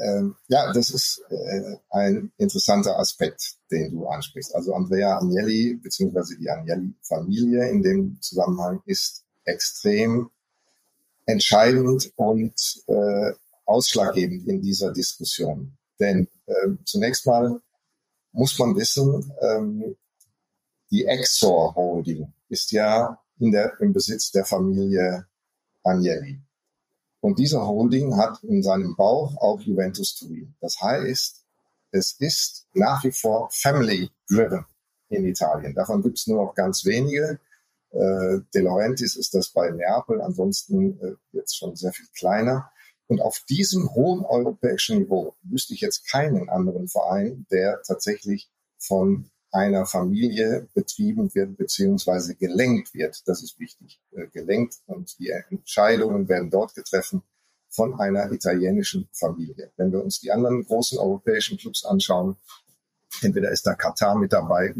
Ähm, 0.00 0.36
ja, 0.48 0.72
das 0.72 0.90
ist 0.90 1.22
äh, 1.30 1.76
ein 1.90 2.32
interessanter 2.36 2.98
Aspekt, 2.98 3.56
den 3.70 3.92
du 3.92 4.06
ansprichst. 4.06 4.54
Also 4.54 4.74
Andrea 4.74 5.18
Agnelli 5.18 5.74
beziehungsweise 5.74 6.36
die 6.38 6.48
Agnelli-Familie 6.48 7.68
in 7.68 7.82
dem 7.82 8.18
Zusammenhang 8.20 8.80
ist 8.86 9.24
extrem 9.44 10.30
entscheidend 11.26 12.12
und 12.16 12.82
äh, 12.86 13.32
ausschlaggebend 13.64 14.46
in 14.46 14.62
dieser 14.62 14.92
Diskussion. 14.92 15.76
Denn 15.98 16.28
äh, 16.46 16.68
zunächst 16.84 17.26
mal 17.26 17.60
muss 18.32 18.58
man 18.58 18.76
wissen, 18.76 19.32
ähm, 19.40 19.96
die 20.90 21.04
Exor 21.04 21.74
Holding 21.74 22.32
ist 22.48 22.72
ja 22.72 23.18
in 23.38 23.52
der, 23.52 23.78
im 23.80 23.92
Besitz 23.92 24.30
der 24.30 24.44
Familie 24.44 25.26
Agnelli. 25.82 26.40
Und 27.20 27.38
dieser 27.38 27.66
Holding 27.66 28.16
hat 28.16 28.42
in 28.44 28.62
seinem 28.62 28.94
Bauch 28.96 29.36
auch 29.38 29.60
Juventus 29.60 30.14
Turin. 30.14 30.54
Das 30.60 30.80
heißt, 30.80 31.44
es 31.90 32.12
ist 32.12 32.66
nach 32.74 33.02
wie 33.04 33.12
vor 33.12 33.48
family-driven 33.50 34.66
in 35.08 35.24
Italien. 35.24 35.74
Davon 35.74 36.02
gibt 36.02 36.18
es 36.18 36.26
nur 36.26 36.44
noch 36.44 36.54
ganz 36.54 36.84
wenige. 36.84 37.40
Äh, 37.90 38.40
De 38.54 38.62
Laurentiis 38.62 39.16
ist 39.16 39.34
das 39.34 39.48
bei 39.48 39.70
Neapel, 39.70 40.20
ansonsten 40.20 41.00
äh, 41.00 41.14
jetzt 41.32 41.56
schon 41.56 41.74
sehr 41.74 41.92
viel 41.92 42.06
kleiner. 42.16 42.70
Und 43.06 43.22
auf 43.22 43.42
diesem 43.48 43.94
hohen 43.94 44.24
europäischen 44.24 44.98
Niveau 44.98 45.34
wüsste 45.42 45.72
ich 45.72 45.80
jetzt 45.80 46.06
keinen 46.10 46.50
anderen 46.50 46.88
Verein, 46.88 47.46
der 47.50 47.82
tatsächlich 47.82 48.50
von 48.76 49.30
einer 49.50 49.86
Familie 49.86 50.68
betrieben 50.74 51.34
wird 51.34 51.56
beziehungsweise 51.56 52.34
gelenkt 52.34 52.94
wird. 52.94 53.26
Das 53.26 53.42
ist 53.42 53.58
wichtig. 53.58 54.00
Äh, 54.12 54.26
gelenkt 54.28 54.76
und 54.86 55.18
die 55.18 55.30
Entscheidungen 55.30 56.28
werden 56.28 56.50
dort 56.50 56.74
getroffen 56.74 57.22
von 57.70 57.98
einer 58.00 58.30
italienischen 58.32 59.08
Familie. 59.12 59.72
Wenn 59.76 59.92
wir 59.92 60.02
uns 60.02 60.20
die 60.20 60.32
anderen 60.32 60.64
großen 60.64 60.98
europäischen 60.98 61.58
Clubs 61.58 61.84
anschauen, 61.84 62.36
entweder 63.22 63.50
ist 63.50 63.66
da 63.66 63.74
Katar 63.74 64.16
mit 64.16 64.32
dabei, 64.32 64.74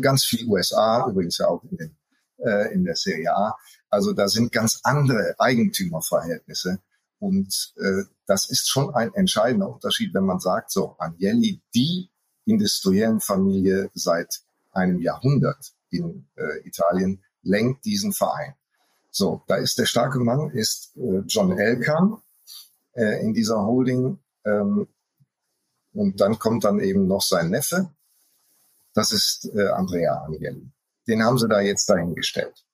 ganz 0.00 0.24
viel 0.24 0.46
USA, 0.48 1.08
übrigens 1.08 1.38
ja 1.38 1.48
auch 1.48 1.62
in, 1.64 1.76
den, 1.76 1.96
äh, 2.38 2.72
in 2.72 2.84
der 2.84 2.96
Serie 2.96 3.34
A. 3.34 3.56
Also 3.90 4.12
da 4.12 4.28
sind 4.28 4.52
ganz 4.52 4.80
andere 4.82 5.34
Eigentümerverhältnisse. 5.38 6.80
Und 7.20 7.74
äh, 7.78 8.04
das 8.26 8.48
ist 8.48 8.68
schon 8.68 8.94
ein 8.94 9.12
entscheidender 9.14 9.72
Unterschied, 9.72 10.14
wenn 10.14 10.24
man 10.24 10.38
sagt, 10.38 10.70
so 10.70 10.94
Agnelli, 10.98 11.60
die 11.74 12.10
industriellen 12.48 13.20
Familie 13.20 13.90
seit 13.94 14.40
einem 14.72 15.00
Jahrhundert 15.00 15.72
in 15.90 16.26
äh, 16.36 16.66
Italien, 16.66 17.22
lenkt 17.42 17.84
diesen 17.84 18.12
Verein. 18.12 18.54
So, 19.10 19.42
da 19.46 19.56
ist 19.56 19.78
der 19.78 19.86
starke 19.86 20.18
Mann, 20.18 20.50
ist 20.50 20.96
äh, 20.96 21.20
John 21.26 21.58
Elkan 21.58 22.18
äh, 22.92 23.22
in 23.22 23.34
dieser 23.34 23.64
Holding. 23.64 24.18
Ähm, 24.44 24.86
und 25.92 26.20
dann 26.20 26.38
kommt 26.38 26.64
dann 26.64 26.80
eben 26.80 27.06
noch 27.06 27.22
sein 27.22 27.50
Neffe. 27.50 27.90
Das 28.94 29.12
ist 29.12 29.50
äh, 29.54 29.68
Andrea 29.68 30.22
Agnelli. 30.24 30.70
Den 31.06 31.22
haben 31.22 31.38
sie 31.38 31.48
da 31.48 31.60
jetzt 31.60 31.88
dahingestellt. 31.88 32.64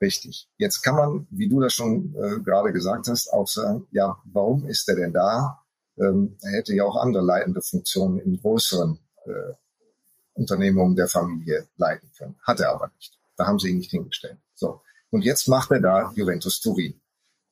Richtig. 0.00 0.48
Jetzt 0.58 0.82
kann 0.82 0.96
man, 0.96 1.26
wie 1.30 1.48
du 1.48 1.60
das 1.60 1.72
schon 1.72 2.14
äh, 2.16 2.40
gerade 2.40 2.72
gesagt 2.72 3.08
hast, 3.08 3.32
auch 3.32 3.46
sagen, 3.46 3.86
ja, 3.92 4.18
warum 4.24 4.66
ist 4.66 4.88
er 4.88 4.96
denn 4.96 5.12
da? 5.12 5.62
Ähm, 5.96 6.36
er 6.42 6.52
hätte 6.52 6.74
ja 6.74 6.84
auch 6.84 6.96
andere 6.96 7.24
leitende 7.24 7.62
Funktionen 7.62 8.18
in 8.18 8.40
größeren 8.40 8.98
äh, 9.26 10.94
der 10.96 11.08
Familie 11.08 11.66
leiten 11.76 12.10
können. 12.16 12.36
Hat 12.42 12.60
er 12.60 12.72
aber 12.72 12.90
nicht. 12.96 13.18
Da 13.36 13.46
haben 13.46 13.58
sie 13.58 13.70
ihn 13.70 13.78
nicht 13.78 13.90
hingestellt. 13.90 14.38
So. 14.54 14.82
Und 15.10 15.22
jetzt 15.24 15.48
macht 15.48 15.70
er 15.70 15.80
da 15.80 16.12
Juventus 16.14 16.60
Turin. 16.60 17.00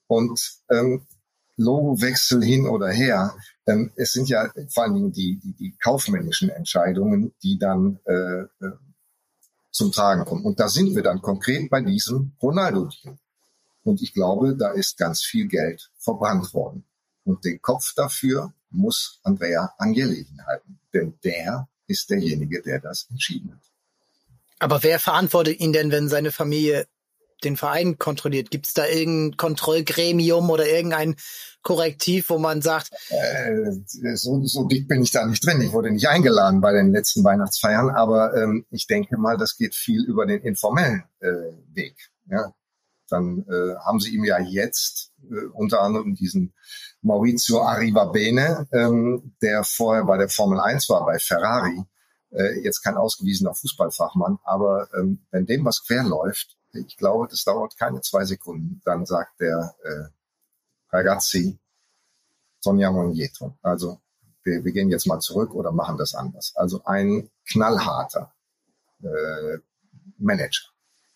Und 0.07 0.41
ähm, 0.71 1.07
Logowechsel 1.57 2.43
hin 2.43 2.67
oder 2.67 2.89
her, 2.89 3.35
ähm, 3.67 3.93
es 3.97 4.13
sind 4.13 4.29
ja 4.29 4.51
vor 4.71 4.85
allen 4.85 4.95
Dingen 4.95 5.13
die, 5.13 5.39
die, 5.39 5.53
die 5.53 5.77
kaufmännischen 5.77 6.49
Entscheidungen, 6.49 7.35
die 7.43 7.59
dann 7.59 8.01
äh, 8.05 8.43
äh 8.43 8.73
zum 9.73 9.93
Tragen 9.93 10.25
kommen. 10.25 10.45
Und 10.45 10.59
da 10.59 10.69
sind 10.69 10.97
wir 10.97 11.03
dann 11.03 11.23
konkret 11.23 11.71
bei 11.71 11.81
diesem 11.81 12.33
Ronaldo-Deal. 12.43 13.17
Und 13.85 14.03
ich 14.03 14.13
glaube, 14.13 14.57
da 14.57 14.73
ist 14.73 14.99
ganz 14.99 15.23
viel 15.23 15.47
Geld 15.47 15.93
verbrannt 15.97 16.53
worden. 16.53 16.85
Und 17.25 17.45
den 17.45 17.63
Kopf 17.63 17.95
dafür 17.95 18.53
muss 18.71 19.21
Andrea 19.23 19.73
Agnelli 19.79 20.27
halten. 20.45 20.80
Denn 20.95 21.19
der 21.25 21.69
ist 21.87 22.11
derjenige, 22.11 22.63
der 22.63 22.81
das 22.81 23.07
entschieden 23.11 23.53
hat. 23.53 23.63
Aber 24.59 24.83
wer 24.83 24.99
verantwortet 24.99 25.59
ihn 25.61 25.73
denn, 25.73 25.91
wenn 25.91 26.09
seine 26.09 26.33
Familie 26.33 26.87
den 27.43 27.57
Verein 27.57 27.99
kontrolliert? 27.99 28.51
Gibt 28.51 28.67
es 28.67 28.75
da 28.75 28.87
irgendein 28.87 29.37
Kontrollgremium 29.37 30.51
oder 30.51 30.69
irgendein 30.69 31.17
Korrektiv, 31.63 32.29
wo 32.29 32.39
man 32.39 32.63
sagt? 32.63 32.91
Äh, 33.09 33.73
so, 34.15 34.45
so 34.45 34.65
dick 34.65 34.89
bin 34.89 35.03
ich 35.03 35.11
da 35.11 35.27
nicht 35.27 35.45
drin. 35.45 35.61
Ich 35.63 35.73
wurde 35.73 35.91
nicht 35.91 36.09
eingeladen 36.09 36.61
bei 36.61 36.73
den 36.73 36.93
letzten 36.93 37.25
Weihnachtsfeiern, 37.25 37.91
aber 37.91 38.35
ähm, 38.37 38.67
ich 38.71 38.87
denke 38.87 39.17
mal, 39.17 39.37
das 39.37 39.57
geht 39.57 39.75
viel 39.75 40.05
über 40.05 40.27
den 40.27 40.43
informellen 40.43 41.05
äh, 41.21 41.29
Weg. 41.75 41.97
Ja? 42.31 42.53
Dann 43.11 43.45
äh, 43.49 43.77
haben 43.85 44.01
sie 44.01 44.15
ihm 44.15 44.25
ja 44.25 44.39
jetzt 44.39 45.13
äh, 45.31 45.47
unter 45.53 45.83
anderem 45.83 46.15
diesen 46.15 46.53
Maurizio 47.03 47.63
Arrivabene, 47.63 48.67
ähm, 48.73 49.35
der 49.43 49.65
vorher 49.65 50.05
bei 50.05 50.19
der 50.19 50.29
Formel 50.29 50.61
1 50.61 50.89
war, 50.89 51.05
bei 51.05 51.19
Ferrari, 51.19 51.83
äh, 52.31 52.61
jetzt 52.63 52.83
kein 52.83 52.97
ausgewiesener 52.97 53.55
Fußballfachmann, 53.55 54.39
aber 54.45 54.89
ähm, 54.95 55.21
wenn 55.31 55.47
dem 55.47 55.65
was 55.65 55.85
quer 55.85 56.05
läuft, 56.05 56.57
ich 56.73 56.97
glaube, 56.97 57.27
das 57.29 57.45
dauert 57.45 57.77
keine 57.77 58.01
zwei 58.01 58.25
Sekunden. 58.25 58.81
Dann 58.85 59.07
sagt 59.07 59.41
der 59.41 59.75
äh, 59.83 60.97
Ragazzi, 60.97 61.59
Sonja 62.61 62.91
Monietro. 62.91 63.57
Also 63.63 64.01
wir, 64.45 64.65
wir 64.65 64.73
gehen 64.73 64.91
jetzt 64.91 65.07
mal 65.07 65.21
zurück 65.21 65.55
oder 65.55 65.73
machen 65.73 65.97
das 65.97 66.15
anders. 66.15 66.53
Also 66.55 66.83
ein 66.85 67.31
knallharter 67.49 68.33
äh, 69.03 69.59
Manager. 70.19 70.69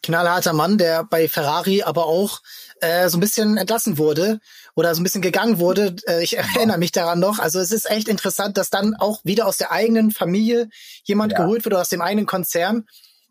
Knallharter 0.05 0.53
Mann, 0.53 0.79
der 0.79 1.05
bei 1.05 1.29
Ferrari 1.29 1.83
aber 1.83 2.07
auch 2.07 2.41
äh, 2.81 3.09
so 3.09 3.17
ein 3.17 3.21
bisschen 3.21 3.57
entlassen 3.57 3.99
wurde 3.99 4.39
oder 4.77 4.95
so 4.95 5.01
ein 5.01 5.05
bisschen 5.05 5.23
gegangen 5.23 5.59
wurde. 5.59 5.97
Äh, 6.07 6.23
ich 6.23 6.37
erinnere 6.37 6.79
mich 6.79 6.93
daran 6.93 7.21
noch. 7.21 7.39
Also 7.39 7.59
es 7.59 7.73
ist 7.73 7.91
echt 7.91 8.09
interessant, 8.09 8.59
dass 8.59 8.71
dann 8.71 8.95
auch 8.95 9.21
wieder 9.25 9.47
aus 9.47 9.57
der 9.57 9.73
eigenen 9.73 10.11
Familie 10.11 10.69
jemand 11.05 11.33
ja. 11.33 11.39
geholt 11.39 11.65
wird 11.65 11.75
oder 11.75 11.81
aus 11.81 11.89
dem 11.89 12.03
eigenen 12.03 12.27
Konzern 12.27 12.87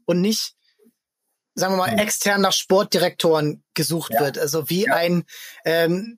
und 0.05 0.21
nicht 0.21 0.55
sagen 1.55 1.73
wir 1.73 1.77
mal, 1.77 1.91
hm. 1.91 1.99
extern 1.99 2.41
nach 2.41 2.53
Sportdirektoren 2.53 3.63
gesucht 3.75 4.13
ja. 4.15 4.21
wird. 4.21 4.39
Also 4.39 4.69
wie 4.69 4.85
ja. 4.85 4.95
ein 4.95 5.23
ähm, 5.65 6.17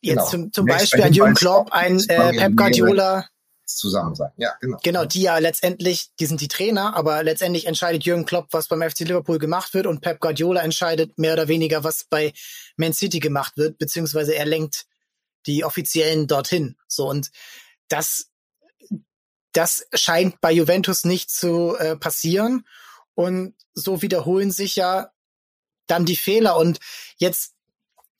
jetzt 0.00 0.16
genau. 0.16 0.30
zum, 0.30 0.52
zum 0.52 0.66
Beispiel 0.66 1.02
ein 1.02 1.12
Jürgen 1.12 1.34
Klopp, 1.34 1.72
ein 1.72 2.00
äh, 2.08 2.32
Pep 2.32 2.56
Guardiola 2.56 3.26
zusammen 3.66 4.14
sein. 4.14 4.30
Ja, 4.36 4.54
genau. 4.60 4.78
Genau, 4.82 5.04
die 5.04 5.22
ja 5.22 5.38
letztendlich, 5.38 6.10
die 6.20 6.26
sind 6.26 6.40
die 6.40 6.48
Trainer, 6.48 6.94
aber 6.94 7.22
letztendlich 7.22 7.66
entscheidet 7.66 8.04
Jürgen 8.04 8.24
Klopp, 8.24 8.48
was 8.52 8.68
beim 8.68 8.82
FC 8.82 9.00
Liverpool 9.00 9.38
gemacht 9.38 9.74
wird 9.74 9.86
und 9.86 10.00
Pep 10.00 10.20
Guardiola 10.20 10.62
entscheidet 10.62 11.18
mehr 11.18 11.32
oder 11.32 11.48
weniger, 11.48 11.84
was 11.84 12.04
bei 12.04 12.32
Man 12.76 12.92
City 12.92 13.18
gemacht 13.18 13.56
wird, 13.56 13.78
beziehungsweise 13.78 14.34
er 14.34 14.46
lenkt 14.46 14.86
die 15.46 15.64
Offiziellen 15.64 16.26
dorthin. 16.26 16.76
So 16.88 17.08
und 17.08 17.30
das, 17.88 18.30
das 19.52 19.86
scheint 19.94 20.40
bei 20.40 20.52
Juventus 20.52 21.04
nicht 21.04 21.30
zu 21.30 21.76
äh, 21.76 21.96
passieren. 21.96 22.66
Und 23.14 23.54
so 23.72 24.02
wiederholen 24.02 24.50
sich 24.50 24.76
ja 24.76 25.10
dann 25.86 26.04
die 26.04 26.16
Fehler. 26.16 26.56
Und 26.56 26.80
jetzt, 27.16 27.54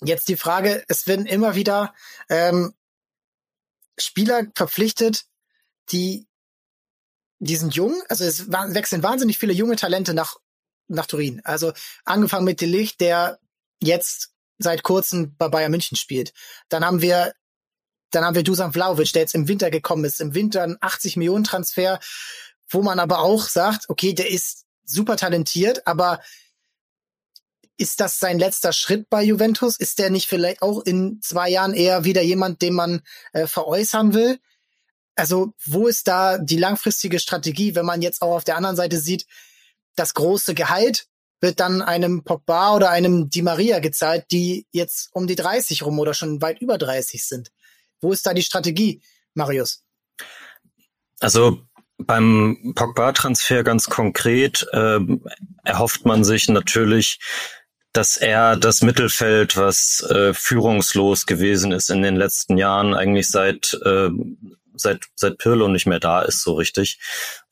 jetzt 0.03 0.29
die 0.29 0.37
Frage, 0.37 0.85
es 0.89 1.07
werden 1.07 1.27
immer 1.27 1.55
wieder 1.55 1.95
ähm, 2.29 2.75
Spieler 3.99 4.45
verpflichtet, 4.55 5.27
die, 5.91 6.27
die 7.39 7.57
sind 7.57 7.75
jung, 7.75 7.95
also 8.09 8.25
es 8.25 8.51
wechseln 8.51 9.03
wahnsinnig 9.03 9.39
viele 9.39 9.53
junge 9.53 9.77
Talente 9.77 10.15
nach, 10.15 10.37
nach 10.89 11.07
Turin. 11.07 11.41
Also 11.45 11.73
angefangen 12.05 12.45
mit 12.45 12.61
Delicht, 12.61 13.01
der 13.01 13.39
jetzt 13.81 14.31
seit 14.59 14.83
kurzem 14.83 15.37
bei 15.37 15.49
Bayern 15.49 15.71
München 15.71 15.97
spielt. 15.97 16.33
Dann 16.69 16.85
haben 16.85 17.03
wir 17.03 17.35
dann 18.11 18.25
haben 18.25 18.37
wir 18.37 18.45
Dusan 18.45 18.73
Vlaovic, 18.73 19.13
der 19.13 19.23
jetzt 19.23 19.35
im 19.35 19.49
Winter 19.49 19.71
gekommen 19.71 20.05
ist, 20.05 20.21
im 20.21 20.35
Winter 20.35 20.63
ein 20.63 20.79
80 20.81 21.17
Millionen 21.17 21.45
Transfer, 21.45 21.99
wo 22.69 22.81
man 22.81 22.99
aber 22.99 23.19
auch 23.19 23.43
sagt, 23.49 23.91
okay, 23.91 24.15
der 24.15 24.31
ist 24.31 24.65
super 24.85 25.17
talentiert, 25.17 25.87
aber 25.87 26.21
ist 27.77 28.01
das 28.01 28.19
sein 28.19 28.39
letzter 28.39 28.73
Schritt 28.73 29.11
bei 29.11 29.23
Juventus? 29.23 29.79
Ist 29.79 29.99
der 29.99 30.11
nicht 30.11 30.29
vielleicht 30.29 30.63
auch 30.63 30.81
in 30.81 31.21
zwei 31.21 31.51
Jahren 31.51 31.75
eher 31.75 32.05
wieder 32.05 32.23
jemand, 32.23 32.63
den 32.63 32.75
man 32.75 33.03
äh, 33.33 33.47
veräußern 33.47 34.15
will? 34.15 34.39
Also 35.17 35.55
wo 35.65 35.89
ist 35.89 36.07
da 36.07 36.39
die 36.39 36.59
langfristige 36.59 37.19
Strategie, 37.19 37.75
wenn 37.75 37.87
man 37.87 38.03
jetzt 38.03 38.23
auch 38.23 38.37
auf 38.37 38.45
der 38.45 38.57
anderen 38.57 38.77
Seite 38.77 39.01
sieht, 39.01 39.27
das 39.97 40.15
große 40.15 40.55
Gehalt 40.55 41.07
wird 41.41 41.61
dann 41.61 41.83
einem 41.83 42.23
Pogba 42.23 42.75
oder 42.75 42.91
einem 42.91 43.29
Di 43.31 43.43
Maria 43.43 43.79
gezahlt, 43.79 44.27
die 44.31 44.67
jetzt 44.71 45.09
um 45.13 45.27
die 45.27 45.35
30 45.35 45.85
rum 45.85 45.99
oder 45.99 46.15
schon 46.15 46.41
weit 46.43 46.61
über 46.61 46.79
30 46.79 47.27
sind. 47.27 47.51
Wo 48.01 48.13
ist 48.13 48.27
da 48.27 48.35
die 48.35 48.43
Strategie, 48.43 49.03
Marius? 49.35 49.83
Also 51.21 51.63
beim 51.99 52.75
Pogba-Transfer 52.75 53.65
ganz 53.65 53.89
konkret 53.89 54.67
äh, 54.73 55.01
erhofft 55.65 56.05
man 56.05 56.25
sich 56.25 56.49
natürlich, 56.49 57.19
dass 57.93 58.19
er 58.19 58.57
das 58.57 58.83
Mittelfeld, 58.83 59.57
was 59.57 60.03
äh, 60.03 60.35
führungslos 60.35 61.25
gewesen 61.25 61.73
ist 61.73 61.89
in 61.89 62.03
den 62.03 62.17
letzten 62.17 62.59
Jahren, 62.59 62.93
eigentlich 62.93 63.29
seit 63.29 63.73
äh, 63.83 64.11
seit 64.77 65.05
seit 65.15 65.39
Pirlo 65.39 65.69
nicht 65.69 65.87
mehr 65.87 66.01
da 66.01 66.23
ist 66.23 66.43
so 66.43 66.55
richtig 66.55 66.99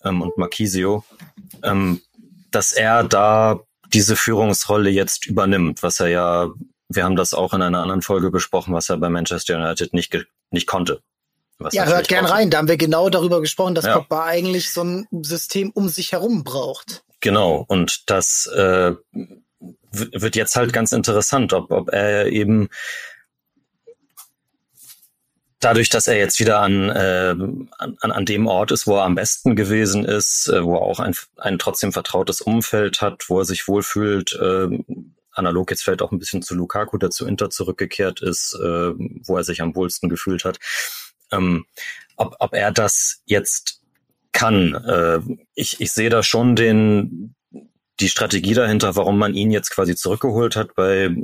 ähm, 0.05 0.23
und 0.23 0.37
Marquisio, 0.37 1.05
ähm, 1.63 2.01
dass 2.51 2.73
er 2.73 3.05
da 3.05 3.61
diese 3.93 4.17
Führungsrolle 4.17 4.91
jetzt 4.91 5.27
übernimmt, 5.27 5.83
was 5.83 6.01
er 6.01 6.09
ja, 6.09 6.49
wir 6.89 7.05
haben 7.05 7.17
das 7.17 7.35
auch 7.35 7.55
in 7.55 7.63
einer 7.63 7.83
anderen 7.83 8.03
Folge 8.03 8.31
besprochen, 8.31 8.75
was 8.75 8.89
er 8.89 8.97
bei 8.97 9.09
Manchester 9.09 9.57
United 9.57 9.93
nicht 9.95 10.17
nicht 10.51 10.67
konnte. 10.67 11.01
ja, 11.73 11.87
hört 11.87 12.09
gern 12.09 12.27
rein. 12.27 12.51
Da 12.51 12.59
haben 12.59 12.69
wir 12.69 12.77
genau 12.77 13.11
darüber 13.11 13.41
gesprochen, 13.41 13.75
dass 13.75 13.85
ja. 13.85 13.99
Pogba 13.99 14.25
eigentlich 14.25 14.73
so 14.73 14.83
ein 14.83 15.07
System 15.23 15.71
um 15.71 15.89
sich 15.89 16.13
herum 16.13 16.45
braucht. 16.45 17.05
Genau. 17.21 17.65
Und 17.69 18.11
das 18.11 18.47
äh, 18.55 18.93
wird 19.91 20.37
jetzt 20.37 20.57
halt 20.57 20.73
ganz 20.73 20.93
interessant, 20.93 21.53
ob, 21.53 21.71
ob 21.71 21.91
er 21.91 22.27
eben 22.27 22.69
dadurch, 25.65 25.89
dass 25.89 26.07
er 26.07 26.17
jetzt 26.17 26.39
wieder 26.41 26.61
an, 26.61 26.91
äh, 26.91 27.35
an, 27.79 27.97
an 28.01 28.25
dem 28.25 28.47
Ort 28.47 28.73
ist, 28.73 28.87
wo 28.87 28.97
er 28.97 29.05
am 29.05 29.15
besten 29.15 29.57
gewesen 29.57 30.05
ist, 30.05 30.49
äh, 30.49 30.65
wo 30.65 30.75
er 30.77 30.83
auch 30.83 31.01
ein, 31.01 31.15
ein 31.37 31.59
trotzdem 31.59 31.93
vertrautes 31.93 32.41
Umfeld 32.41 33.01
hat, 33.01 33.25
wo 33.29 33.39
er 33.39 33.45
sich 33.45 33.67
wohlfühlt, 33.69 34.33
äh, 34.35 34.69
analog 35.33 35.71
jetzt 35.71 35.83
vielleicht 35.83 36.03
auch 36.03 36.13
ein 36.13 36.19
bisschen 36.19 36.43
zu 36.43 36.55
Lukaku, 36.55 36.97
der 36.99 37.11
zu 37.11 37.27
Inter 37.27 37.51
zurückgekehrt 37.51 38.23
ist, 38.23 38.55
äh, 38.61 38.93
wo 39.27 39.37
er 39.37 39.45
sich 39.45 39.63
am 39.63 39.75
wohlsten 39.75 40.09
gefühlt 40.09 40.45
hat 40.45 40.59
ähm, 41.35 41.67
ob, 42.17 42.37
ob 42.39 42.55
er 42.55 42.73
das 42.73 43.23
jetzt 43.27 43.81
kann. 44.33 44.75
Äh, 44.75 45.21
ich, 45.55 45.81
ich 45.81 45.93
sehe 45.93 46.11
da 46.11 46.23
schon 46.23 46.57
den, 46.57 47.35
die 48.01 48.09
Strategie 48.09 48.55
dahinter, 48.55 48.97
warum 48.97 49.19
man 49.19 49.35
ihn 49.35 49.51
jetzt 49.51 49.71
quasi 49.71 49.95
zurückgeholt 49.95 50.57
hat 50.57 50.75
bei 50.75 51.15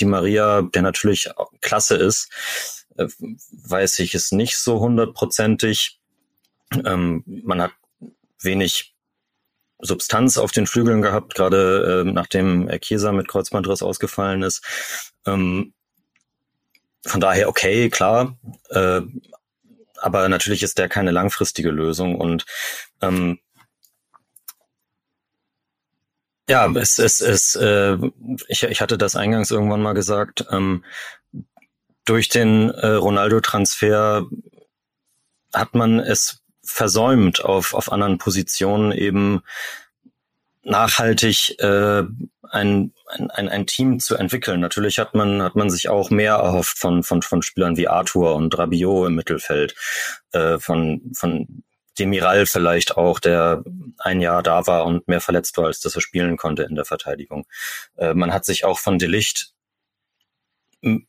die 0.00 0.04
Maria, 0.06 0.62
der 0.62 0.82
natürlich 0.82 1.28
klasse 1.60 1.96
ist, 1.96 2.30
äh, 2.96 3.08
weiß 3.50 3.98
ich 4.00 4.14
es 4.14 4.32
nicht 4.32 4.56
so 4.56 4.80
hundertprozentig. 4.80 6.00
Ähm, 6.84 7.22
man 7.26 7.62
hat 7.62 7.72
wenig 8.40 8.94
Substanz 9.80 10.38
auf 10.38 10.52
den 10.52 10.66
Flügeln 10.66 11.02
gehabt, 11.02 11.34
gerade 11.34 12.04
äh, 12.06 12.10
nachdem 12.10 12.68
Chiesa 12.80 13.12
mit 13.12 13.28
Kreuzbandriss 13.28 13.82
ausgefallen 13.82 14.42
ist. 14.42 14.64
Ähm, 15.26 15.74
von 17.04 17.20
daher 17.20 17.48
okay, 17.48 17.90
klar. 17.90 18.38
Äh, 18.70 19.02
aber 19.96 20.28
natürlich 20.28 20.62
ist 20.62 20.78
der 20.78 20.88
keine 20.88 21.10
langfristige 21.10 21.70
Lösung 21.70 22.16
und 22.16 22.44
ähm, 23.00 23.38
Ja, 26.48 26.70
es 26.72 26.98
ist, 26.98 27.20
es, 27.20 27.54
äh, 27.54 27.96
ich, 28.48 28.62
ich 28.64 28.80
hatte 28.80 28.98
das 28.98 29.16
eingangs 29.16 29.50
irgendwann 29.50 29.80
mal 29.80 29.94
gesagt. 29.94 30.44
Ähm, 30.50 30.84
durch 32.04 32.28
den 32.28 32.70
äh, 32.70 32.86
Ronaldo-Transfer 32.86 34.26
hat 35.54 35.74
man 35.74 36.00
es 36.00 36.42
versäumt, 36.64 37.44
auf, 37.44 37.74
auf 37.74 37.92
anderen 37.92 38.18
Positionen 38.18 38.92
eben 38.92 39.42
nachhaltig 40.62 41.58
äh, 41.58 42.04
ein, 42.50 42.92
ein, 43.06 43.48
ein 43.48 43.66
Team 43.66 43.98
zu 43.98 44.14
entwickeln. 44.16 44.60
Natürlich 44.60 44.98
hat 44.98 45.14
man, 45.14 45.42
hat 45.42 45.56
man 45.56 45.70
sich 45.70 45.88
auch 45.88 46.10
mehr 46.10 46.34
erhofft 46.34 46.78
von, 46.78 47.02
von, 47.02 47.22
von 47.22 47.42
Spielern 47.42 47.76
wie 47.76 47.88
Arthur 47.88 48.34
und 48.36 48.56
Rabiot 48.56 49.08
im 49.08 49.14
Mittelfeld, 49.14 49.74
äh, 50.32 50.58
von, 50.58 51.12
von 51.14 51.64
Demiral 51.98 52.46
vielleicht 52.46 52.96
auch, 52.96 53.18
der 53.18 53.64
ein 53.98 54.20
Jahr 54.20 54.42
da 54.42 54.66
war 54.66 54.86
und 54.86 55.08
mehr 55.08 55.20
verletzt 55.20 55.56
war, 55.58 55.66
als 55.66 55.80
dass 55.80 55.94
er 55.94 56.00
spielen 56.00 56.36
konnte 56.36 56.62
in 56.62 56.74
der 56.74 56.84
Verteidigung. 56.84 57.46
Äh, 57.96 58.14
man 58.14 58.32
hat 58.32 58.44
sich 58.44 58.64
auch 58.64 58.78
von 58.78 58.98
Delicht 58.98 59.52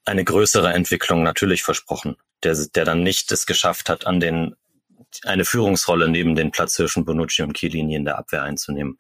eine 0.05 0.23
größere 0.23 0.73
Entwicklung 0.73 1.23
natürlich 1.23 1.63
versprochen, 1.63 2.15
der, 2.43 2.55
der 2.75 2.85
dann 2.85 3.03
nicht 3.03 3.31
es 3.31 3.45
geschafft 3.45 3.89
hat, 3.89 4.05
an 4.05 4.19
den 4.19 4.55
eine 5.25 5.45
Führungsrolle 5.45 6.09
neben 6.09 6.35
den 6.35 6.51
Platzhirschen 6.51 7.05
Bonucci 7.05 7.43
und 7.43 7.55
Chiellini 7.55 7.95
in 7.95 8.05
der 8.05 8.17
Abwehr 8.17 8.43
einzunehmen. 8.43 8.99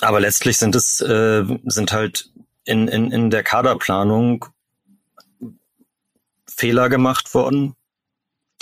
Aber 0.00 0.20
letztlich 0.20 0.56
sind 0.56 0.74
es 0.74 1.00
äh, 1.00 1.44
sind 1.64 1.92
halt 1.92 2.30
in, 2.64 2.88
in, 2.88 3.10
in 3.10 3.30
der 3.30 3.42
Kaderplanung 3.42 4.46
Fehler 6.46 6.88
gemacht 6.88 7.32
worden, 7.34 7.74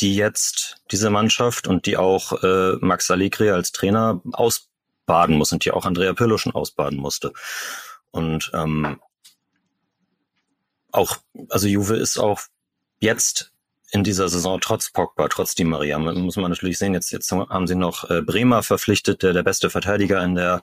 die 0.00 0.14
jetzt 0.14 0.82
diese 0.90 1.10
Mannschaft 1.10 1.66
und 1.66 1.86
die 1.86 1.96
auch 1.96 2.42
äh, 2.42 2.76
Max 2.80 3.10
Allegri 3.10 3.50
als 3.50 3.72
Trainer 3.72 4.20
ausbaden 4.32 5.36
muss 5.36 5.52
und 5.52 5.64
die 5.64 5.72
auch 5.72 5.84
Andrea 5.84 6.12
Pirlo 6.12 6.38
schon 6.38 6.52
ausbaden 6.52 6.98
musste. 6.98 7.32
Und 8.10 8.50
ähm, 8.54 9.00
auch, 10.90 11.18
also 11.50 11.68
Juve 11.68 11.96
ist 11.96 12.18
auch 12.18 12.40
jetzt 13.00 13.52
in 13.90 14.04
dieser 14.04 14.28
Saison 14.28 14.60
trotz 14.60 14.90
Pogba, 14.90 15.28
trotz 15.28 15.54
Di 15.54 15.64
Maria, 15.64 15.98
muss 15.98 16.36
man 16.36 16.50
natürlich 16.50 16.78
sehen, 16.78 16.94
jetzt, 16.94 17.10
jetzt 17.10 17.30
haben 17.32 17.66
sie 17.66 17.74
noch 17.74 18.08
äh, 18.10 18.20
Bremer 18.20 18.62
verpflichtet, 18.62 19.22
der 19.22 19.32
der 19.32 19.42
beste 19.42 19.70
Verteidiger 19.70 20.22
in 20.22 20.34
der 20.34 20.62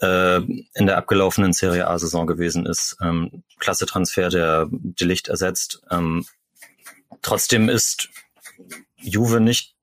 äh, 0.00 0.36
in 0.38 0.86
der 0.86 0.96
abgelaufenen 0.96 1.52
Serie 1.52 1.86
A-Saison 1.88 2.26
gewesen 2.26 2.66
ist. 2.66 2.96
Ähm, 3.00 3.44
Klasse 3.58 3.86
Transfer, 3.86 4.28
der 4.28 4.68
die 4.70 5.04
Licht 5.04 5.28
ersetzt. 5.28 5.82
Ähm, 5.90 6.26
trotzdem 7.22 7.68
ist 7.68 8.08
Juve 8.96 9.40
nicht 9.40 9.74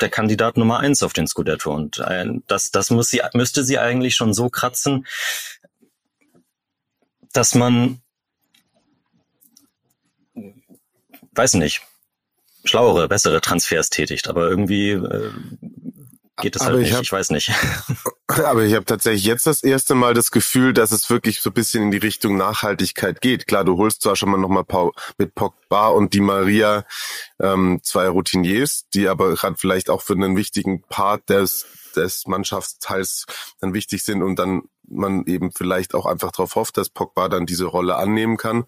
der 0.00 0.10
Kandidat 0.10 0.56
Nummer 0.56 0.80
eins 0.80 1.02
auf 1.02 1.12
den 1.12 1.28
Scudetto 1.28 1.72
und 1.72 1.98
äh, 1.98 2.26
das, 2.46 2.72
das 2.72 2.90
muss 2.90 3.10
sie, 3.10 3.22
müsste 3.32 3.64
sie 3.64 3.78
eigentlich 3.78 4.16
schon 4.16 4.34
so 4.34 4.48
kratzen, 4.48 5.06
dass 7.34 7.54
man, 7.54 8.00
weiß 11.32 11.54
nicht, 11.54 11.82
schlauere, 12.64 13.08
bessere 13.08 13.40
Transfers 13.40 13.90
tätigt, 13.90 14.28
aber 14.28 14.48
irgendwie 14.48 14.90
äh, 14.90 15.30
geht 16.38 16.56
es 16.56 16.62
halt 16.62 16.78
nicht, 16.78 16.88
ich, 16.88 16.94
hab, 16.94 17.02
ich 17.02 17.12
weiß 17.12 17.30
nicht. 17.30 17.52
Aber 18.26 18.62
ich 18.62 18.74
habe 18.74 18.84
tatsächlich 18.84 19.24
jetzt 19.24 19.46
das 19.46 19.62
erste 19.62 19.94
Mal 19.94 20.14
das 20.14 20.30
Gefühl, 20.30 20.72
dass 20.72 20.90
es 20.90 21.08
wirklich 21.10 21.40
so 21.40 21.50
ein 21.50 21.54
bisschen 21.54 21.84
in 21.84 21.90
die 21.90 21.98
Richtung 21.98 22.36
Nachhaltigkeit 22.36 23.20
geht. 23.20 23.46
Klar, 23.46 23.64
du 23.64 23.76
holst 23.76 24.02
zwar 24.02 24.16
schon 24.16 24.30
mal 24.30 24.38
nochmal 24.38 24.64
mit 25.18 25.34
Pogba 25.34 25.88
und 25.88 26.14
Di 26.14 26.20
Maria 26.20 26.84
ähm, 27.40 27.80
zwei 27.82 28.08
Routiniers, 28.08 28.86
die 28.94 29.08
aber 29.08 29.34
gerade 29.34 29.56
vielleicht 29.56 29.90
auch 29.90 30.02
für 30.02 30.14
einen 30.14 30.36
wichtigen 30.36 30.82
Part 30.82 31.28
des, 31.28 31.66
des 31.94 32.26
Mannschaftsteils 32.26 33.26
dann 33.60 33.74
wichtig 33.74 34.02
sind 34.04 34.22
und 34.22 34.36
dann 34.36 34.62
man 34.88 35.24
eben 35.26 35.52
vielleicht 35.52 35.94
auch 35.94 36.06
einfach 36.06 36.32
darauf 36.32 36.54
hofft, 36.54 36.76
dass 36.76 36.88
Pogba 36.88 37.28
dann 37.28 37.46
diese 37.46 37.66
Rolle 37.66 37.96
annehmen 37.96 38.36
kann. 38.36 38.64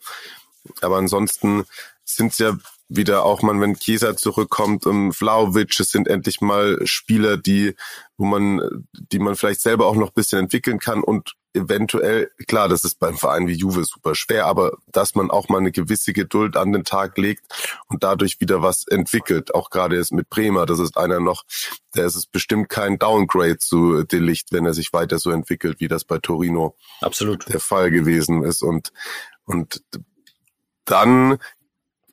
Aber 0.80 0.96
ansonsten 0.96 1.64
sind 2.04 2.32
es 2.32 2.38
ja 2.38 2.56
wieder 2.88 3.24
auch 3.24 3.42
man, 3.42 3.60
wenn 3.60 3.74
Chiesa 3.74 4.16
zurückkommt 4.16 4.86
und 4.86 5.12
Vlaovic, 5.12 5.78
es 5.80 5.90
sind 5.90 6.08
endlich 6.08 6.40
mal 6.40 6.78
Spieler, 6.84 7.36
die, 7.36 7.74
wo 8.16 8.24
man, 8.24 8.86
die 8.92 9.18
man 9.18 9.34
vielleicht 9.34 9.60
selber 9.60 9.86
auch 9.86 9.96
noch 9.96 10.12
bisschen 10.12 10.38
entwickeln 10.38 10.78
kann 10.78 11.02
und 11.02 11.34
eventuell, 11.56 12.30
klar, 12.46 12.68
das 12.68 12.84
ist 12.84 12.98
beim 13.00 13.16
Verein 13.16 13.48
wie 13.48 13.54
Juve 13.54 13.84
super 13.84 14.14
schwer, 14.14 14.46
aber 14.46 14.76
dass 14.86 15.14
man 15.14 15.30
auch 15.30 15.48
mal 15.48 15.58
eine 15.58 15.72
gewisse 15.72 16.12
Geduld 16.12 16.56
an 16.56 16.72
den 16.72 16.84
Tag 16.84 17.16
legt 17.18 17.44
und 17.88 18.04
dadurch 18.04 18.40
wieder 18.40 18.62
was 18.62 18.86
entwickelt. 18.86 19.54
Auch 19.54 19.70
gerade 19.70 19.96
jetzt 19.96 20.12
mit 20.12 20.28
Bremer, 20.28 20.66
das 20.66 20.78
ist 20.78 20.96
einer 20.96 21.18
noch, 21.18 21.44
der 21.96 22.06
ist 22.06 22.14
es 22.14 22.26
bestimmt 22.26 22.68
kein 22.68 22.98
Downgrade 22.98 23.58
zu 23.58 24.04
Delicht, 24.04 24.52
wenn 24.52 24.66
er 24.66 24.74
sich 24.74 24.92
weiter 24.92 25.18
so 25.18 25.30
entwickelt, 25.30 25.80
wie 25.80 25.88
das 25.88 26.04
bei 26.04 26.18
Torino 26.18 26.76
Absolut. 27.00 27.48
der 27.48 27.60
Fall 27.60 27.90
gewesen 27.90 28.44
ist 28.44 28.62
und, 28.62 28.92
und 29.44 29.82
dann 30.84 31.38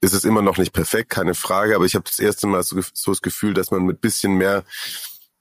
ist 0.04 0.14
es 0.14 0.26
immer 0.26 0.42
noch 0.42 0.58
nicht 0.58 0.74
perfekt, 0.74 1.10
keine 1.10 1.34
Frage, 1.34 1.76
aber 1.76 1.86
ich 1.86 1.96
habe 1.96 2.06
das 2.06 2.20
erste 2.20 2.46
Mal 2.46 2.62
so, 2.64 2.80
so 2.94 3.12
das 3.12 3.22
Gefühl, 3.22 3.54
dass 3.54 3.72
man 3.72 3.84
mit 3.84 4.02
bisschen 4.02 4.34
mehr 4.34 4.64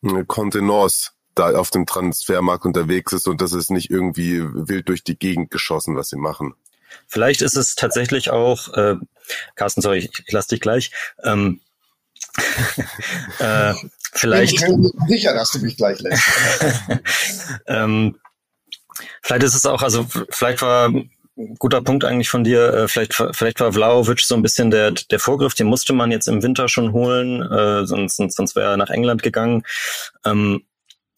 äh, 0.03 0.25
Kontenance 0.27 1.11
da 1.35 1.51
auf 1.57 1.71
dem 1.71 1.85
Transfermarkt 1.85 2.65
unterwegs 2.65 3.13
ist 3.13 3.27
und 3.27 3.41
das 3.41 3.53
ist 3.53 3.71
nicht 3.71 3.91
irgendwie 3.91 4.41
wild 4.43 4.89
durch 4.89 5.03
die 5.03 5.19
Gegend 5.19 5.51
geschossen, 5.51 5.97
was 5.97 6.11
sie 6.11 6.17
machen. 6.17 6.55
Vielleicht 7.09 7.43
ist 7.43 7.57
es 7.57 7.75
tatsächlich 7.75 8.31
auch, 8.31 8.69
äh, 8.75 8.97
Carsten, 9.57 9.81
sorry, 9.81 9.99
ich, 9.99 10.11
ich 10.27 10.33
lasse 10.33 10.51
dich 10.51 10.61
gleich. 10.61 10.93
Ähm, 11.25 11.61
äh, 13.39 13.75
vielleicht. 14.13 14.55
Ich 14.55 14.61
bin 14.61 14.93
sicher, 15.09 15.35
dass 15.35 15.51
du 15.53 15.59
mich 15.59 15.77
gleich 15.77 15.99
lässt. 16.01 16.23
ähm, 17.67 18.19
vielleicht 19.23 19.45
ist 19.45 19.55
es 19.55 19.67
auch, 19.67 19.83
also 19.83 20.07
vielleicht 20.31 20.63
war 20.63 20.93
guter 21.59 21.83
Punkt 21.83 22.05
eigentlich 22.05 22.29
von 22.29 22.45
dir. 22.45 22.73
Äh, 22.73 22.89
vielleicht, 22.89 23.15
vielleicht 23.15 23.61
war 23.61 23.73
Vlaovic 23.73 24.21
so 24.21 24.35
ein 24.35 24.43
bisschen 24.43 24.71
der, 24.71 24.93
der 24.93 25.19
Vorgriff, 25.19 25.55
den 25.55 25.67
musste 25.67 25.93
man 25.93 26.11
jetzt 26.11 26.29
im 26.29 26.43
Winter 26.43 26.69
schon 26.69 26.93
holen, 26.93 27.43
äh, 27.43 27.87
sonst, 27.87 28.17
sonst, 28.17 28.37
sonst 28.37 28.57
wäre 28.57 28.73
er 28.73 28.77
nach 28.77 28.91
England 28.91 29.23
gegangen. 29.23 29.63
Ähm, 30.25 30.63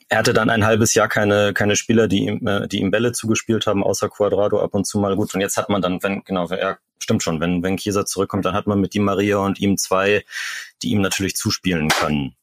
er 0.09 0.19
hatte 0.19 0.35
dann 0.35 0.51
ein 0.51 0.65
halbes 0.65 0.95
Jahr 0.95 1.09
keine, 1.09 1.55
keine 1.55 1.77
Spieler, 1.77 2.09
die 2.09 2.27
ihm, 2.27 2.47
äh, 2.47 2.69
die 2.69 2.81
ihm 2.81 2.91
Bälle 2.91 3.13
zugespielt 3.13 3.67
haben, 3.67 3.83
außer 3.83 4.09
Quadrado 4.09 4.63
ab 4.63 4.75
und 4.75 4.87
zu 4.87 4.99
mal 4.99 5.17
gut. 5.17 5.35
Und 5.35 5.41
jetzt 5.41 5.57
hat 5.57 5.69
man 5.69 5.83
dann, 5.83 6.03
wenn, 6.03 6.23
genau, 6.25 6.47
ja, 6.49 6.79
stimmt 6.99 7.23
schon, 7.23 7.41
wenn, 7.41 7.63
wenn 7.63 7.77
Kieser 7.77 8.07
zurückkommt, 8.07 8.45
dann 8.45 8.55
hat 8.55 8.67
man 8.67 8.81
mit 8.81 8.95
Di 8.95 8.99
Maria 8.99 9.39
und 9.39 9.61
ihm 9.61 9.77
zwei, 9.77 10.25
die 10.83 10.91
ihm 10.91 11.01
natürlich 11.01 11.37
zuspielen 11.37 11.89
können. 11.89 12.37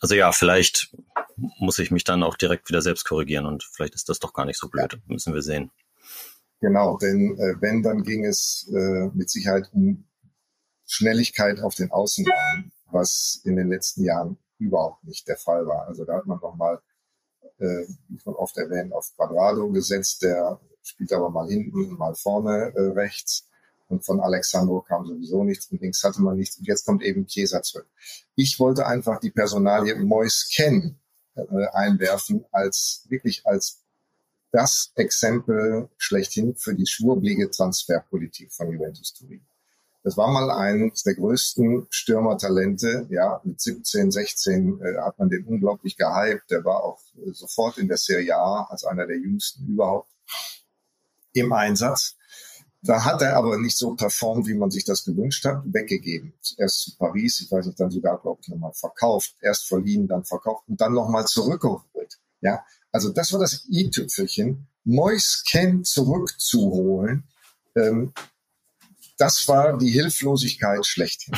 Also 0.00 0.14
ja, 0.14 0.32
vielleicht 0.32 0.94
muss 1.36 1.78
ich 1.78 1.90
mich 1.90 2.04
dann 2.04 2.22
auch 2.22 2.36
direkt 2.36 2.68
wieder 2.68 2.80
selbst 2.80 3.04
korrigieren 3.04 3.46
und 3.46 3.64
vielleicht 3.64 3.94
ist 3.94 4.08
das 4.08 4.18
doch 4.18 4.32
gar 4.32 4.46
nicht 4.46 4.58
so 4.58 4.68
blöd. 4.68 4.98
Müssen 5.06 5.34
wir 5.34 5.42
sehen. 5.42 5.70
Genau, 6.64 6.96
denn 6.96 7.36
äh, 7.38 7.60
wenn, 7.60 7.82
dann 7.82 8.02
ging 8.02 8.24
es 8.24 8.66
äh, 8.74 9.10
mit 9.12 9.28
Sicherheit 9.28 9.68
um 9.74 10.06
Schnelligkeit 10.86 11.60
auf 11.60 11.74
den 11.74 11.90
Außenbahnen, 11.90 12.72
was 12.90 13.42
in 13.44 13.56
den 13.56 13.68
letzten 13.68 14.02
Jahren 14.02 14.38
überhaupt 14.58 15.04
nicht 15.04 15.28
der 15.28 15.36
Fall 15.36 15.66
war. 15.66 15.86
Also 15.86 16.06
da 16.06 16.14
hat 16.14 16.24
man 16.24 16.38
nochmal, 16.40 16.80
äh, 17.58 17.84
wie 18.08 18.18
von 18.18 18.34
oft 18.34 18.56
erwähnt, 18.56 18.94
auf 18.94 19.12
Quadrado 19.14 19.68
gesetzt, 19.72 20.22
der 20.22 20.58
spielt 20.82 21.12
aber 21.12 21.28
mal 21.28 21.46
hinten, 21.48 21.98
mal 21.98 22.14
vorne 22.14 22.72
äh, 22.74 22.92
rechts. 22.92 23.46
Und 23.88 24.06
von 24.06 24.20
Alexandro 24.20 24.80
kam 24.80 25.04
sowieso 25.04 25.44
nichts 25.44 25.70
und 25.70 25.82
links 25.82 26.02
hatte 26.02 26.22
man 26.22 26.38
nichts. 26.38 26.56
Und 26.56 26.66
jetzt 26.66 26.86
kommt 26.86 27.02
eben 27.02 27.26
Chiesa 27.26 27.60
zurück. 27.60 27.88
Ich 28.36 28.58
wollte 28.58 28.86
einfach 28.86 29.20
die 29.20 29.30
Personalie 29.30 29.96
Mois 29.96 30.48
Ken 30.54 30.98
äh, 31.34 31.66
einwerfen 31.74 32.46
als 32.52 33.04
wirklich 33.10 33.44
als 33.44 33.83
das 34.54 34.92
Exempel 34.94 35.88
schlechthin 35.98 36.54
für 36.54 36.76
die 36.76 36.86
schwurblige 36.86 37.50
Transferpolitik 37.50 38.52
von 38.52 38.70
Juventus 38.70 39.12
Turin. 39.12 39.44
Das 40.04 40.16
war 40.16 40.30
mal 40.30 40.48
eines 40.48 41.02
der 41.02 41.16
größten 41.16 41.88
Stürmertalente. 41.90 43.08
Ja, 43.10 43.40
mit 43.42 43.60
17, 43.60 44.12
16 44.12 44.80
äh, 44.80 44.98
hat 45.00 45.18
man 45.18 45.28
den 45.28 45.44
unglaublich 45.44 45.96
gehypt. 45.96 46.52
Der 46.52 46.64
war 46.64 46.84
auch 46.84 47.00
äh, 47.16 47.32
sofort 47.32 47.78
in 47.78 47.88
der 47.88 47.96
Serie 47.96 48.36
A 48.36 48.68
als 48.70 48.84
einer 48.84 49.08
der 49.08 49.16
jüngsten 49.16 49.66
überhaupt 49.66 50.12
im 51.32 51.52
Einsatz. 51.52 52.14
Da 52.80 53.04
hat 53.04 53.22
er 53.22 53.36
aber 53.36 53.58
nicht 53.58 53.76
so 53.76 53.96
performt, 53.96 54.46
wie 54.46 54.54
man 54.54 54.70
sich 54.70 54.84
das 54.84 55.04
gewünscht 55.04 55.44
hat, 55.46 55.64
weggegeben. 55.64 56.32
Erst 56.58 56.80
zu 56.82 56.96
Paris, 56.96 57.40
ich 57.40 57.50
weiß 57.50 57.66
nicht, 57.66 57.80
dann 57.80 57.90
sogar, 57.90 58.20
glaube 58.20 58.40
ich, 58.40 58.48
nochmal 58.48 58.74
verkauft. 58.74 59.34
Erst 59.40 59.66
verliehen, 59.66 60.06
dann 60.06 60.22
verkauft 60.22 60.68
und 60.68 60.80
dann 60.80 60.92
nochmal 60.92 61.24
zurückgeholt. 61.24 62.20
Ja, 62.40 62.62
also 62.94 63.08
das 63.10 63.32
war 63.32 63.40
das 63.40 63.66
i-Tüpfelchen, 63.68 64.68
Mois 64.84 65.42
Ken 65.44 65.82
zurückzuholen. 65.82 67.24
Ähm, 67.74 68.12
das 69.18 69.48
war 69.48 69.76
die 69.76 69.90
Hilflosigkeit 69.90 70.86
schlechthin. 70.86 71.34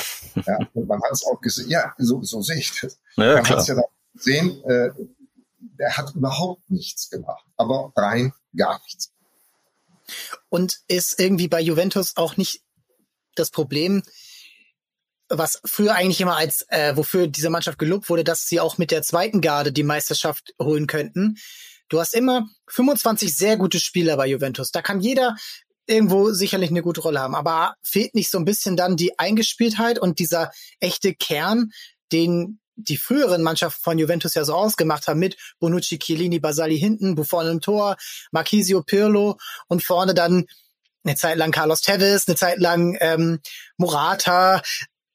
Ja, 0.46 0.58
und 0.74 0.86
man 0.86 1.02
hat 1.02 1.12
es 1.12 1.24
auch 1.24 1.40
gesehen, 1.40 1.70
ja, 1.70 1.94
so, 1.96 2.22
so 2.22 2.42
sehe 2.42 2.58
ich 2.58 2.78
das. 2.78 2.98
Ja, 3.16 3.36
man 3.36 3.48
hat 3.48 3.60
es 3.60 3.68
ja 3.68 3.82
gesehen, 4.12 4.62
äh, 4.64 4.90
der 5.78 5.96
hat 5.96 6.14
überhaupt 6.14 6.70
nichts 6.70 7.08
gemacht, 7.08 7.46
aber 7.56 7.90
rein 7.96 8.34
gar 8.54 8.78
nichts. 8.84 9.12
Und 10.50 10.80
ist 10.88 11.18
irgendwie 11.18 11.48
bei 11.48 11.62
Juventus 11.62 12.18
auch 12.18 12.36
nicht 12.36 12.60
das 13.34 13.50
Problem, 13.50 14.02
was 15.28 15.60
früher 15.64 15.94
eigentlich 15.94 16.20
immer 16.20 16.36
als, 16.36 16.66
äh, 16.68 16.96
wofür 16.96 17.26
diese 17.26 17.50
Mannschaft 17.50 17.78
gelobt 17.78 18.08
wurde, 18.08 18.24
dass 18.24 18.46
sie 18.46 18.60
auch 18.60 18.78
mit 18.78 18.90
der 18.90 19.02
zweiten 19.02 19.40
Garde 19.40 19.72
die 19.72 19.82
Meisterschaft 19.82 20.54
holen 20.60 20.86
könnten. 20.86 21.36
Du 21.88 22.00
hast 22.00 22.14
immer 22.14 22.48
25 22.68 23.36
sehr 23.36 23.56
gute 23.56 23.80
Spieler 23.80 24.16
bei 24.16 24.26
Juventus. 24.26 24.70
Da 24.70 24.82
kann 24.82 25.00
jeder 25.00 25.36
irgendwo 25.86 26.32
sicherlich 26.32 26.70
eine 26.70 26.82
gute 26.82 27.00
Rolle 27.00 27.20
haben. 27.20 27.34
Aber 27.34 27.74
fehlt 27.82 28.14
nicht 28.14 28.30
so 28.30 28.38
ein 28.38 28.44
bisschen 28.44 28.76
dann 28.76 28.96
die 28.96 29.18
Eingespieltheit 29.18 29.98
und 29.98 30.18
dieser 30.18 30.50
echte 30.80 31.14
Kern, 31.14 31.70
den 32.12 32.60
die 32.76 32.98
früheren 32.98 33.42
Mannschaften 33.42 33.82
von 33.82 33.98
Juventus 33.98 34.34
ja 34.34 34.44
so 34.44 34.54
ausgemacht 34.54 35.08
haben, 35.08 35.18
mit 35.18 35.36
Bonucci, 35.60 35.98
Chiellini, 35.98 36.40
Basali 36.40 36.78
hinten, 36.78 37.14
Buffon 37.14 37.48
im 37.48 37.60
Tor, 37.60 37.96
Marquisio, 38.32 38.82
Pirlo 38.82 39.38
und 39.68 39.82
vorne 39.82 40.12
dann 40.12 40.44
eine 41.02 41.16
Zeit 41.16 41.38
lang 41.38 41.52
Carlos 41.52 41.80
Tevez, 41.80 42.28
eine 42.28 42.36
Zeit 42.36 42.58
lang 42.58 42.96
ähm, 43.00 43.40
Morata 43.78 44.60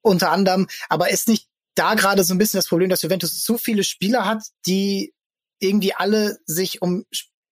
unter 0.02 0.32
anderem. 0.32 0.68
Aber 0.89 1.10
ist 1.10 1.28
nicht 1.28 1.47
da 1.76 1.93
gerade 1.95 2.24
so 2.24 2.34
ein 2.34 2.38
bisschen 2.38 2.58
das 2.58 2.68
Problem, 2.68 2.89
dass 2.89 3.02
Juventus 3.02 3.41
zu 3.41 3.58
viele 3.58 3.84
Spieler 3.84 4.26
hat, 4.26 4.43
die 4.66 5.14
irgendwie 5.60 5.93
alle 5.93 6.39
sich 6.45 6.82
um 6.82 7.06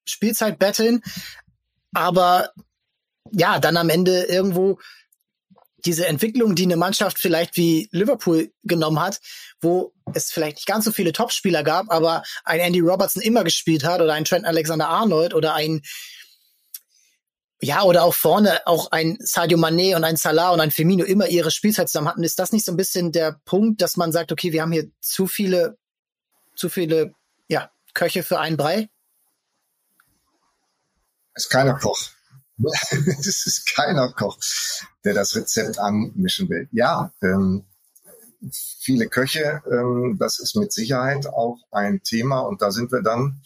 Spielzeit 0.05 0.59
betteln, 0.59 1.01
aber 1.93 2.51
ja, 3.31 3.59
dann 3.59 3.77
am 3.77 3.89
Ende 3.89 4.23
irgendwo 4.23 4.79
diese 5.85 6.07
Entwicklung, 6.07 6.55
die 6.55 6.63
eine 6.63 6.75
Mannschaft 6.75 7.19
vielleicht 7.19 7.55
wie 7.55 7.87
Liverpool 7.91 8.51
genommen 8.63 8.99
hat, 8.99 9.21
wo 9.61 9.93
es 10.13 10.31
vielleicht 10.31 10.57
nicht 10.57 10.67
ganz 10.67 10.85
so 10.85 10.91
viele 10.91 11.13
Topspieler 11.13 11.63
gab, 11.63 11.89
aber 11.89 12.23
ein 12.43 12.59
Andy 12.59 12.79
Robertson 12.79 13.21
immer 13.21 13.43
gespielt 13.43 13.83
hat 13.83 14.01
oder 14.01 14.13
ein 14.13 14.25
Trent 14.25 14.45
Alexander-Arnold 14.45 15.33
oder 15.33 15.53
ein 15.53 15.81
ja, 17.61 17.83
oder 17.83 18.03
auch 18.03 18.13
vorne 18.13 18.65
auch 18.65 18.91
ein 18.91 19.17
Sadio 19.19 19.57
Mané 19.57 19.95
und 19.95 20.03
ein 20.03 20.15
Salah 20.15 20.51
und 20.51 20.61
ein 20.61 20.71
Firmino 20.71 21.03
immer 21.03 21.27
ihre 21.27 21.51
Spielzeit 21.51 21.89
zusammen 21.89 22.07
hatten, 22.07 22.23
ist 22.23 22.39
das 22.39 22.51
nicht 22.51 22.65
so 22.65 22.71
ein 22.71 22.77
bisschen 22.77 23.11
der 23.11 23.39
Punkt, 23.43 23.81
dass 23.81 23.97
man 23.97 24.11
sagt, 24.11 24.31
okay, 24.31 24.53
wir 24.53 24.61
haben 24.61 24.71
hier 24.71 24.89
zu 25.01 25.27
viele, 25.27 25.77
zu 26.55 26.69
viele, 26.69 27.13
ja, 27.49 27.69
Köche 27.93 28.23
für 28.23 28.39
einen 28.39 28.55
Brei? 28.55 28.89
Ist 31.35 31.49
keiner 31.49 31.77
Koch. 31.77 31.99
Es 33.19 33.45
ist 33.45 33.73
keiner 33.73 34.11
Koch, 34.11 34.37
der 35.05 35.13
das 35.13 35.35
Rezept 35.35 35.79
anmischen 35.79 36.49
will. 36.49 36.67
Ja, 36.71 37.13
ähm, 37.21 37.63
viele 38.79 39.07
Köche, 39.07 39.61
ähm, 39.69 40.17
das 40.19 40.39
ist 40.39 40.55
mit 40.55 40.73
Sicherheit 40.73 41.27
auch 41.27 41.57
ein 41.71 42.03
Thema 42.03 42.39
und 42.41 42.61
da 42.61 42.71
sind 42.71 42.91
wir 42.91 43.01
dann 43.01 43.41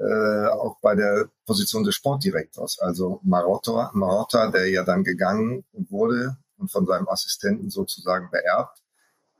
äh, 0.00 0.46
auch 0.46 0.78
bei 0.80 0.94
der 0.94 1.28
Position 1.44 1.84
des 1.84 1.94
Sportdirektors. 1.94 2.78
Also 2.80 3.20
Marotta, 3.22 3.90
Marotta, 3.92 4.50
der 4.50 4.68
ja 4.68 4.82
dann 4.82 5.04
gegangen 5.04 5.64
wurde 5.72 6.38
und 6.56 6.72
von 6.72 6.86
seinem 6.86 7.08
Assistenten 7.08 7.68
sozusagen 7.68 8.30
beerbt. 8.30 8.82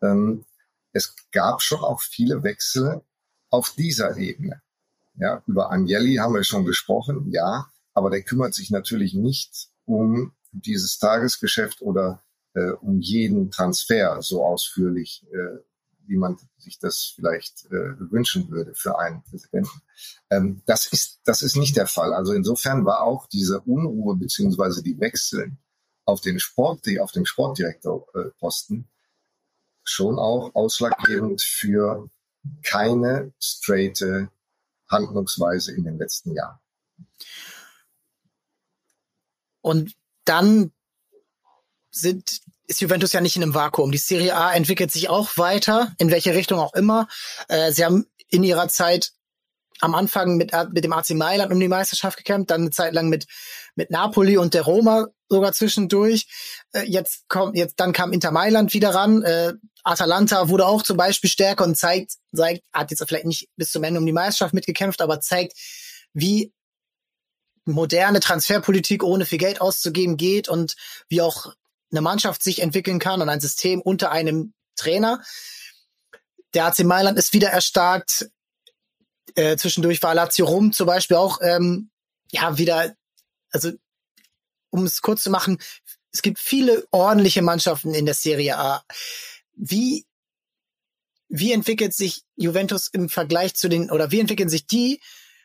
Ähm, 0.02 0.44
es 0.92 1.14
gab 1.32 1.62
schon 1.62 1.80
auch 1.80 2.00
viele 2.02 2.42
Wechsel 2.42 3.00
auf 3.48 3.70
dieser 3.70 4.16
Ebene. 4.16 4.61
Ja, 5.14 5.42
über 5.46 5.70
Agnelli 5.70 6.16
haben 6.16 6.34
wir 6.34 6.44
schon 6.44 6.64
gesprochen, 6.64 7.30
ja, 7.30 7.70
aber 7.94 8.11
der 8.11 8.22
kümmert 8.22 8.54
sich 8.54 8.70
natürlich 8.70 9.14
nicht 9.14 9.68
um 9.84 10.32
dieses 10.52 10.98
Tagesgeschäft 10.98 11.82
oder 11.82 12.22
äh, 12.54 12.70
um 12.70 13.00
jeden 13.00 13.50
Transfer 13.50 14.20
so 14.22 14.44
ausführlich, 14.44 15.26
äh, 15.32 15.58
wie 16.11 16.16
man 16.16 16.36
sich 16.58 16.78
das 16.78 17.12
vielleicht 17.14 17.66
äh, 17.66 17.94
wünschen 18.11 18.50
würde 18.50 18.74
für 18.74 18.98
einen 18.98 19.22
Präsidenten. 19.22 19.80
Ähm, 20.28 20.61
das 20.66 20.86
ist 20.86 21.20
das 21.24 21.42
ist 21.42 21.56
nicht 21.56 21.76
der 21.76 21.86
Fall. 21.86 22.12
Also 22.12 22.32
insofern 22.32 22.84
war 22.84 23.02
auch 23.02 23.28
diese 23.28 23.61
Unruhe 23.61 24.16
beziehungsweise 24.16 24.82
die 24.82 24.98
Wechsel 24.98 25.52
auf 26.04 26.20
den 26.20 26.40
Sport, 26.40 26.84
die 26.86 27.00
auf 27.00 27.12
dem 27.12 27.24
Sportdirektorposten 27.24 28.88
schon 29.84 30.18
auch 30.18 30.54
ausschlaggebend 30.54 31.42
für 31.42 32.11
keine 32.62 33.32
straighte 33.38 34.30
Handlungsweise 34.88 35.72
in 35.72 35.84
den 35.84 35.96
letzten 35.96 36.34
Jahren. 36.34 36.58
Und 39.61 39.94
dann 40.24 40.72
sind 42.01 42.40
ist 42.70 42.80
Juventus 42.80 43.12
ja 43.12 43.20
nicht 43.20 43.34
in 43.34 43.42
einem 43.42 43.55
Vakuum. 43.55 43.90
Die 43.90 43.98
Serie 43.98 44.36
A 44.36 44.53
entwickelt 44.53 44.92
sich 44.92 45.09
auch 45.09 45.36
weiter, 45.36 45.92
in 45.98 46.12
welche 46.12 46.34
Richtung 46.34 46.61
auch 46.61 46.72
immer. 46.74 47.09
Äh, 47.48 47.72
sie 47.72 47.84
haben 47.84 48.07
in 48.28 48.44
ihrer 48.44 48.68
Zeit 48.68 49.11
am 49.80 49.94
Anfang 49.94 50.36
mit, 50.36 50.53
mit 50.72 50.84
dem 50.84 50.92
AC 50.92 51.11
Mailand 51.11 51.53
um 51.53 51.59
die 51.59 51.68
Meisterschaft 51.68 52.18
gekämpft, 52.18 52.51
dann 52.51 52.61
eine 52.61 52.70
Zeit 52.70 52.94
lang 52.94 53.09
mit, 53.09 53.26
mit 53.74 53.90
Napoli 53.90 54.36
und 54.36 54.55
der 54.55 54.62
Roma 54.62 55.09
sogar 55.28 55.53
zwischendurch. 55.53 56.26
Äh, 56.72 56.82
jetzt 56.82 57.28
kommt, 57.28 57.57
jetzt, 57.57 57.80
dann 57.80 57.92
kam 57.92 58.12
Inter 58.12 58.30
Mailand 58.30 58.72
wieder 58.72 58.94
ran. 58.94 59.22
Äh, 59.22 59.55
Atalanta 59.82 60.48
wurde 60.48 60.66
auch 60.66 60.82
zum 60.82 60.96
Beispiel 60.96 61.30
stärker 61.30 61.64
und 61.64 61.76
zeigt, 61.76 62.12
zeigt, 62.34 62.62
hat 62.72 62.90
jetzt 62.90 63.03
vielleicht 63.07 63.26
nicht 63.26 63.48
bis 63.57 63.72
zum 63.72 63.82
Ende 63.82 63.98
um 63.98 64.07
die 64.07 64.12
Meisterschaft 64.12 64.55
mitgekämpft, 64.55 65.01
aber 65.01 65.20
zeigt, 65.20 65.55
wie 66.12 66.53
moderne 67.64 68.20
Transferpolitik 68.20 69.03
ohne 69.03 69.26
viel 69.26 69.38
Geld 69.38 69.61
auszugeben 69.61 70.16
geht 70.16 70.48
und 70.48 70.74
wie 71.09 71.20
auch 71.20 71.53
eine 71.91 72.01
Mannschaft 72.01 72.43
sich 72.43 72.61
entwickeln 72.61 72.99
kann 72.99 73.20
und 73.20 73.28
ein 73.28 73.41
System 73.41 73.80
unter 73.80 74.11
einem 74.11 74.55
Trainer. 74.76 75.22
Der 76.55 76.66
AC 76.66 76.80
Mailand 76.80 77.18
ist 77.18 77.32
wieder 77.32 77.51
erstarkt. 77.51 78.30
Äh, 79.34 79.57
zwischendurch 79.57 80.03
war 80.03 80.14
Lazio 80.14 80.47
Rom 80.47 80.72
zum 80.72 80.86
Beispiel 80.86 81.16
auch 81.16 81.38
ähm, 81.43 81.91
ja 82.32 82.59
wieder, 82.59 82.95
also 83.51 83.72
um 84.70 84.84
es 84.84 85.03
kurz 85.03 85.22
zu 85.22 85.30
machen, 85.30 85.59
es 86.12 86.22
gibt 86.22 86.38
viele 86.38 86.86
ordentliche 86.91 87.43
Mannschaften 87.43 87.95
in 87.95 88.07
der 88.07 88.14
Serie 88.14 88.59
A. 88.59 88.84
Wie 89.55 90.07
wie 91.30 91.53
entwickelt 91.53 91.95
sich 91.95 92.24
Juventus 92.34 92.88
im 92.88 93.09
Vergleich 93.09 93.55
zu 93.55 93.68
den 93.68 93.91
oder 93.91 94.11
wie 94.11 94.18
entwickeln 94.18 94.49
sich 94.49 94.66
die 94.66 95.01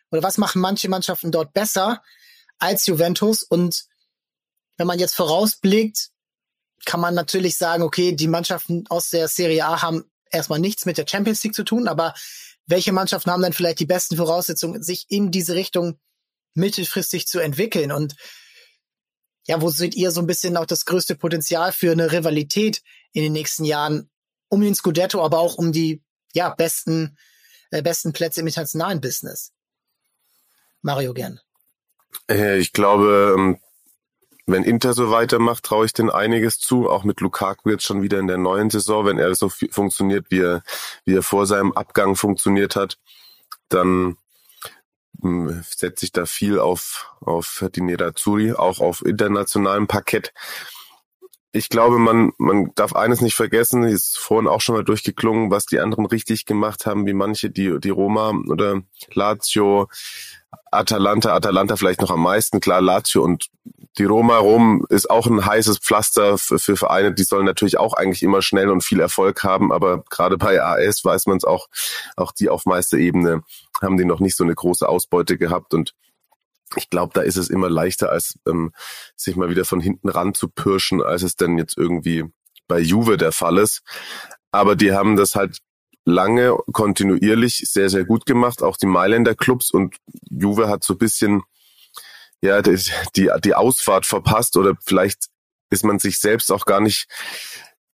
oder 0.09 0.23
was 0.23 0.39
machen 0.39 0.59
manche 0.59 0.89
Mannschaften 0.89 1.31
dort 1.31 1.53
besser 1.53 2.01
als 2.57 2.87
Juventus 2.87 3.43
und 3.43 3.85
wenn 4.77 4.87
man 4.87 4.99
jetzt 4.99 5.13
vorausblickt, 5.13 6.09
kann 6.85 6.99
man 6.99 7.15
natürlich 7.15 7.55
sagen, 7.57 7.83
okay, 7.83 8.11
die 8.13 8.27
Mannschaften 8.27 8.85
aus 8.89 9.09
der 9.09 9.27
Serie 9.27 9.65
A 9.65 9.81
haben 9.81 10.03
erstmal 10.29 10.59
nichts 10.59 10.85
mit 10.85 10.97
der 10.97 11.07
Champions 11.07 11.43
League 11.43 11.55
zu 11.55 11.63
tun, 11.63 11.87
aber 11.87 12.13
welche 12.67 12.91
Mannschaften 12.91 13.31
haben 13.31 13.41
dann 13.41 13.53
vielleicht 13.53 13.79
die 13.79 13.85
besten 13.85 14.17
Voraussetzungen, 14.17 14.83
sich 14.83 15.05
in 15.09 15.31
diese 15.31 15.55
Richtung 15.55 15.99
mittelfristig 16.53 17.27
zu 17.27 17.39
entwickeln? 17.39 17.91
Und 17.91 18.15
ja, 19.47 19.61
wo 19.61 19.69
seht 19.69 19.95
ihr 19.95 20.11
so 20.11 20.21
ein 20.21 20.27
bisschen 20.27 20.57
auch 20.57 20.65
das 20.65 20.85
größte 20.85 21.15
Potenzial 21.15 21.71
für 21.71 21.91
eine 21.91 22.11
Rivalität 22.11 22.81
in 23.13 23.23
den 23.23 23.33
nächsten 23.33 23.63
Jahren 23.65 24.09
um 24.49 24.61
den 24.61 24.75
Scudetto, 24.75 25.23
aber 25.23 25.39
auch 25.39 25.55
um 25.55 25.71
die 25.71 26.03
ja 26.33 26.49
besten 26.49 27.17
äh, 27.71 27.81
besten 27.81 28.13
Plätze 28.13 28.41
im 28.41 28.47
internationalen 28.47 29.01
Business? 29.01 29.51
Mario 30.81 31.13
gern. 31.13 31.39
Äh, 32.29 32.57
ich 32.57 32.73
glaube, 32.73 33.35
ähm, 33.37 33.59
wenn 34.47 34.63
Inter 34.63 34.93
so 34.93 35.09
weitermacht, 35.09 35.63
traue 35.63 35.85
ich 35.85 35.93
denen 35.93 36.09
einiges 36.09 36.59
zu. 36.59 36.89
Auch 36.89 37.03
mit 37.03 37.19
Lukaku 37.21 37.69
jetzt 37.71 37.83
schon 37.83 38.01
wieder 38.03 38.19
in 38.19 38.27
der 38.27 38.37
neuen 38.37 38.69
Saison, 38.69 39.05
wenn 39.05 39.17
er 39.17 39.33
so 39.33 39.49
funktioniert, 39.49 40.27
wie 40.29 40.41
er, 40.41 40.63
wie 41.03 41.15
er 41.15 41.23
vor 41.23 41.47
seinem 41.47 41.71
Abgang 41.73 42.15
funktioniert 42.15 42.75
hat, 42.75 42.97
dann 43.69 44.17
hm, 45.21 45.63
setze 45.67 46.05
ich 46.05 46.11
da 46.11 46.25
viel 46.25 46.59
auf, 46.59 47.15
auf 47.21 47.65
die 47.73 47.81
Nerazzurri, 47.81 48.53
auch 48.53 48.79
auf 48.79 49.03
internationalem 49.03 49.87
Parkett. 49.87 50.31
Ich 51.51 51.69
glaube, 51.69 51.97
man, 51.99 52.33
man 52.37 52.71
darf 52.75 52.93
eines 52.93 53.21
nicht 53.21 53.35
vergessen, 53.35 53.83
ist 53.83 54.19
vorhin 54.19 54.47
auch 54.47 54.59
schon 54.59 54.75
mal 54.75 54.83
durchgeklungen, 54.83 55.49
was 55.49 55.65
die 55.65 55.79
anderen 55.79 56.05
richtig 56.05 56.45
gemacht 56.45 56.85
haben, 56.85 57.05
wie 57.05 57.13
manche, 57.13 57.49
die, 57.49 57.79
die 57.79 57.89
Roma 57.89 58.31
oder 58.49 58.81
Lazio, 59.13 59.87
Atalanta, 60.71 61.33
Atalanta 61.33 61.75
vielleicht 61.75 62.01
noch 62.01 62.11
am 62.11 62.21
meisten, 62.21 62.59
klar 62.59 62.81
Lazio 62.81 63.23
und 63.23 63.49
die 63.97 64.03
Roma 64.05 64.37
Rom 64.37 64.85
ist 64.89 65.09
auch 65.09 65.27
ein 65.27 65.45
heißes 65.45 65.77
Pflaster 65.77 66.37
für, 66.37 66.59
für 66.59 66.75
Vereine, 66.75 67.13
die 67.13 67.23
sollen 67.23 67.45
natürlich 67.45 67.77
auch 67.77 67.93
eigentlich 67.93 68.23
immer 68.23 68.41
schnell 68.41 68.69
und 68.69 68.83
viel 68.83 68.99
Erfolg 68.99 69.43
haben, 69.43 69.71
aber 69.71 70.03
gerade 70.09 70.37
bei 70.37 70.61
AS 70.61 71.05
weiß 71.05 71.27
man 71.27 71.37
es 71.37 71.45
auch, 71.45 71.67
auch 72.17 72.33
die 72.33 72.49
auf 72.49 72.65
Meisterebene 72.65 73.43
haben 73.81 73.97
die 73.97 74.05
noch 74.05 74.19
nicht 74.19 74.35
so 74.35 74.43
eine 74.43 74.55
große 74.55 74.87
Ausbeute 74.87 75.37
gehabt. 75.37 75.73
Und 75.73 75.93
ich 76.75 76.89
glaube, 76.89 77.13
da 77.13 77.21
ist 77.21 77.37
es 77.37 77.49
immer 77.49 77.69
leichter, 77.69 78.09
als 78.09 78.37
ähm, 78.47 78.73
sich 79.15 79.35
mal 79.35 79.49
wieder 79.49 79.65
von 79.65 79.79
hinten 79.79 80.09
ran 80.09 80.33
zu 80.33 80.49
pirschen, 80.49 81.01
als 81.01 81.23
es 81.23 81.35
denn 81.35 81.57
jetzt 81.57 81.77
irgendwie 81.77 82.25
bei 82.67 82.79
Juve 82.79 83.17
der 83.17 83.31
Fall 83.31 83.57
ist. 83.57 83.81
Aber 84.51 84.75
die 84.75 84.93
haben 84.93 85.15
das 85.15 85.35
halt 85.35 85.59
lange 86.05 86.55
kontinuierlich 86.71 87.63
sehr, 87.67 87.89
sehr 87.89 88.05
gut 88.05 88.25
gemacht, 88.25 88.61
auch 88.63 88.77
die 88.77 88.85
Mailänder 88.85 89.35
Clubs 89.35 89.71
und 89.71 89.95
Juve 90.29 90.69
hat 90.69 90.83
so 90.83 90.93
ein 90.93 90.99
bisschen 90.99 91.41
ja, 92.41 92.61
die, 92.61 92.79
die, 93.15 93.31
die 93.43 93.55
Ausfahrt 93.55 94.05
verpasst 94.05 94.55
oder 94.55 94.75
vielleicht 94.85 95.25
ist 95.71 95.83
man 95.83 95.99
sich 95.99 96.19
selbst 96.19 96.51
auch 96.51 96.65
gar 96.65 96.79
nicht 96.79 97.07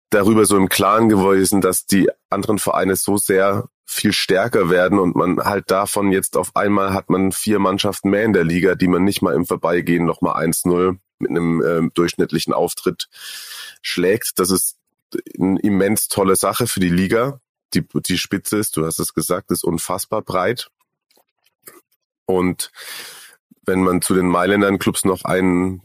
darüber 0.09 0.45
so 0.45 0.57
im 0.57 0.67
Klaren 0.69 1.07
gewesen, 1.09 1.61
dass 1.61 1.85
die 1.85 2.09
anderen 2.29 2.59
Vereine 2.59 2.97
so 2.97 3.17
sehr 3.17 3.69
viel 3.85 4.13
stärker 4.13 4.69
werden 4.69 4.99
und 4.99 5.15
man 5.15 5.39
halt 5.39 5.71
davon 5.71 6.11
jetzt 6.11 6.37
auf 6.37 6.55
einmal 6.55 6.93
hat 6.93 7.09
man 7.09 7.31
vier 7.31 7.59
Mannschaften 7.59 8.09
mehr 8.09 8.23
in 8.23 8.33
der 8.33 8.43
Liga, 8.43 8.75
die 8.75 8.87
man 8.87 9.03
nicht 9.03 9.21
mal 9.21 9.35
im 9.35 9.45
Vorbeigehen 9.45 10.05
nochmal 10.05 10.45
1-0 10.45 10.97
mit 11.19 11.29
einem 11.29 11.61
äh, 11.61 11.89
durchschnittlichen 11.93 12.53
Auftritt 12.53 13.07
schlägt. 13.81 14.33
Das 14.37 14.49
ist 14.49 14.77
eine 15.39 15.59
immens 15.59 16.07
tolle 16.07 16.35
Sache 16.35 16.67
für 16.67 16.79
die 16.79 16.89
Liga. 16.89 17.41
Die, 17.73 17.85
die 18.07 18.17
Spitze 18.17 18.57
ist, 18.57 18.77
du 18.77 18.85
hast 18.85 18.99
es 18.99 19.13
gesagt, 19.13 19.51
ist 19.51 19.63
unfassbar 19.63 20.21
breit. 20.21 20.69
Und 22.25 22.71
wenn 23.65 23.83
man 23.83 24.01
zu 24.01 24.13
den 24.13 24.27
Mailändern 24.27 24.79
Clubs 24.79 25.05
noch 25.05 25.23
einen 25.23 25.83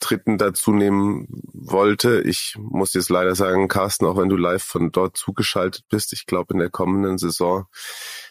dritten 0.00 0.38
dazu 0.38 0.72
nehmen 0.72 1.26
wollte, 1.52 2.20
ich 2.20 2.56
muss 2.58 2.94
jetzt 2.94 3.08
leider 3.08 3.34
sagen, 3.34 3.68
Carsten, 3.68 4.06
auch 4.06 4.16
wenn 4.16 4.28
du 4.28 4.36
live 4.36 4.62
von 4.62 4.92
dort 4.92 5.16
zugeschaltet 5.16 5.84
bist, 5.88 6.12
ich 6.12 6.26
glaube 6.26 6.54
in 6.54 6.60
der 6.60 6.70
kommenden 6.70 7.18
Saison 7.18 7.66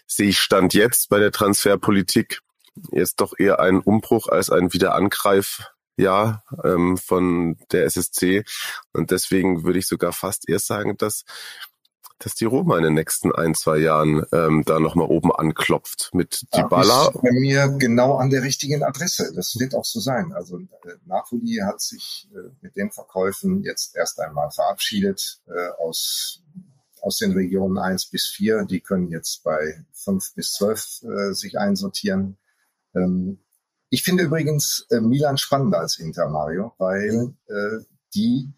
sehe 0.05 0.29
ich 0.29 0.39
Stand 0.39 0.73
jetzt 0.73 1.09
bei 1.09 1.19
der 1.19 1.31
Transferpolitik 1.31 2.41
jetzt 2.91 3.21
doch 3.21 3.33
eher 3.37 3.59
einen 3.59 3.79
Umbruch 3.79 4.27
als 4.27 4.49
ein 4.49 4.73
Wiederangreifjahr 4.73 6.43
ähm, 6.63 6.97
von 6.97 7.57
der 7.71 7.85
SSC. 7.85 8.43
Und 8.93 9.11
deswegen 9.11 9.63
würde 9.63 9.79
ich 9.79 9.87
sogar 9.87 10.13
fast 10.13 10.49
eher 10.49 10.59
sagen, 10.59 10.97
dass 10.97 11.23
dass 12.19 12.35
die 12.35 12.45
Roma 12.45 12.77
in 12.77 12.83
den 12.83 12.93
nächsten 12.93 13.33
ein, 13.33 13.53
zwei 13.53 13.77
Jahren 13.77 14.23
ähm, 14.31 14.63
da 14.65 14.79
nochmal 14.79 15.07
oben 15.07 15.31
anklopft 15.31 16.11
mit 16.13 16.45
Dybala. 16.55 17.11
Ja, 17.13 17.21
bei 17.21 17.31
mir 17.31 17.67
genau 17.77 18.15
an 18.15 18.29
der 18.29 18.43
richtigen 18.43 18.83
Adresse. 18.83 19.33
Das 19.35 19.57
wird 19.59 19.75
auch 19.75 19.85
so 19.85 19.99
sein. 19.99 20.31
Also 20.33 20.59
äh, 20.59 20.95
Napoli 21.05 21.61
hat 21.65 21.81
sich 21.81 22.29
äh, 22.33 22.49
mit 22.61 22.75
den 22.75 22.91
Verkäufen 22.91 23.63
jetzt 23.63 23.95
erst 23.95 24.19
einmal 24.19 24.51
verabschiedet 24.51 25.41
äh, 25.47 25.69
aus 25.83 26.41
aus 27.03 27.17
den 27.17 27.33
Regionen 27.33 27.77
eins 27.77 28.05
bis 28.05 28.27
vier. 28.27 28.63
Die 28.63 28.79
können 28.79 29.09
jetzt 29.09 29.43
bei 29.43 29.83
fünf 29.91 30.33
bis 30.35 30.53
zwölf 30.53 31.01
äh, 31.03 31.33
sich 31.33 31.59
einsortieren. 31.59 32.37
Ähm, 32.95 33.39
ich 33.89 34.03
finde 34.03 34.23
übrigens 34.23 34.87
äh, 34.89 35.01
Milan 35.01 35.37
spannender 35.37 35.79
als 35.79 35.99
Inter 35.99 36.29
Mario, 36.29 36.73
weil 36.77 37.33
äh, 37.47 37.83
die 38.15 38.53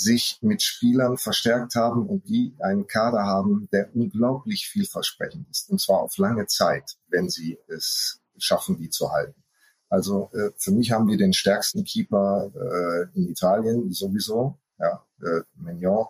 sich 0.00 0.38
mit 0.40 0.62
Spielern 0.62 1.18
verstärkt 1.18 1.74
haben 1.74 2.06
und 2.06 2.26
die 2.26 2.54
einen 2.60 2.86
Kader 2.86 3.24
haben, 3.24 3.68
der 3.70 3.94
unglaublich 3.94 4.66
vielversprechend 4.66 5.48
ist. 5.50 5.68
Und 5.70 5.80
zwar 5.80 6.00
auf 6.00 6.16
lange 6.16 6.46
Zeit, 6.46 6.96
wenn 7.08 7.28
sie 7.28 7.58
es 7.68 8.20
schaffen, 8.38 8.78
die 8.78 8.88
zu 8.88 9.12
halten. 9.12 9.42
Also 9.90 10.30
äh, 10.32 10.50
für 10.56 10.70
mich 10.70 10.90
haben 10.92 11.06
die 11.06 11.18
den 11.18 11.34
stärksten 11.34 11.84
Keeper 11.84 12.50
äh, 12.54 13.18
in 13.18 13.28
Italien 13.28 13.92
sowieso, 13.92 14.58
ja, 14.78 15.04
äh, 15.20 15.42
Mignon, 15.56 16.06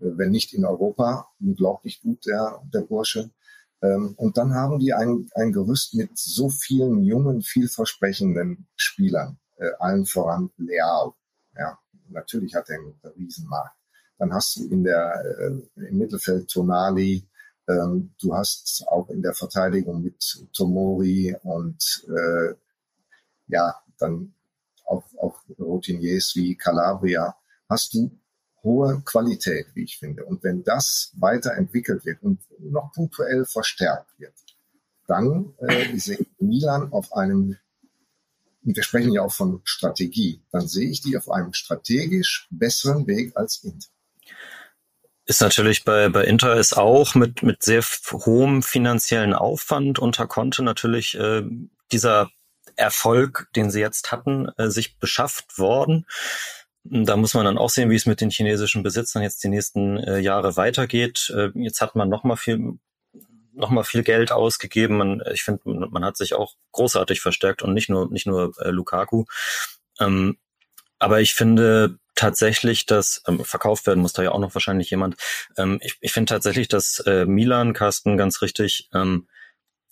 äh, 0.00 0.06
wenn 0.16 0.30
nicht 0.30 0.52
in 0.52 0.64
Europa, 0.64 1.28
unglaublich 1.38 2.00
gut 2.00 2.26
der, 2.26 2.60
der 2.74 2.80
Bursche. 2.80 3.30
Ähm, 3.82 4.14
und 4.16 4.36
dann 4.36 4.54
haben 4.54 4.80
die 4.80 4.94
ein, 4.94 5.28
ein 5.34 5.52
Gerüst 5.52 5.94
mit 5.94 6.18
so 6.18 6.48
vielen 6.48 7.04
jungen, 7.04 7.42
vielversprechenden 7.42 8.66
Spielern, 8.74 9.38
äh, 9.58 9.70
allen 9.78 10.06
voran 10.06 10.50
Leao. 10.56 11.14
Ja, 11.56 11.78
natürlich 12.08 12.54
hat 12.54 12.68
er 12.70 12.76
einen 12.76 12.94
Riesenmarkt. 13.16 13.76
Dann 14.18 14.32
hast 14.32 14.56
du 14.56 14.68
in 14.68 14.84
der, 14.84 15.22
äh, 15.38 15.86
im 15.88 15.98
Mittelfeld 15.98 16.48
Tonali, 16.48 17.26
ähm, 17.68 18.14
du 18.20 18.34
hast 18.34 18.84
auch 18.88 19.08
in 19.10 19.22
der 19.22 19.34
Verteidigung 19.34 20.02
mit 20.02 20.46
Tomori 20.52 21.36
und 21.42 22.06
äh, 22.08 22.54
ja, 23.48 23.74
dann 23.98 24.34
auch, 24.86 25.04
auch 25.18 25.40
Routiniers 25.58 26.32
wie 26.34 26.56
Calabria, 26.56 27.36
hast 27.68 27.94
du 27.94 28.10
hohe 28.62 29.00
Qualität, 29.04 29.66
wie 29.74 29.84
ich 29.84 29.98
finde. 29.98 30.24
Und 30.24 30.42
wenn 30.42 30.64
das 30.64 31.12
weiterentwickelt 31.16 32.04
wird 32.04 32.22
und 32.22 32.40
noch 32.58 32.92
punktuell 32.92 33.44
verstärkt 33.44 34.18
wird, 34.18 34.34
dann 35.06 35.54
äh, 35.58 35.96
sehe 35.96 36.26
Milan 36.38 36.92
auf 36.92 37.12
einem, 37.12 37.56
und 38.68 38.76
wir 38.76 38.82
sprechen 38.82 39.14
ja 39.14 39.22
auch 39.22 39.32
von 39.32 39.62
Strategie, 39.64 40.42
dann 40.52 40.68
sehe 40.68 40.90
ich 40.90 41.00
die 41.00 41.16
auf 41.16 41.30
einem 41.30 41.54
strategisch 41.54 42.46
besseren 42.50 43.06
Weg 43.06 43.34
als 43.34 43.64
Inter. 43.64 43.88
Ist 45.24 45.40
natürlich 45.40 45.84
bei, 45.84 46.10
bei 46.10 46.24
Inter 46.24 46.54
ist 46.56 46.76
auch 46.76 47.14
mit, 47.14 47.42
mit 47.42 47.62
sehr 47.62 47.82
hohem 48.12 48.62
finanziellen 48.62 49.32
Aufwand 49.32 49.98
unter 49.98 50.26
Konte 50.26 50.62
natürlich 50.62 51.18
äh, 51.18 51.44
dieser 51.92 52.30
Erfolg, 52.76 53.48
den 53.56 53.70
sie 53.70 53.80
jetzt 53.80 54.12
hatten, 54.12 54.48
äh, 54.58 54.68
sich 54.68 54.98
beschafft 54.98 55.58
worden. 55.58 56.04
Da 56.84 57.16
muss 57.16 57.32
man 57.32 57.46
dann 57.46 57.56
auch 57.56 57.70
sehen, 57.70 57.88
wie 57.88 57.96
es 57.96 58.04
mit 58.04 58.20
den 58.20 58.30
chinesischen 58.30 58.82
Besitzern 58.82 59.22
jetzt 59.22 59.42
die 59.42 59.48
nächsten 59.48 59.96
äh, 59.96 60.18
Jahre 60.18 60.56
weitergeht. 60.56 61.32
Äh, 61.34 61.52
jetzt 61.54 61.80
hat 61.80 61.94
man 61.94 62.10
noch 62.10 62.24
mal 62.24 62.36
viel 62.36 62.78
noch 63.58 63.70
mal 63.70 63.84
viel 63.84 64.02
Geld 64.02 64.32
ausgegeben. 64.32 64.96
Man, 64.96 65.22
ich 65.32 65.42
finde, 65.42 65.62
man, 65.64 65.90
man, 65.90 66.04
hat 66.04 66.16
sich 66.16 66.34
auch 66.34 66.54
großartig 66.72 67.20
verstärkt 67.20 67.62
und 67.62 67.74
nicht 67.74 67.88
nur 67.90 68.10
nicht 68.10 68.26
nur 68.26 68.54
äh, 68.60 68.70
Lukaku. 68.70 69.24
Ähm, 70.00 70.38
aber 70.98 71.20
ich 71.20 71.34
finde 71.34 71.98
tatsächlich, 72.14 72.86
dass 72.86 73.22
ähm, 73.28 73.44
verkauft 73.44 73.86
werden 73.86 74.00
muss 74.00 74.12
da 74.12 74.22
ja 74.22 74.32
auch 74.32 74.40
noch 74.40 74.54
wahrscheinlich 74.54 74.90
jemand. 74.90 75.16
Ähm, 75.56 75.78
ich 75.82 75.98
ich 76.00 76.12
finde 76.12 76.30
tatsächlich, 76.30 76.68
dass 76.68 77.00
äh, 77.00 77.26
Milan, 77.26 77.74
Carsten, 77.74 78.16
ganz 78.16 78.42
richtig, 78.42 78.88
ähm, 78.94 79.28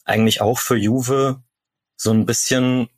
eigentlich 0.04 0.40
auch 0.40 0.58
für 0.58 0.76
Juve 0.76 1.42
so 1.96 2.12
ein 2.12 2.26
bisschen 2.26 2.88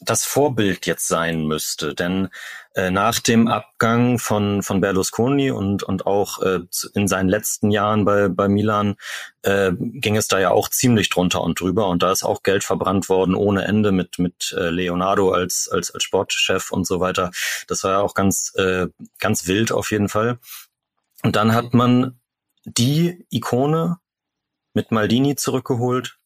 das 0.00 0.24
Vorbild 0.24 0.86
jetzt 0.86 1.08
sein 1.08 1.46
müsste. 1.46 1.94
Denn 1.94 2.28
äh, 2.74 2.90
nach 2.90 3.18
dem 3.18 3.48
Abgang 3.48 4.18
von, 4.18 4.62
von 4.62 4.80
Berlusconi 4.80 5.50
und, 5.50 5.82
und 5.82 6.06
auch 6.06 6.40
äh, 6.40 6.60
in 6.94 7.06
seinen 7.08 7.28
letzten 7.28 7.70
Jahren 7.70 8.04
bei, 8.04 8.28
bei 8.28 8.48
Milan 8.48 8.96
äh, 9.42 9.72
ging 9.78 10.16
es 10.16 10.28
da 10.28 10.38
ja 10.38 10.50
auch 10.50 10.68
ziemlich 10.68 11.10
drunter 11.10 11.42
und 11.42 11.60
drüber. 11.60 11.88
Und 11.88 12.02
da 12.02 12.12
ist 12.12 12.22
auch 12.22 12.42
Geld 12.42 12.64
verbrannt 12.64 13.08
worden 13.08 13.34
ohne 13.34 13.64
Ende 13.64 13.92
mit, 13.92 14.18
mit 14.18 14.54
äh, 14.56 14.70
Leonardo 14.70 15.32
als, 15.32 15.68
als, 15.70 15.90
als 15.90 16.02
Sportchef 16.02 16.70
und 16.70 16.86
so 16.86 17.00
weiter. 17.00 17.30
Das 17.66 17.84
war 17.84 17.92
ja 17.92 18.00
auch 18.00 18.14
ganz, 18.14 18.54
äh, 18.56 18.86
ganz 19.18 19.46
wild 19.46 19.72
auf 19.72 19.90
jeden 19.90 20.08
Fall. 20.08 20.38
Und 21.22 21.36
dann 21.36 21.54
hat 21.54 21.74
man 21.74 22.20
die 22.64 23.26
Ikone 23.30 23.98
mit 24.72 24.92
Maldini 24.92 25.36
zurückgeholt, 25.36 26.19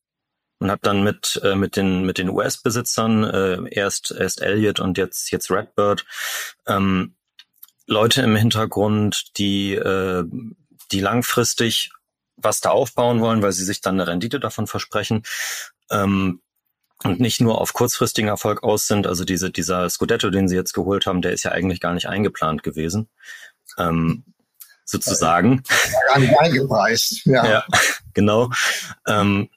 und 0.64 0.70
habe 0.70 0.80
dann 0.82 1.04
mit 1.04 1.38
äh, 1.44 1.56
mit 1.56 1.76
den 1.76 2.06
mit 2.06 2.16
den 2.16 2.30
US-Besitzern 2.30 3.22
äh, 3.22 3.58
erst 3.70 4.10
erst 4.18 4.40
Elliott 4.40 4.80
und 4.80 4.96
jetzt 4.96 5.30
jetzt 5.30 5.50
Redbird 5.50 6.06
ähm, 6.66 7.16
Leute 7.86 8.22
im 8.22 8.34
Hintergrund, 8.34 9.36
die 9.36 9.74
äh, 9.74 10.24
die 10.90 11.00
langfristig 11.00 11.90
was 12.36 12.62
da 12.62 12.70
aufbauen 12.70 13.20
wollen, 13.20 13.42
weil 13.42 13.52
sie 13.52 13.64
sich 13.64 13.82
dann 13.82 14.00
eine 14.00 14.10
Rendite 14.10 14.40
davon 14.40 14.66
versprechen. 14.66 15.24
Ähm, 15.90 16.40
und 17.02 17.20
nicht 17.20 17.42
nur 17.42 17.60
auf 17.60 17.74
kurzfristigen 17.74 18.28
Erfolg 18.28 18.62
aus 18.62 18.86
sind. 18.86 19.06
Also 19.06 19.26
diese, 19.26 19.50
dieser 19.50 19.90
Scudetto, 19.90 20.30
den 20.30 20.48
sie 20.48 20.56
jetzt 20.56 20.72
geholt 20.72 21.04
haben, 21.04 21.20
der 21.20 21.32
ist 21.32 21.42
ja 21.42 21.52
eigentlich 21.52 21.80
gar 21.80 21.92
nicht 21.92 22.08
eingeplant 22.08 22.62
gewesen. 22.62 23.10
Ähm, 23.76 24.24
sozusagen. 24.86 25.62
Gar 26.08 26.20
nicht 26.20 26.38
eingepreist, 26.38 27.26
ja. 27.26 27.46
ja 27.46 27.64
genau. 28.14 28.50
Ähm, 29.06 29.50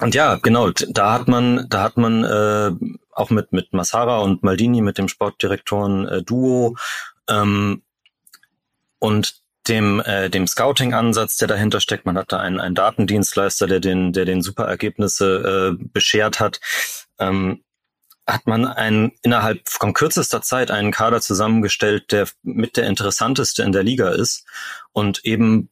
und 0.00 0.14
ja, 0.14 0.36
genau, 0.36 0.70
da 0.70 1.12
hat 1.12 1.28
man, 1.28 1.66
da 1.68 1.82
hat 1.82 1.96
man 1.96 2.24
äh, 2.24 2.72
auch 3.12 3.30
mit 3.30 3.52
mit 3.52 3.72
Massara 3.72 4.18
und 4.20 4.42
Maldini, 4.42 4.80
mit 4.80 4.98
dem 4.98 5.08
Sportdirektoren 5.08 6.08
äh, 6.08 6.22
Duo 6.22 6.76
ähm, 7.28 7.82
und 8.98 9.40
dem 9.68 10.00
äh, 10.00 10.30
dem 10.30 10.46
Scouting-Ansatz, 10.46 11.36
der 11.36 11.48
dahinter 11.48 11.80
steckt. 11.80 12.06
Man 12.06 12.16
hat 12.16 12.32
da 12.32 12.40
einen, 12.40 12.60
einen 12.60 12.74
Datendienstleister, 12.74 13.66
der 13.66 13.80
den 13.80 14.12
der 14.12 14.24
den 14.24 14.42
super 14.42 14.64
Ergebnisse 14.64 15.76
äh, 15.78 15.84
beschert 15.92 16.40
hat. 16.40 16.60
Ähm, 17.18 17.62
hat 18.26 18.46
man 18.46 18.64
ein, 18.64 19.12
innerhalb 19.22 19.68
von 19.68 19.92
kürzester 19.92 20.40
Zeit 20.42 20.70
einen 20.70 20.92
Kader 20.92 21.20
zusammengestellt, 21.20 22.12
der 22.12 22.28
mit 22.42 22.76
der 22.76 22.86
interessanteste 22.86 23.62
in 23.62 23.72
der 23.72 23.82
Liga 23.82 24.10
ist 24.10 24.46
und 24.92 25.24
eben 25.24 25.68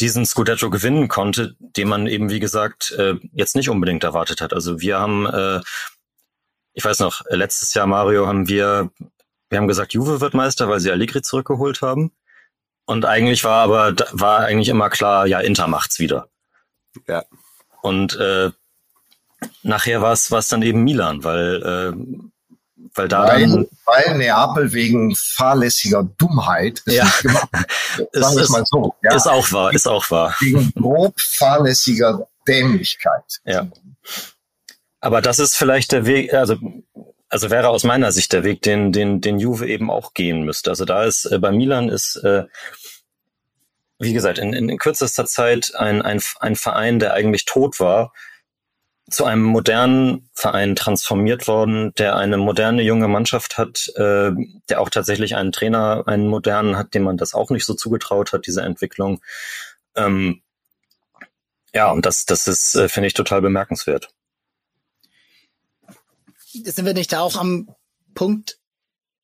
diesen 0.00 0.26
Scudetto 0.26 0.70
gewinnen 0.70 1.08
konnte, 1.08 1.54
den 1.58 1.88
man 1.88 2.06
eben, 2.06 2.30
wie 2.30 2.40
gesagt, 2.40 2.92
äh, 2.98 3.14
jetzt 3.32 3.56
nicht 3.56 3.68
unbedingt 3.68 4.04
erwartet 4.04 4.40
hat. 4.40 4.52
Also 4.52 4.80
wir 4.80 4.98
haben, 4.98 5.26
äh, 5.26 5.60
ich 6.72 6.84
weiß 6.84 7.00
noch, 7.00 7.22
letztes 7.28 7.74
Jahr, 7.74 7.86
Mario, 7.86 8.26
haben 8.26 8.48
wir, 8.48 8.90
wir 9.50 9.58
haben 9.58 9.68
gesagt, 9.68 9.92
Juve 9.92 10.20
wird 10.20 10.34
Meister, 10.34 10.68
weil 10.68 10.80
sie 10.80 10.90
Allegri 10.90 11.22
zurückgeholt 11.22 11.82
haben. 11.82 12.12
Und 12.84 13.04
eigentlich 13.04 13.44
war 13.44 13.62
aber, 13.62 13.94
war 14.12 14.40
eigentlich 14.40 14.68
immer 14.68 14.90
klar, 14.90 15.26
ja, 15.26 15.40
Inter 15.40 15.68
macht's 15.68 15.98
wieder. 15.98 16.28
Ja. 17.06 17.24
Und 17.80 18.16
äh, 18.16 18.50
nachher 19.62 20.02
war 20.02 20.12
es 20.12 20.48
dann 20.48 20.62
eben 20.62 20.82
Milan, 20.82 21.24
weil 21.24 21.62
äh, 21.62 22.31
weil 22.94 23.08
da 23.08 23.26
weil, 23.28 23.48
dann, 23.48 23.68
weil 23.86 24.18
Neapel 24.18 24.72
wegen 24.72 25.14
fahrlässiger 25.16 26.08
Dummheit 26.18 26.82
es 26.86 26.94
ja. 26.94 27.04
nicht 27.04 27.22
gemacht 27.22 27.48
Sagen 28.12 28.36
wir 28.36 28.42
es 28.42 28.48
mal 28.50 28.64
so. 28.66 28.94
Ja. 29.02 29.14
Ist 29.14 29.26
auch 29.26 29.50
wahr, 29.52 29.72
ist 29.72 29.88
auch 29.88 30.10
wahr. 30.10 30.34
Wegen 30.40 30.72
grob 30.74 31.18
fahrlässiger 31.18 32.26
Dämlichkeit. 32.46 33.40
Ja. 33.44 33.68
Aber 35.00 35.22
das 35.22 35.38
ist 35.38 35.56
vielleicht 35.56 35.92
der 35.92 36.06
Weg, 36.06 36.34
also 36.34 36.56
also 37.28 37.50
wäre 37.50 37.68
aus 37.68 37.82
meiner 37.82 38.12
Sicht 38.12 38.32
der 38.34 38.44
Weg, 38.44 38.60
den 38.62 38.92
den 38.92 39.20
den 39.20 39.38
Juve 39.38 39.66
eben 39.66 39.90
auch 39.90 40.12
gehen 40.12 40.42
müsste. 40.42 40.70
Also 40.70 40.84
da 40.84 41.04
ist 41.04 41.24
äh, 41.24 41.38
bei 41.38 41.50
Milan 41.50 41.88
ist 41.88 42.16
äh, 42.16 42.44
wie 43.98 44.12
gesagt 44.12 44.38
in, 44.38 44.52
in 44.52 44.78
kürzester 44.78 45.24
Zeit 45.24 45.74
ein, 45.74 46.02
ein 46.02 46.20
ein 46.40 46.56
Verein, 46.56 46.98
der 46.98 47.14
eigentlich 47.14 47.46
tot 47.46 47.80
war, 47.80 48.12
zu 49.12 49.24
einem 49.24 49.42
modernen 49.42 50.28
Verein 50.32 50.74
transformiert 50.74 51.46
worden, 51.46 51.92
der 51.94 52.16
eine 52.16 52.38
moderne 52.38 52.82
junge 52.82 53.08
Mannschaft 53.08 53.58
hat, 53.58 53.88
äh, 53.96 54.32
der 54.68 54.80
auch 54.80 54.90
tatsächlich 54.90 55.36
einen 55.36 55.52
Trainer, 55.52 56.04
einen 56.06 56.28
modernen 56.28 56.76
hat, 56.76 56.94
dem 56.94 57.02
man 57.02 57.16
das 57.16 57.34
auch 57.34 57.50
nicht 57.50 57.64
so 57.64 57.74
zugetraut 57.74 58.32
hat, 58.32 58.46
diese 58.46 58.62
Entwicklung. 58.62 59.20
Ähm, 59.94 60.42
ja, 61.74 61.90
und 61.90 62.06
das, 62.06 62.24
das 62.26 62.48
ist, 62.48 62.74
äh, 62.74 62.88
finde 62.88 63.08
ich, 63.08 63.14
total 63.14 63.42
bemerkenswert. 63.42 64.08
Sind 66.52 66.84
wir 66.84 66.94
nicht 66.94 67.12
da 67.12 67.20
auch 67.20 67.36
am 67.36 67.74
Punkt, 68.14 68.58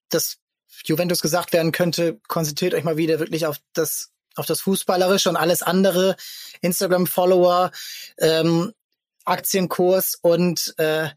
dass 0.09 0.39
Juventus 0.85 1.21
gesagt 1.21 1.53
werden 1.53 1.73
könnte, 1.73 2.21
konzentriert 2.29 2.75
euch 2.75 2.85
mal 2.85 2.97
wieder 2.97 3.19
wirklich 3.19 3.47
auf 3.47 3.57
das 3.73 4.13
auf 4.39 4.47
das 4.47 4.61
Fußballerische 4.61 5.29
und 5.29 5.37
alles 5.37 5.63
andere, 5.63 6.17
Instagram-Follower, 6.61 7.73
ähm, 8.19 8.73
Aktienkurs 9.29 10.17
und 10.21 10.75
äh, 10.79 11.11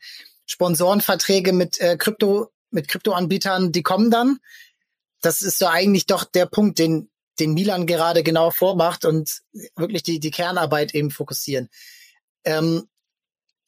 Sponsorenverträge 0.46 1.54
mit 1.54 1.80
äh, 1.80 1.98
Krypto, 1.98 2.52
mit 2.70 2.88
Kryptoanbietern, 2.88 3.72
die 3.72 3.84
kommen 3.84 4.12
dann. 4.12 4.40
Das 5.22 5.42
ist 5.42 5.60
so 5.60 5.68
eigentlich 5.68 6.08
doch 6.08 6.24
der 6.24 6.46
Punkt, 6.46 6.80
den, 6.80 7.10
den 7.40 7.54
Milan 7.54 7.86
gerade 7.86 8.24
genau 8.24 8.52
vormacht 8.52 9.06
und 9.06 9.42
wirklich 9.76 10.04
die, 10.04 10.20
die 10.20 10.32
Kernarbeit 10.32 10.94
eben 10.94 11.12
fokussieren. 11.12 11.70
Ähm, 12.44 12.88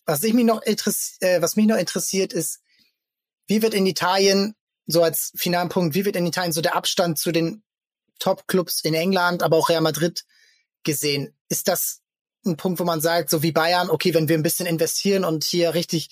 was 0.06 0.24
ich 0.24 0.34
mich 0.34 0.46
noch 0.46 0.62
interessiert, 0.62 1.22
äh, 1.22 1.42
was 1.42 1.56
mich 1.56 1.68
noch 1.68 1.78
interessiert, 1.78 2.34
ist, 2.34 2.60
wie 3.48 3.62
wird 3.62 3.74
in 3.74 3.86
Italien, 3.86 4.56
so 4.86 5.04
als 5.04 5.32
finalen 5.36 5.70
Punkt, 5.70 5.96
wie 5.96 6.06
wird 6.06 6.16
in 6.16 6.26
Italien 6.26 6.52
so 6.52 6.62
der 6.62 6.76
Abstand 6.76 7.18
zu 7.18 7.32
den 7.32 7.64
Top-Clubs 8.20 8.82
in 8.82 8.94
England, 8.94 9.44
aber 9.44 9.58
auch 9.58 9.70
Real 9.70 9.82
Madrid 9.82 10.26
gesehen? 10.84 11.36
Ist 11.50 11.68
das 11.68 12.03
ein 12.46 12.58
Punkt, 12.58 12.80
wo 12.80 12.84
man 12.84 13.02
sagt, 13.02 13.30
so 13.30 13.42
wie 13.44 13.52
Bayern, 13.52 13.90
okay, 13.90 14.14
wenn 14.14 14.28
wir 14.28 14.38
ein 14.38 14.44
bisschen 14.44 14.66
investieren 14.66 15.24
und 15.24 15.44
hier 15.44 15.74
richtig, 15.74 16.10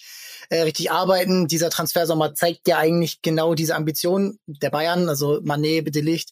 äh, 0.50 0.62
richtig 0.62 0.92
arbeiten, 0.92 1.48
dieser 1.48 1.70
Transfersommer 1.70 2.34
zeigt 2.36 2.68
ja 2.68 2.78
eigentlich 2.78 3.22
genau 3.22 3.54
diese 3.54 3.76
Ambition 3.76 4.40
der 4.46 4.70
Bayern, 4.70 5.10
also 5.10 5.40
Manet, 5.44 5.94
De 5.94 6.02
Licht 6.02 6.32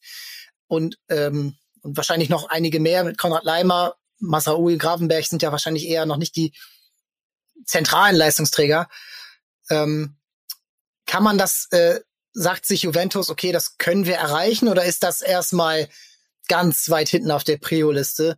und, 0.68 0.98
ähm, 1.10 1.58
und 1.82 1.98
wahrscheinlich 1.98 2.30
noch 2.30 2.50
einige 2.50 2.80
mehr 2.80 3.04
mit 3.04 3.18
Konrad 3.18 3.44
Leimer, 3.44 3.96
Masraoui, 4.20 4.78
Gravenberg 4.78 5.26
sind 5.26 5.42
ja 5.42 5.52
wahrscheinlich 5.52 5.88
eher 5.88 6.06
noch 6.06 6.18
nicht 6.18 6.36
die 6.36 6.54
zentralen 7.66 8.16
Leistungsträger. 8.16 8.90
Ähm, 9.70 10.18
kann 11.06 11.24
man 11.24 11.38
das, 11.38 11.68
äh, 11.72 12.02
sagt 12.34 12.66
sich 12.66 12.84
Juventus, 12.84 13.30
okay, 13.30 13.52
das 13.52 13.78
können 13.78 14.06
wir 14.06 14.16
erreichen 14.16 14.68
oder 14.68 14.86
ist 14.86 15.04
das 15.04 15.22
erstmal 15.22 15.90
ganz 16.48 16.90
weit 16.90 17.10
hinten 17.10 17.32
auf 17.32 17.44
der 17.44 17.58
Prio-Liste? 17.58 18.38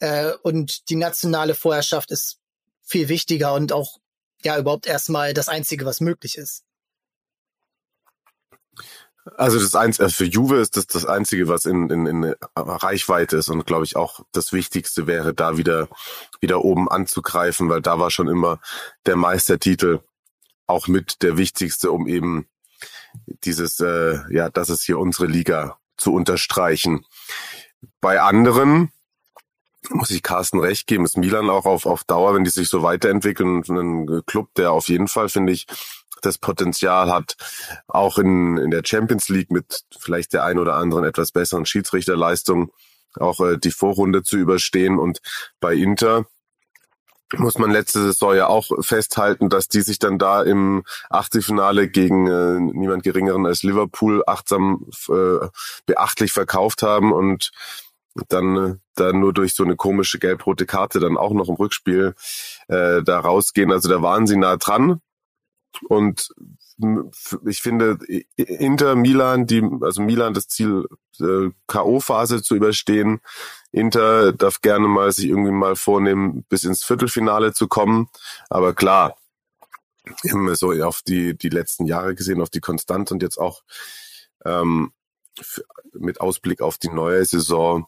Äh, 0.00 0.32
und 0.42 0.88
die 0.90 0.96
nationale 0.96 1.54
Vorherrschaft 1.54 2.10
ist 2.10 2.38
viel 2.82 3.08
wichtiger 3.08 3.54
und 3.54 3.72
auch 3.72 3.98
ja 4.42 4.58
überhaupt 4.58 4.86
erstmal 4.86 5.34
das 5.34 5.48
Einzige, 5.48 5.86
was 5.86 6.00
möglich 6.00 6.36
ist. 6.36 6.64
Also 9.36 9.58
das 9.58 9.74
eins 9.74 10.00
also 10.00 10.14
für 10.14 10.26
Juve 10.26 10.56
ist 10.56 10.76
das 10.76 10.86
das 10.86 11.06
einzige, 11.06 11.48
was 11.48 11.64
in, 11.64 11.88
in, 11.88 12.06
in 12.06 12.34
Reichweite 12.54 13.38
ist 13.38 13.48
und 13.48 13.64
glaube 13.64 13.84
ich 13.84 13.96
auch 13.96 14.20
das 14.32 14.52
Wichtigste 14.52 15.06
wäre, 15.06 15.32
da 15.32 15.56
wieder 15.56 15.88
wieder 16.40 16.62
oben 16.62 16.90
anzugreifen, 16.90 17.70
weil 17.70 17.80
da 17.80 17.98
war 17.98 18.10
schon 18.10 18.28
immer 18.28 18.60
der 19.06 19.16
Meistertitel 19.16 20.00
auch 20.66 20.88
mit 20.88 21.22
der 21.22 21.38
wichtigste, 21.38 21.90
um 21.90 22.06
eben 22.06 22.48
dieses 23.26 23.80
äh, 23.80 24.18
ja, 24.30 24.50
das 24.50 24.68
ist 24.68 24.82
hier 24.82 24.98
unsere 24.98 25.26
Liga 25.26 25.78
zu 25.96 26.12
unterstreichen. 26.12 27.06
Bei 28.02 28.20
anderen 28.20 28.92
muss 29.90 30.10
ich 30.10 30.22
Carsten 30.22 30.60
recht 30.60 30.86
geben, 30.86 31.04
ist 31.04 31.16
Milan 31.16 31.50
auch 31.50 31.66
auf, 31.66 31.86
auf 31.86 32.04
Dauer, 32.04 32.34
wenn 32.34 32.44
die 32.44 32.50
sich 32.50 32.68
so 32.68 32.82
weiterentwickeln, 32.82 33.62
ein 33.68 34.22
Club, 34.26 34.48
der 34.56 34.72
auf 34.72 34.88
jeden 34.88 35.08
Fall, 35.08 35.28
finde 35.28 35.52
ich, 35.52 35.66
das 36.22 36.38
Potenzial 36.38 37.12
hat, 37.12 37.36
auch 37.86 38.18
in, 38.18 38.56
in 38.56 38.70
der 38.70 38.82
Champions 38.84 39.28
League 39.28 39.50
mit 39.50 39.82
vielleicht 39.98 40.32
der 40.32 40.44
ein 40.44 40.58
oder 40.58 40.76
anderen 40.76 41.04
etwas 41.04 41.32
besseren 41.32 41.66
Schiedsrichterleistung 41.66 42.70
auch 43.18 43.40
äh, 43.40 43.58
die 43.58 43.70
Vorrunde 43.70 44.22
zu 44.22 44.36
überstehen. 44.36 44.98
Und 44.98 45.20
bei 45.60 45.74
Inter 45.74 46.26
muss 47.36 47.58
man 47.58 47.70
letzte 47.70 48.02
Saison 48.02 48.34
ja 48.34 48.46
auch 48.46 48.70
festhalten, 48.80 49.48
dass 49.48 49.68
die 49.68 49.80
sich 49.80 49.98
dann 49.98 50.18
da 50.18 50.42
im 50.42 50.84
Achtelfinale 51.10 51.88
gegen 51.88 52.26
äh, 52.26 52.60
niemand 52.60 53.02
geringeren 53.02 53.46
als 53.46 53.62
Liverpool 53.62 54.22
achtsam 54.26 54.86
äh, 55.08 55.46
beachtlich 55.86 56.32
verkauft 56.32 56.82
haben 56.82 57.12
und 57.12 57.50
dann, 58.28 58.56
äh, 58.56 58.74
dann 58.94 59.20
nur 59.20 59.32
durch 59.32 59.54
so 59.54 59.64
eine 59.64 59.76
komische 59.76 60.18
gelb-rote 60.18 60.66
Karte 60.66 61.00
dann 61.00 61.16
auch 61.16 61.32
noch 61.32 61.48
im 61.48 61.56
Rückspiel 61.56 62.14
äh, 62.68 63.02
da 63.02 63.20
rausgehen. 63.20 63.72
Also 63.72 63.88
da 63.88 64.02
waren 64.02 64.26
sie 64.26 64.36
nah 64.36 64.56
dran. 64.56 65.00
Und 65.88 66.28
ich 67.46 67.62
finde, 67.62 67.98
Inter 68.36 68.94
Milan, 68.94 69.46
die, 69.46 69.62
also 69.80 70.02
Milan 70.02 70.34
das 70.34 70.48
Ziel, 70.48 70.86
äh, 71.20 71.50
K.O.-Phase 71.66 72.42
zu 72.42 72.54
überstehen. 72.54 73.20
Inter 73.70 74.32
darf 74.32 74.60
gerne 74.60 74.86
mal 74.88 75.10
sich 75.12 75.26
irgendwie 75.26 75.52
mal 75.52 75.76
vornehmen, 75.76 76.44
bis 76.48 76.64
ins 76.64 76.84
Viertelfinale 76.84 77.52
zu 77.52 77.68
kommen. 77.68 78.08
Aber 78.50 78.74
klar, 78.74 79.16
immer 80.22 80.54
so 80.54 80.72
auf 80.84 81.02
die, 81.02 81.36
die 81.36 81.48
letzten 81.48 81.86
Jahre 81.86 82.14
gesehen, 82.14 82.40
auf 82.40 82.50
die 82.50 82.60
Konstanz 82.60 83.10
und 83.10 83.22
jetzt 83.22 83.38
auch 83.38 83.62
ähm, 84.44 84.92
mit 85.92 86.20
Ausblick 86.20 86.60
auf 86.60 86.78
die 86.78 86.90
neue 86.90 87.24
Saison 87.24 87.86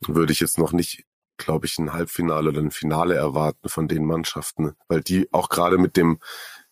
würde 0.00 0.32
ich 0.32 0.40
jetzt 0.40 0.58
noch 0.58 0.72
nicht, 0.72 1.04
glaube 1.36 1.66
ich, 1.66 1.78
ein 1.78 1.92
Halbfinale 1.92 2.50
oder 2.50 2.60
ein 2.60 2.70
Finale 2.70 3.14
erwarten 3.14 3.68
von 3.68 3.88
den 3.88 4.04
Mannschaften, 4.04 4.74
weil 4.88 5.00
die 5.00 5.32
auch 5.32 5.48
gerade 5.48 5.78
mit 5.78 5.96
dem 5.96 6.18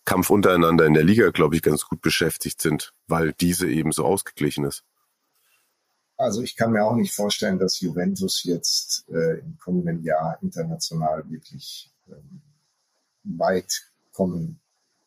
Kampf 0.04 0.30
untereinander 0.30 0.86
in 0.86 0.94
der 0.94 1.04
Liga, 1.04 1.30
glaube 1.30 1.56
ich, 1.56 1.62
ganz 1.62 1.84
gut 1.84 2.00
beschäftigt 2.00 2.60
sind, 2.60 2.92
weil 3.06 3.32
diese 3.32 3.68
eben 3.68 3.92
so 3.92 4.04
ausgeglichen 4.04 4.64
ist. 4.64 4.84
Also 6.16 6.42
ich 6.42 6.56
kann 6.56 6.72
mir 6.72 6.84
auch 6.84 6.94
nicht 6.94 7.14
vorstellen, 7.14 7.58
dass 7.58 7.80
Juventus 7.80 8.44
jetzt 8.44 9.08
äh, 9.08 9.40
im 9.40 9.58
kommenden 9.58 10.02
Jahr 10.02 10.38
international 10.40 11.28
wirklich 11.28 11.90
ähm, 12.08 12.42
weit 13.24 13.90
kommen 14.12 14.60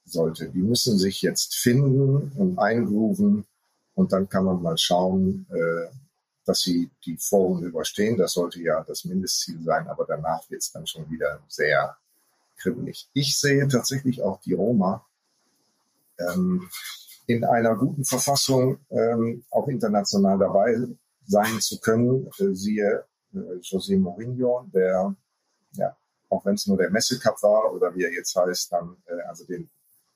sollte. 0.06 0.50
Die 0.50 0.62
müssen 0.62 0.98
sich 0.98 1.22
jetzt 1.22 1.56
finden 1.56 2.32
und 2.36 2.60
eingrooven 2.60 3.46
und 3.94 4.12
dann 4.12 4.30
kann 4.30 4.46
man 4.46 4.62
mal 4.62 4.78
schauen, 4.78 5.46
äh, 5.50 5.88
dass 6.46 6.62
sie 6.62 6.90
die 7.06 7.18
Vorrunde 7.18 7.68
überstehen. 7.68 8.18
Das 8.18 8.34
sollte 8.34 8.62
ja 8.62 8.84
das 8.84 9.06
Mindestziel 9.06 9.62
sein, 9.64 9.88
aber 9.88 10.06
danach 10.06 10.50
wird 10.50 10.62
es 10.62 10.72
dann 10.72 10.88
schon 10.88 11.10
wieder 11.10 11.42
sehr 11.48 11.98
kribbelig. 12.58 13.10
Ich 13.14 13.38
sehe 13.38 13.68
tatsächlich 13.68 14.22
auch 14.22 14.40
die 14.42 14.54
Roma 14.54 15.06
ähm, 16.20 16.70
in 17.28 17.44
einer 17.44 17.76
guten 17.76 18.06
Verfassung 18.06 18.80
ähm, 18.92 19.44
auch 19.50 19.68
international 19.68 20.38
dabei 20.38 20.78
sein 21.28 21.60
zu 21.60 21.80
können. 21.80 22.28
Äh, 22.40 22.54
siehe 22.54 23.04
äh, 23.34 23.38
José 23.62 23.98
Mourinho, 23.98 24.70
der 24.74 25.16
ja 25.74 25.96
auch 26.30 26.46
wenn 26.46 26.56
es 26.56 26.68
nur 26.68 26.78
der 26.78 26.90
Messecup 26.90 27.42
war 27.44 27.74
oder 27.74 27.96
wie 27.96 28.04
er 28.04 28.12
jetzt 28.12 28.36
heißt, 28.36 28.72
dann 28.72 28.96
äh, 29.08 29.22
also 29.28 29.46
den, 29.46 29.70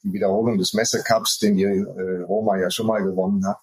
die 0.04 0.14
Wiederholung 0.14 0.58
des 0.58 0.74
Messecups, 0.74 1.40
den 1.40 1.56
die 1.56 1.64
äh, 1.64 2.22
Roma 2.22 2.58
ja 2.58 2.70
schon 2.70 2.88
mal 2.88 3.04
gewonnen 3.04 3.46
hat, 3.48 3.60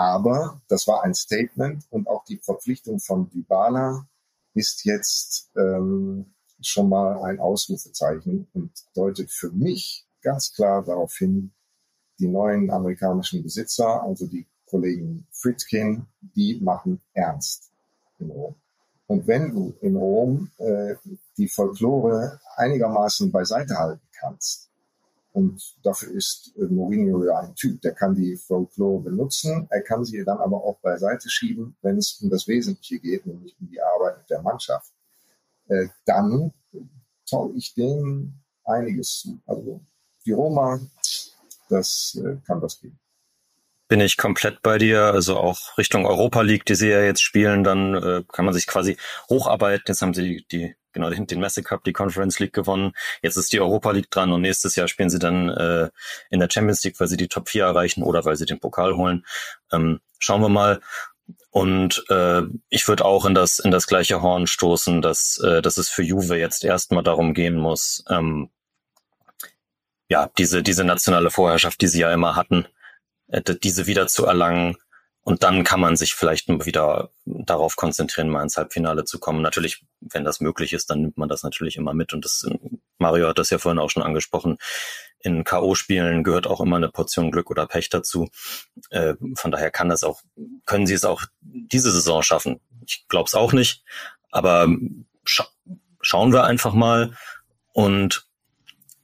aber 0.00 0.62
das 0.68 0.86
war 0.86 1.04
ein 1.04 1.12
Statement 1.12 1.84
und 1.90 2.08
auch 2.08 2.24
die 2.24 2.38
Verpflichtung 2.38 3.00
von 3.00 3.28
Dybala 3.28 4.08
ist 4.54 4.86
jetzt 4.86 5.50
ähm, 5.58 6.32
schon 6.62 6.88
mal 6.88 7.22
ein 7.22 7.38
Ausrufezeichen 7.38 8.48
und 8.54 8.72
deutet 8.94 9.30
für 9.30 9.50
mich 9.50 10.06
ganz 10.22 10.54
klar 10.54 10.82
darauf 10.82 11.14
hin, 11.16 11.52
die 12.18 12.28
neuen 12.28 12.70
amerikanischen 12.70 13.42
Besitzer, 13.42 14.02
also 14.02 14.26
die 14.26 14.46
Kollegen 14.64 15.26
Fritkin, 15.32 16.06
die 16.34 16.58
machen 16.62 17.02
ernst 17.12 17.70
in 18.18 18.30
Rom. 18.30 18.54
Und 19.06 19.26
wenn 19.26 19.50
du 19.50 19.74
in 19.82 19.96
Rom 19.96 20.50
äh, 20.56 20.94
die 21.36 21.48
Folklore 21.48 22.40
einigermaßen 22.56 23.30
beiseite 23.30 23.76
halten 23.76 24.08
kannst, 24.18 24.69
und 25.32 25.76
dafür 25.82 26.12
ist 26.12 26.52
äh, 26.56 26.64
Mourinho 26.64 27.24
ja 27.24 27.38
ein 27.40 27.54
Typ, 27.54 27.80
der 27.82 27.92
kann 27.92 28.14
die 28.14 28.36
Folklore 28.36 29.02
benutzen, 29.02 29.66
er 29.70 29.82
kann 29.82 30.04
sie 30.04 30.24
dann 30.24 30.38
aber 30.38 30.62
auch 30.64 30.78
beiseite 30.80 31.28
schieben, 31.28 31.76
wenn 31.82 31.98
es 31.98 32.20
um 32.20 32.30
das 32.30 32.48
Wesentliche 32.48 32.98
geht, 32.98 33.26
nämlich 33.26 33.56
um 33.60 33.68
die 33.68 33.80
Arbeit 33.80 34.18
mit 34.18 34.30
der 34.30 34.42
Mannschaft. 34.42 34.92
Äh, 35.68 35.86
dann 36.04 36.52
traue 37.28 37.54
ich 37.54 37.74
dem 37.74 38.34
einiges 38.64 39.20
zu. 39.20 39.40
Also 39.46 39.80
die 40.26 40.32
Roma, 40.32 40.80
das 41.68 42.20
äh, 42.22 42.36
kann 42.46 42.60
was 42.60 42.80
geben. 42.80 42.98
Bin 43.90 44.00
ich 44.00 44.16
komplett 44.16 44.62
bei 44.62 44.78
dir. 44.78 45.06
Also 45.06 45.36
auch 45.36 45.76
Richtung 45.76 46.06
Europa 46.06 46.42
League, 46.42 46.64
die 46.64 46.76
sie 46.76 46.90
ja 46.90 47.02
jetzt 47.02 47.22
spielen, 47.22 47.64
dann 47.64 47.94
äh, 47.96 48.22
kann 48.32 48.44
man 48.44 48.54
sich 48.54 48.68
quasi 48.68 48.96
hocharbeiten. 49.28 49.82
Jetzt 49.88 50.00
haben 50.00 50.14
sie 50.14 50.22
die, 50.22 50.46
die 50.46 50.74
genau 50.92 51.10
den, 51.10 51.40
Messe 51.40 51.64
Cup, 51.64 51.82
die 51.82 51.92
Conference 51.92 52.38
League 52.38 52.52
gewonnen. 52.52 52.92
Jetzt 53.20 53.36
ist 53.36 53.52
die 53.52 53.58
Europa 53.60 53.90
League 53.90 54.08
dran 54.08 54.30
und 54.30 54.42
nächstes 54.42 54.76
Jahr 54.76 54.86
spielen 54.86 55.10
sie 55.10 55.18
dann 55.18 55.48
äh, 55.48 55.90
in 56.30 56.38
der 56.38 56.48
Champions 56.48 56.84
League, 56.84 57.00
weil 57.00 57.08
sie 57.08 57.16
die 57.16 57.26
Top 57.26 57.48
4 57.48 57.64
erreichen 57.64 58.04
oder 58.04 58.24
weil 58.24 58.36
sie 58.36 58.46
den 58.46 58.60
Pokal 58.60 58.94
holen. 58.94 59.26
Ähm, 59.72 59.98
schauen 60.20 60.40
wir 60.40 60.48
mal. 60.48 60.80
Und 61.50 62.04
äh, 62.10 62.42
ich 62.68 62.86
würde 62.86 63.04
auch 63.04 63.24
in 63.24 63.34
das 63.34 63.58
in 63.58 63.72
das 63.72 63.88
gleiche 63.88 64.22
Horn 64.22 64.46
stoßen, 64.46 65.02
dass 65.02 65.36
äh, 65.38 65.62
dass 65.62 65.78
es 65.78 65.88
für 65.88 66.04
Juve 66.04 66.36
jetzt 66.36 66.62
erstmal 66.62 67.02
darum 67.02 67.34
gehen 67.34 67.56
muss, 67.56 68.04
ähm, 68.08 68.50
ja, 70.08 70.30
diese, 70.38 70.62
diese 70.62 70.84
nationale 70.84 71.30
Vorherrschaft, 71.30 71.80
die 71.80 71.88
sie 71.88 72.00
ja 72.00 72.12
immer 72.12 72.36
hatten, 72.36 72.66
diese 73.62 73.86
wieder 73.86 74.06
zu 74.06 74.26
erlangen. 74.26 74.76
Und 75.22 75.42
dann 75.42 75.64
kann 75.64 75.80
man 75.80 75.96
sich 75.96 76.14
vielleicht 76.14 76.48
wieder 76.48 77.10
darauf 77.26 77.76
konzentrieren, 77.76 78.30
mal 78.30 78.42
ins 78.42 78.56
Halbfinale 78.56 79.04
zu 79.04 79.18
kommen. 79.18 79.42
Natürlich, 79.42 79.84
wenn 80.00 80.24
das 80.24 80.40
möglich 80.40 80.72
ist, 80.72 80.88
dann 80.88 81.02
nimmt 81.02 81.18
man 81.18 81.28
das 81.28 81.42
natürlich 81.42 81.76
immer 81.76 81.92
mit. 81.92 82.14
Und 82.14 82.24
das, 82.24 82.48
Mario 82.98 83.28
hat 83.28 83.38
das 83.38 83.50
ja 83.50 83.58
vorhin 83.58 83.78
auch 83.78 83.90
schon 83.90 84.02
angesprochen. 84.02 84.56
In 85.20 85.44
K.O.-Spielen 85.44 86.22
gehört 86.22 86.46
auch 86.46 86.60
immer 86.62 86.76
eine 86.76 86.88
Portion 86.88 87.30
Glück 87.30 87.50
oder 87.50 87.66
Pech 87.66 87.90
dazu. 87.90 88.30
Äh, 88.88 89.14
von 89.34 89.50
daher 89.50 89.70
kann 89.70 89.90
das 89.90 90.04
auch, 90.04 90.22
können 90.64 90.86
sie 90.86 90.94
es 90.94 91.04
auch 91.04 91.22
diese 91.40 91.92
Saison 91.92 92.22
schaffen. 92.22 92.60
Ich 92.86 93.06
glaube 93.08 93.26
es 93.26 93.34
auch 93.34 93.52
nicht, 93.52 93.84
aber 94.30 94.68
scha 95.24 95.46
schauen 96.00 96.32
wir 96.32 96.44
einfach 96.44 96.72
mal. 96.72 97.14
Und 97.74 98.26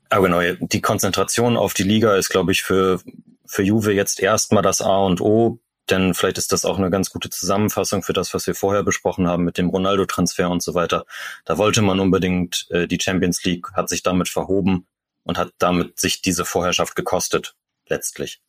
aber 0.08 0.28
genau, 0.28 0.66
die 0.66 0.80
Konzentration 0.80 1.56
auf 1.56 1.74
die 1.74 1.82
Liga 1.82 2.16
ist, 2.16 2.30
glaube 2.30 2.52
ich, 2.52 2.62
für, 2.62 3.00
für 3.48 3.62
Juve 3.62 3.92
jetzt 3.92 4.20
erstmal 4.20 4.62
das 4.62 4.80
A 4.80 4.98
und 4.98 5.20
O, 5.20 5.60
denn 5.90 6.14
vielleicht 6.14 6.38
ist 6.38 6.52
das 6.52 6.64
auch 6.64 6.78
eine 6.78 6.90
ganz 6.90 7.10
gute 7.10 7.30
Zusammenfassung 7.30 8.02
für 8.02 8.12
das, 8.12 8.34
was 8.34 8.46
wir 8.46 8.54
vorher 8.54 8.82
besprochen 8.82 9.28
haben 9.28 9.44
mit 9.44 9.56
dem 9.56 9.68
Ronaldo-Transfer 9.68 10.50
und 10.50 10.62
so 10.62 10.74
weiter. 10.74 11.06
Da 11.44 11.58
wollte 11.58 11.82
man 11.82 12.00
unbedingt 12.00 12.66
äh, 12.70 12.88
die 12.88 12.98
Champions 13.00 13.44
League, 13.44 13.72
hat 13.74 13.88
sich 13.88 14.02
damit 14.02 14.28
verhoben 14.28 14.86
und 15.22 15.38
hat 15.38 15.52
damit 15.58 15.98
sich 15.98 16.22
diese 16.22 16.44
Vorherrschaft 16.44 16.96
gekostet, 16.96 17.54
letztlich. 17.88 18.40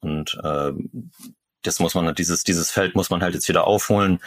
Und 0.00 0.38
äh, 0.42 0.72
das 1.62 1.80
muss 1.80 1.94
man, 1.94 2.14
dieses, 2.14 2.44
dieses 2.44 2.70
Feld 2.70 2.94
muss 2.94 3.10
man 3.10 3.22
halt 3.22 3.34
jetzt 3.34 3.48
wieder 3.48 3.66
aufholen, 3.66 4.20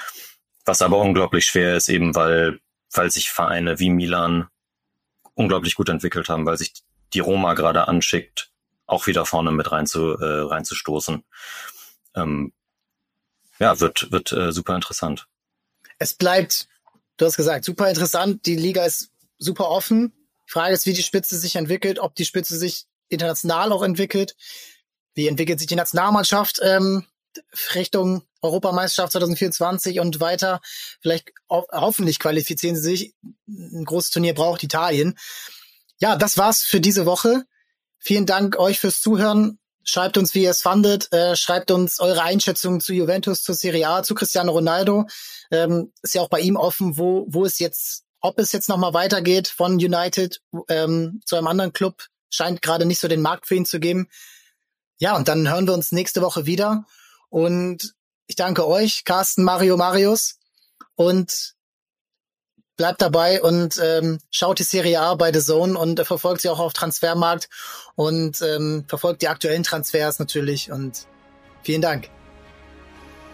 was 0.66 0.84
aber 0.84 1.00
unglaublich 1.00 1.46
schwer 1.46 1.76
ist, 1.76 1.90
eben 1.90 2.14
weil, 2.16 2.60
weil 2.94 3.10
sich 3.10 3.32
Vereine 3.32 3.80
wie 3.80 3.90
Milan 3.90 4.48
unglaublich 5.34 5.74
gut 5.76 5.90
entwickelt 5.90 6.30
haben, 6.30 6.46
weil 6.46 6.58
sich 6.58 6.74
die 7.14 7.20
Roma 7.20 7.56
gerade 7.56 7.88
anschickt, 7.88 8.52
auch 8.86 9.08
wieder 9.08 9.26
vorne 9.26 9.52
mit 9.52 9.72
rein 9.72 9.88
zu, 9.88 10.18
äh, 10.18 10.42
reinzustoßen. 10.42 11.24
Ähm, 12.16 12.54
ja, 13.60 13.80
wird, 13.80 14.12
wird 14.12 14.32
äh, 14.32 14.52
super 14.52 14.76
interessant. 14.76 15.28
Es 16.00 16.14
bleibt, 16.14 16.68
du 17.18 17.26
hast 17.26 17.38
gesagt, 17.38 17.66
super 17.66 17.90
interessant. 17.90 18.46
Die 18.46 18.56
Liga 18.56 18.86
ist 18.86 19.12
super 19.38 19.70
offen. 19.70 20.14
Die 20.48 20.52
Frage 20.52 20.74
ist, 20.74 20.86
wie 20.86 20.94
die 20.94 21.04
Spitze 21.04 21.38
sich 21.38 21.56
entwickelt, 21.56 22.00
ob 22.00 22.16
die 22.16 22.26
Spitze 22.26 22.58
sich 22.58 22.86
international 23.10 23.72
auch 23.72 23.84
entwickelt. 23.84 24.36
Wie 25.14 25.28
entwickelt 25.28 25.60
sich 25.60 25.68
die 25.68 25.76
Nationalmannschaft 25.76 26.60
ähm, 26.64 27.06
Richtung 27.74 28.24
Europameisterschaft 28.42 29.14
2024 29.14 30.00
und 30.00 30.20
weiter. 30.20 30.62
Vielleicht 31.02 31.32
ho 31.50 31.66
hoffentlich 31.72 32.20
qualifizieren 32.20 32.76
sie 32.76 32.82
sich. 32.82 33.16
Ein 33.48 33.86
großes 33.86 34.12
Turnier 34.12 34.34
braucht 34.34 34.64
Italien. 34.64 35.18
Ja, 36.00 36.16
das 36.16 36.38
war's 36.38 36.64
für 36.64 36.82
diese 36.82 37.06
Woche. 37.06 37.46
Vielen 38.06 38.26
Dank 38.26 38.60
euch 38.60 38.82
fürs 38.82 39.00
Zuhören. 39.00 39.60
Schreibt 39.86 40.18
uns, 40.18 40.34
wie 40.34 40.44
ihr 40.44 40.50
es 40.50 40.62
fandet. 40.62 41.10
Äh, 41.14 41.38
schreibt 41.38 41.72
uns 41.72 42.02
eure 42.02 42.22
Einschätzungen 42.22 42.82
zu 42.82 42.92
Juventus, 42.92 43.44
zur 43.44 43.56
Serie 43.56 43.88
A, 43.88 44.04
zu 44.04 44.14
Cristiano 44.14 44.52
Ronaldo. 44.52 45.06
Ähm, 45.52 45.94
ist 46.02 46.14
ja 46.14 46.22
auch 46.22 46.28
bei 46.28 46.42
ihm 46.42 46.58
offen, 46.58 46.98
wo, 46.98 47.26
wo 47.30 47.46
es 47.46 47.60
jetzt, 47.60 48.04
ob 48.20 48.40
es 48.40 48.52
jetzt 48.52 48.68
nochmal 48.68 48.94
weitergeht 48.94 49.48
von 49.48 49.76
United 49.76 50.42
ähm, 50.68 51.22
zu 51.26 51.38
einem 51.38 51.48
anderen 51.48 51.72
Club. 51.72 52.08
Scheint 52.30 52.62
gerade 52.62 52.86
nicht 52.86 53.00
so 53.00 53.08
den 53.08 53.22
Markt 53.22 53.48
für 53.48 53.56
ihn 53.56 53.66
zu 53.66 53.80
geben. 53.80 54.10
Ja, 55.00 55.16
und 55.16 55.30
dann 55.30 55.50
hören 55.50 55.66
wir 55.66 55.74
uns 55.74 55.94
nächste 55.94 56.22
Woche 56.22 56.46
wieder. 56.46 56.84
Und 57.30 57.94
ich 58.28 58.36
danke 58.36 58.68
euch, 58.68 59.06
Carsten, 59.06 59.46
Mario, 59.46 59.78
Marius. 59.78 60.40
Und 60.96 61.54
bleibt 62.78 63.02
dabei 63.02 63.42
und 63.42 63.80
ähm, 63.82 64.20
schaut 64.32 64.60
die 64.60 64.64
Serie 64.64 65.00
A 65.00 65.16
bei 65.16 65.32
The 65.32 65.40
Zone 65.40 65.78
und 65.78 66.00
äh, 66.00 66.06
verfolgt 66.06 66.42
sie 66.42 66.50
auch 66.50 66.60
auf 66.60 66.74
Transfermarkt 66.74 67.50
und 67.96 68.42
ähm, 68.42 68.86
verfolgt 68.88 69.22
die 69.22 69.28
aktuellen 69.28 69.64
Transfers 69.64 70.20
natürlich 70.20 70.72
und 70.72 71.06
vielen 71.64 71.82
Dank. 71.82 72.10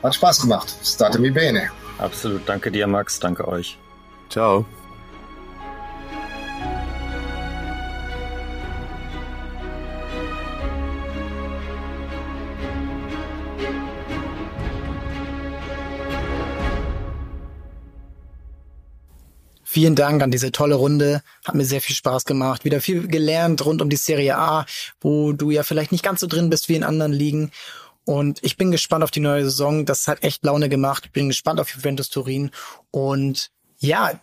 Hat 0.03 0.15
Spaß 0.15 0.41
gemacht. 0.41 0.73
State 0.83 1.19
mi 1.19 1.29
bene. 1.29 1.69
Absolut. 1.97 2.47
Danke 2.47 2.71
dir, 2.71 2.87
Max. 2.87 3.19
Danke 3.19 3.47
euch. 3.47 3.77
Ciao. 4.29 4.65
Vielen 19.71 19.93
Dank 19.93 20.23
an 20.23 20.31
diese 20.31 20.51
tolle 20.51 20.73
Runde. 20.73 21.21
Hat 21.45 21.53
mir 21.53 21.63
sehr 21.63 21.79
viel 21.79 21.95
Spaß 21.95 22.25
gemacht. 22.25 22.65
Wieder 22.65 22.81
viel 22.81 23.07
gelernt 23.07 23.63
rund 23.63 23.83
um 23.83 23.89
die 23.91 23.97
Serie 23.97 24.35
A, 24.35 24.65
wo 24.99 25.31
du 25.31 25.51
ja 25.51 25.61
vielleicht 25.61 25.91
nicht 25.91 26.03
ganz 26.03 26.21
so 26.21 26.25
drin 26.25 26.49
bist 26.49 26.69
wie 26.69 26.75
in 26.75 26.83
anderen 26.83 27.13
Ligen. 27.13 27.51
Und 28.03 28.43
ich 28.43 28.57
bin 28.57 28.71
gespannt 28.71 29.03
auf 29.03 29.11
die 29.11 29.19
neue 29.19 29.43
Saison. 29.43 29.85
Das 29.85 30.07
hat 30.07 30.23
echt 30.23 30.43
Laune 30.43 30.69
gemacht. 30.69 31.13
Bin 31.13 31.27
gespannt 31.27 31.59
auf 31.59 31.69
Juventus 31.69 32.09
Turin. 32.09 32.49
Und 32.89 33.51
ja, 33.77 34.19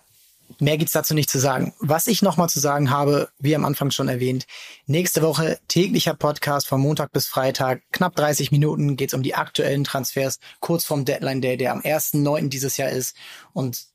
mehr 0.59 0.79
gibt's 0.79 0.95
dazu 0.95 1.15
nicht 1.15 1.31
zu 1.31 1.39
sagen. 1.39 1.73
Was 1.79 2.09
ich 2.09 2.23
nochmal 2.23 2.49
zu 2.49 2.59
sagen 2.59 2.91
habe, 2.91 3.29
wie 3.39 3.55
am 3.55 3.65
Anfang 3.65 3.93
schon 3.93 4.09
erwähnt, 4.09 4.47
nächste 4.87 5.23
Woche 5.23 5.61
täglicher 5.69 6.15
Podcast 6.15 6.67
von 6.67 6.81
Montag 6.81 7.13
bis 7.13 7.29
Freitag. 7.29 7.83
Knapp 7.93 8.17
30 8.17 8.51
Minuten 8.51 8.97
geht's 8.97 9.15
um 9.15 9.23
die 9.23 9.37
aktuellen 9.37 9.85
Transfers, 9.85 10.41
kurz 10.59 10.85
vorm 10.85 11.05
Deadline 11.05 11.41
Day, 11.41 11.57
der 11.57 11.71
am 11.71 11.83
1.9. 11.83 12.49
dieses 12.49 12.79
Jahr 12.79 12.91
ist. 12.91 13.15
Und 13.53 13.95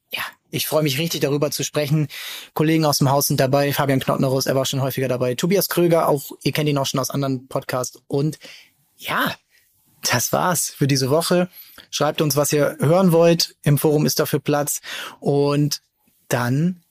ich 0.51 0.67
freue 0.67 0.83
mich 0.83 0.99
richtig 0.99 1.21
darüber 1.21 1.49
zu 1.49 1.63
sprechen. 1.63 2.07
Kollegen 2.53 2.85
aus 2.85 2.99
dem 2.99 3.09
Haus 3.09 3.27
sind 3.27 3.39
dabei. 3.39 3.73
Fabian 3.73 3.99
Knottnerus, 3.99 4.45
er 4.45 4.55
war 4.55 4.65
schon 4.65 4.81
häufiger 4.81 5.07
dabei. 5.07 5.35
Tobias 5.35 5.69
Kröger, 5.69 6.07
auch, 6.07 6.31
ihr 6.43 6.51
kennt 6.51 6.69
ihn 6.69 6.77
auch 6.77 6.85
schon 6.85 6.99
aus 6.99 7.09
anderen 7.09 7.47
Podcasts. 7.47 8.01
Und 8.07 8.37
ja, 8.97 9.33
das 10.03 10.33
war's 10.33 10.69
für 10.69 10.87
diese 10.87 11.09
Woche. 11.09 11.49
Schreibt 11.89 12.21
uns, 12.21 12.35
was 12.35 12.53
ihr 12.53 12.77
hören 12.79 13.11
wollt. 13.11 13.55
Im 13.63 13.77
Forum 13.77 14.05
ist 14.05 14.19
dafür 14.19 14.39
Platz. 14.39 14.81
Und 15.19 15.81
dann 16.27 16.83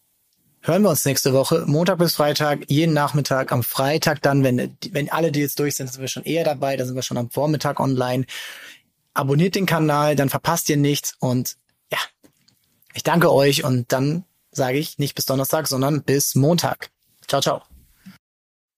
hören 0.63 0.83
wir 0.83 0.91
uns 0.91 1.05
nächste 1.05 1.33
Woche, 1.33 1.65
Montag 1.67 1.99
bis 1.99 2.15
Freitag, 2.15 2.71
jeden 2.71 2.95
Nachmittag. 2.95 3.53
Am 3.53 3.63
Freitag 3.63 4.23
dann, 4.23 4.45
wenn, 4.45 4.77
wenn 4.93 5.11
alle 5.11 5.33
Deals 5.33 5.55
durch 5.55 5.77
sind, 5.77 5.91
sind 5.91 6.01
wir 6.01 6.09
schon 6.09 6.25
eher 6.25 6.45
dabei. 6.45 6.77
Da 6.77 6.85
sind 6.85 6.95
wir 6.95 7.03
schon 7.03 7.19
am 7.19 7.31
Vormittag 7.31 7.81
online. 7.81 8.27
Abonniert 9.13 9.55
den 9.55 9.67
Kanal, 9.67 10.17
dann 10.17 10.29
verpasst 10.29 10.69
ihr 10.69 10.77
nichts. 10.77 11.17
Und 11.19 11.57
ich 12.95 13.03
danke 13.03 13.33
euch 13.33 13.65
und 13.65 13.93
dann 13.93 14.25
sage 14.53 14.79
ich 14.79 14.99
nicht 14.99 15.15
bis 15.15 15.27
Donnerstag, 15.27 15.67
sondern 15.67 16.03
bis 16.03 16.35
Montag. 16.35 16.91
Ciao, 17.27 17.41
ciao. 17.41 17.63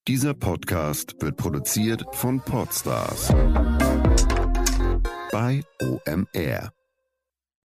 Dieser 0.09 0.35
Podcast 0.35 1.15
wird 1.21 1.37
produziert 1.37 2.05
von 2.13 2.41
Podstars 2.41 3.29
bei 5.31 5.63
OMR. 5.81 6.73